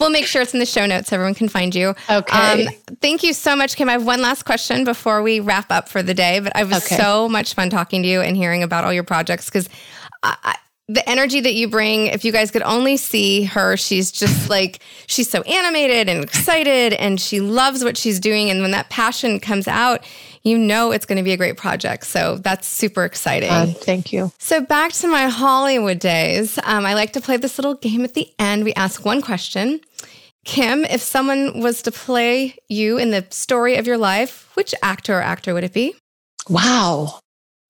we'll 0.00 0.10
make 0.10 0.26
sure 0.26 0.42
it's 0.42 0.54
in 0.54 0.60
the 0.60 0.66
show 0.66 0.86
notes 0.86 1.08
so 1.10 1.16
everyone 1.16 1.34
can 1.34 1.48
find 1.48 1.74
you. 1.74 1.94
Okay. 2.10 2.66
Um, 2.66 2.74
thank 3.00 3.22
you 3.22 3.32
so 3.32 3.54
much, 3.56 3.76
Kim. 3.76 3.88
I 3.88 3.92
have 3.92 4.04
one 4.06 4.20
last 4.22 4.44
question 4.44 4.84
before 4.84 5.22
we 5.22 5.40
wrap 5.40 5.70
up 5.70 5.88
for 5.88 6.02
the 6.02 6.14
day, 6.14 6.40
but 6.40 6.52
it 6.56 6.66
was 6.68 6.84
Okay. 6.84 6.96
so 6.96 7.28
much 7.28 7.54
fun 7.54 7.70
talking 7.70 8.02
to 8.02 8.08
you 8.08 8.20
and 8.20 8.36
hearing 8.36 8.62
about 8.62 8.84
all 8.84 8.92
your 8.92 9.04
projects 9.04 9.46
because 9.46 9.68
the 10.90 11.06
energy 11.06 11.40
that 11.40 11.52
you 11.52 11.68
bring, 11.68 12.06
if 12.06 12.24
you 12.24 12.32
guys 12.32 12.50
could 12.50 12.62
only 12.62 12.96
see 12.96 13.44
her, 13.44 13.76
she's 13.76 14.10
just 14.10 14.48
like, 14.56 14.80
she's 15.06 15.28
so 15.28 15.42
animated 15.42 16.08
and 16.08 16.24
excited 16.24 16.94
and 16.94 17.20
she 17.20 17.40
loves 17.40 17.84
what 17.84 17.96
she's 17.98 18.18
doing. 18.18 18.48
And 18.50 18.62
when 18.62 18.70
that 18.70 18.88
passion 18.88 19.38
comes 19.38 19.68
out, 19.68 20.02
you 20.44 20.56
know 20.56 20.92
it's 20.92 21.04
going 21.04 21.18
to 21.18 21.22
be 21.22 21.32
a 21.32 21.36
great 21.36 21.58
project. 21.58 22.06
So 22.06 22.36
that's 22.38 22.66
super 22.66 23.04
exciting. 23.04 23.50
Uh, 23.50 23.66
thank 23.66 24.14
you. 24.14 24.32
So 24.38 24.62
back 24.62 24.92
to 24.94 25.08
my 25.08 25.26
Hollywood 25.28 25.98
days, 25.98 26.58
um, 26.64 26.86
I 26.86 26.94
like 26.94 27.12
to 27.14 27.20
play 27.20 27.36
this 27.36 27.58
little 27.58 27.74
game 27.74 28.02
at 28.02 28.14
the 28.14 28.32
end. 28.38 28.64
We 28.64 28.72
ask 28.72 29.04
one 29.04 29.20
question. 29.20 29.80
Kim, 30.48 30.86
if 30.86 31.02
someone 31.02 31.60
was 31.60 31.82
to 31.82 31.92
play 31.92 32.56
you 32.70 32.96
in 32.96 33.10
the 33.10 33.26
story 33.28 33.76
of 33.76 33.86
your 33.86 33.98
life, 33.98 34.50
which 34.54 34.74
actor 34.82 35.18
or 35.18 35.20
actor 35.20 35.52
would 35.52 35.62
it 35.62 35.74
be? 35.74 35.94
Wow. 36.48 37.20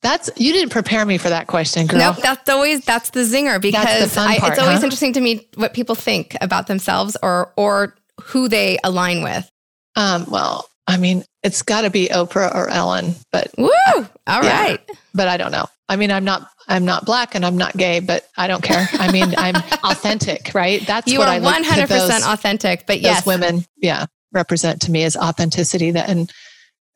That's 0.01 0.31
you 0.37 0.53
didn't 0.53 0.71
prepare 0.71 1.05
me 1.05 1.19
for 1.19 1.29
that 1.29 1.49
question, 1.49 1.89
girl. 1.89 1.99
Nope, 1.99 2.19
that's 2.23 2.49
always 2.49 2.85
that's 2.85 3.11
the 3.11 3.23
zinger 3.23 3.61
because 3.61 4.17
I, 4.17 4.39
part, 4.39 4.53
it's 4.53 4.63
always 4.63 4.79
huh? 4.79 4.85
interesting 4.85 5.13
to 5.15 5.21
me 5.21 5.49
what 5.57 5.75
people 5.75 5.97
think 5.97 6.37
about 6.41 6.69
themselves 6.69 7.17
or 7.21 7.53
or 7.57 7.97
who 8.23 8.49
they 8.49 8.79
align 8.85 9.25
with. 9.25 9.51
Um, 9.97 10.25
well, 10.29 10.69
I 10.89 10.97
mean, 10.97 11.23
it's 11.43 11.63
got 11.63 11.83
to 11.83 11.91
be 11.91 12.09
Oprah 12.09 12.53
or 12.55 12.69
Ellen, 12.69 13.15
but 13.31 13.49
Woo! 13.59 13.69
All 13.95 14.07
Yeah. 14.27 14.63
right. 14.65 14.81
but 15.15 15.29
I 15.29 15.37
don't 15.37 15.53
know. 15.53 15.67
I 15.89 15.97
mean, 15.97 16.11
I'm 16.11 16.25
not 16.25 16.49
I'm 16.67 16.85
not 16.85 17.05
black 17.07 17.35
and 17.35 17.47
I'm 17.47 17.57
not 17.57 17.77
gay, 17.77 18.01
but 18.01 18.27
I 18.37 18.47
don't 18.47 18.63
care. 18.63 18.87
I 18.93 19.11
mean, 19.13 19.35
I'm 19.39 19.55
authentic, 19.85 20.53
right? 20.55 20.85
That's 20.87 21.11
You 21.11 21.19
what 21.19 21.29
are 21.29 21.35
I 21.35 21.39
look 21.39 21.45
one 21.53 21.63
to 21.63 21.69
hundred 21.69 21.89
percent 21.89 22.25
authentic, 22.27 22.87
but 22.87 22.95
those 22.97 23.03
yes, 23.03 23.27
women, 23.27 23.65
yeah, 23.77 24.07
represent 24.33 24.83
to 24.83 24.91
me 24.91 25.05
as 25.05 25.17
authenticity. 25.17 25.93
That 25.93 26.09
and 26.11 26.31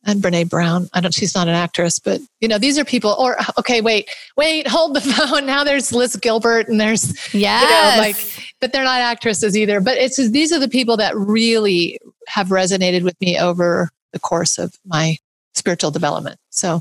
and 0.05 0.23
Brene 0.23 0.49
Brown. 0.49 0.88
I 0.93 1.01
don't. 1.01 1.15
She's 1.15 1.35
not 1.35 1.49
an 1.49 1.55
actress, 1.55 1.99
but 1.99 2.21
you 2.41 2.49
know, 2.49 2.59
these 2.59 2.79
are 2.79 2.85
people. 2.85 3.15
Or 3.19 3.37
okay, 3.59 3.81
wait, 3.81 4.11
wait, 4.37 4.67
hold 4.67 4.95
the 4.95 5.01
phone. 5.01 5.47
Now 5.47 5.65
there's 5.65 5.93
Liz 5.93 6.17
Gilbert 6.17 6.69
and 6.69 6.81
there's 6.81 7.35
yes, 7.35 7.99
like, 7.99 8.51
but 8.61 8.73
they're 8.73 8.85
not 8.85 9.01
actresses 9.01 9.57
either. 9.57 9.81
But 9.81 9.99
it's 9.99 10.17
these 10.31 10.53
are 10.53 10.59
the 10.59 10.69
people 10.69 10.97
that 10.99 11.17
really 11.17 11.99
have 12.27 12.49
resonated 12.49 13.03
with 13.03 13.21
me 13.21 13.38
over 13.38 13.91
the 14.12 14.21
course 14.21 14.59
of 14.59 14.75
my 14.85 15.17
spiritual 15.55 15.91
development. 15.91 16.38
So 16.51 16.81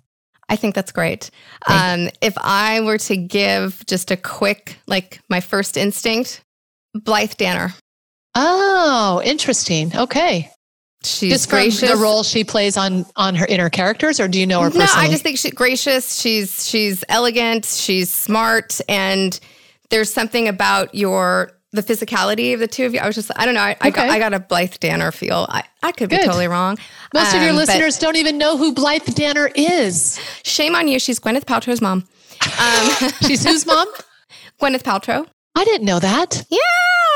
I 0.50 0.56
think 0.56 0.76
that's 0.76 0.92
great. 0.92 1.32
Um, 1.68 2.10
if 2.22 2.34
I 2.38 2.82
were 2.82 2.98
to 2.98 3.16
give 3.16 3.86
just 3.86 4.12
a 4.12 4.18
quick, 4.18 4.78
like 4.86 5.22
my 5.30 5.40
first 5.40 5.78
instinct, 5.78 6.44
Blythe 6.94 7.36
Danner. 7.38 7.74
Oh, 8.36 9.22
interesting. 9.24 9.96
Okay. 9.96 10.52
She's 11.04 11.32
just 11.32 11.50
gracious. 11.50 11.90
the 11.90 11.98
role 11.98 12.22
she 12.24 12.44
plays 12.44 12.78
on 12.78 13.06
on 13.16 13.36
her 13.36 13.46
inner 13.48 13.70
characters, 13.70 14.20
or 14.20 14.28
do 14.28 14.40
you 14.40 14.46
know 14.46 14.62
her 14.62 14.70
no. 14.70 14.86
I 14.94 15.08
just 15.10 15.24
think 15.24 15.38
she's 15.40 15.54
gracious. 15.54 16.20
She's 16.20 16.68
she's 16.68 17.04
elegant. 17.10 17.66
She's 17.66 18.10
smart, 18.12 18.80
and 18.88 19.40
there's 19.90 20.14
something 20.14 20.48
about 20.48 20.94
your 20.94 21.52
the 21.74 21.82
physicality 21.82 22.54
of 22.54 22.60
the 22.60 22.68
two 22.68 22.86
of 22.86 22.94
you. 22.94 23.00
I 23.00 23.08
was 23.08 23.16
just 23.16 23.32
I 23.36 23.46
don't 23.46 23.56
know. 23.56 23.62
I, 23.62 23.76
I 23.82 23.90
got 23.90 24.10
I 24.10 24.20
got 24.20 24.34
a 24.36 24.40
Blythe 24.40 24.76
Danner 24.80 25.12
feel. 25.12 25.48
I, 25.50 25.64
I 25.82 25.92
could 25.92 26.10
be 26.10 26.18
Good. 26.18 26.26
totally 26.26 26.48
wrong. 26.48 26.78
Most 27.16 27.34
of 27.34 27.42
your 27.42 27.50
Um, 27.52 27.56
listeners 27.58 27.98
don't 27.98 28.18
even 28.18 28.38
know 28.38 28.56
who 28.58 28.72
Blythe 28.74 29.06
Danner 29.16 29.50
is. 29.56 30.20
shame 30.44 30.76
on 30.76 30.88
you. 30.88 31.00
She's 31.00 31.20
Gwyneth 31.20 31.46
Paltrow's 31.46 31.82
mom. 31.82 32.06
Um, 32.60 33.10
She's 33.28 33.44
whose 33.44 33.66
mom? 33.66 33.88
Gwyneth 34.62 34.84
Paltrow. 34.84 35.26
I 35.56 35.64
didn't 35.66 35.86
know 35.86 36.00
that. 36.00 36.46
Yeah. 36.50 36.58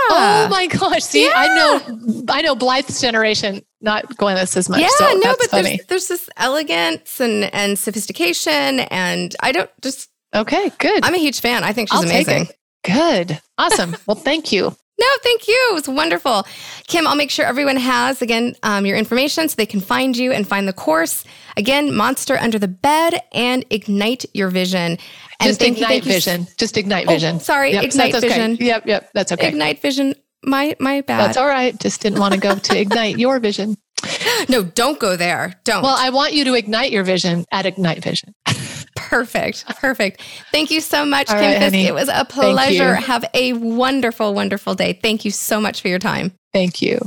Oh 0.07 0.47
my 0.51 0.67
gosh! 0.67 1.03
See, 1.03 1.27
I 1.33 1.47
know, 1.55 2.25
I 2.29 2.41
know 2.43 2.55
Blythe's 2.55 3.01
generation, 3.01 3.63
not 3.85 4.17
Gwyneth's 4.17 4.57
as 4.57 4.67
much. 4.67 4.81
Yeah, 4.81 4.89
so 4.97 5.13
no, 5.13 5.35
but 5.39 5.49
funny. 5.49 5.77
there's 5.77 5.85
there's 5.87 6.07
this 6.09 6.29
elegance 6.35 7.21
and 7.21 7.45
and 7.53 7.79
sophistication, 7.79 8.81
and 8.91 9.33
I 9.41 9.51
don't 9.53 9.69
just. 9.81 10.09
Okay, 10.35 10.69
good. 10.79 11.05
I'm 11.05 11.13
a 11.15 11.17
huge 11.17 11.39
fan. 11.39 11.63
I 11.63 11.71
think 11.71 11.87
she's 11.89 11.97
I'll 11.99 12.03
amazing. 12.03 12.47
Good, 12.83 13.39
awesome. 13.57 13.95
well, 14.05 14.15
thank 14.15 14.51
you. 14.51 14.75
No, 14.97 15.07
thank 15.23 15.47
you. 15.47 15.67
It 15.71 15.73
was 15.73 15.87
wonderful. 15.89 16.45
Kim, 16.87 17.05
I'll 17.05 17.15
make 17.17 17.29
sure 17.29 17.45
everyone 17.45 17.75
has, 17.75 18.21
again, 18.21 18.55
um, 18.63 18.85
your 18.85 18.95
information 18.97 19.49
so 19.49 19.55
they 19.57 19.65
can 19.65 19.81
find 19.81 20.15
you 20.15 20.31
and 20.31 20.47
find 20.47 20.69
the 20.69 20.73
course. 20.73 21.25
Again, 21.57 21.93
Monster 21.93 22.37
Under 22.37 22.57
the 22.59 22.69
Bed 22.69 23.19
and 23.33 23.65
Ignite 23.69 24.23
Your 24.33 24.49
Vision. 24.49 24.97
And 25.41 25.47
Just 25.49 25.59
thank 25.59 25.77
ignite 25.77 26.05
you 26.05 26.11
s- 26.13 26.25
vision. 26.25 26.47
Just 26.57 26.77
ignite 26.77 27.07
Oh, 27.09 27.11
vision. 27.11 27.41
sorry, 27.41 27.73
Yep, 27.73 27.83
Ignite 27.83 28.11
that's 28.13 28.23
okay. 28.23 28.33
Vision. 28.33 28.57
Yep, 28.65 28.87
yep. 28.87 29.09
That's 29.13 29.31
okay. 29.33 29.49
Ignite 29.49 29.81
Vision. 29.81 30.15
My 30.45 30.75
my 30.79 31.01
bad. 31.01 31.19
That's 31.19 31.37
all 31.37 31.47
right. 31.47 31.77
Just 31.79 32.01
didn't 32.01 32.19
want 32.19 32.33
to 32.33 32.39
go 32.39 32.55
to 32.55 32.79
ignite 32.79 33.17
your 33.17 33.39
vision. 33.39 33.75
No, 34.49 34.63
don't 34.63 34.99
go 34.99 35.15
there. 35.15 35.53
Don't. 35.63 35.81
Well, 35.81 35.95
I 35.97 36.09
want 36.09 36.33
you 36.33 36.43
to 36.45 36.53
ignite 36.53 36.91
your 36.91 37.03
vision 37.03 37.45
at 37.51 37.65
Ignite 37.65 38.03
Vision. 38.03 38.35
Perfect. 38.95 39.65
Perfect. 39.77 40.21
Thank 40.51 40.69
you 40.69 40.81
so 40.81 41.05
much, 41.05 41.29
All 41.29 41.39
Kim 41.39 41.61
right. 41.61 41.73
It 41.73 41.93
was 41.93 42.09
a 42.09 42.25
pleasure. 42.25 42.95
Have 42.95 43.25
a 43.33 43.53
wonderful, 43.53 44.33
wonderful 44.33 44.75
day. 44.75 44.93
Thank 44.93 45.25
you 45.25 45.31
so 45.31 45.59
much 45.59 45.81
for 45.81 45.87
your 45.87 45.99
time. 45.99 46.33
Thank 46.53 46.81
you. 46.81 46.99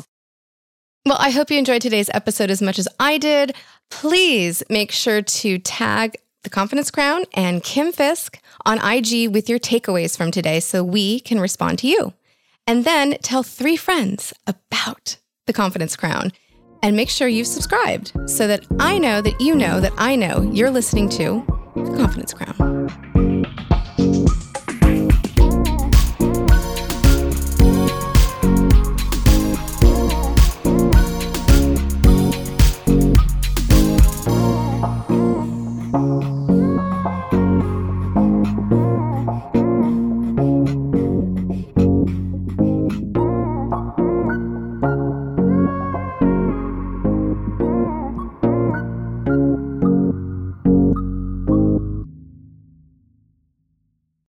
Well, 1.07 1.19
I 1.21 1.31
hope 1.31 1.51
you 1.51 1.59
enjoyed 1.59 1.83
today's 1.83 2.11
episode 2.13 2.51
as 2.51 2.61
much 2.61 2.79
as 2.79 2.89
I 2.99 3.19
did. 3.19 3.55
Please 3.91 4.63
make 4.69 4.91
sure 4.91 5.23
to 5.23 5.59
tag 5.59 6.17
the 6.43 6.51
Confidence 6.51 6.91
Crown 6.91 7.25
and 7.35 7.63
Kim 7.63 7.93
Fiske 7.93 8.41
on 8.67 8.79
IG 8.79 9.33
with 9.33 9.49
your 9.49 9.59
takeaways 9.59 10.17
from 10.17 10.31
today 10.31 10.61
so 10.61 10.83
we 10.83 11.21
can 11.21 11.41
respond 11.41 11.79
to 11.81 11.89
you. 11.89 12.13
And 12.69 12.85
then 12.85 13.17
tell 13.23 13.43
three 13.43 13.77
friends 13.77 14.35
about 14.47 15.17
the 15.47 15.55
Confidence 15.55 15.97
Crown 15.97 16.33
and 16.83 16.95
make 16.95 17.09
sure 17.09 17.27
you've 17.27 17.47
subscribed 17.47 18.13
so 18.27 18.47
that 18.47 18.67
I 18.79 18.99
know 18.99 19.23
that 19.23 19.41
you 19.41 19.55
know 19.55 19.81
that 19.81 19.95
I 19.97 20.17
know 20.17 20.43
you're 20.43 20.71
listening 20.71 21.09
to 21.09 21.43
the 21.75 21.97
Confidence 21.97 22.35
Crown. 22.35 22.68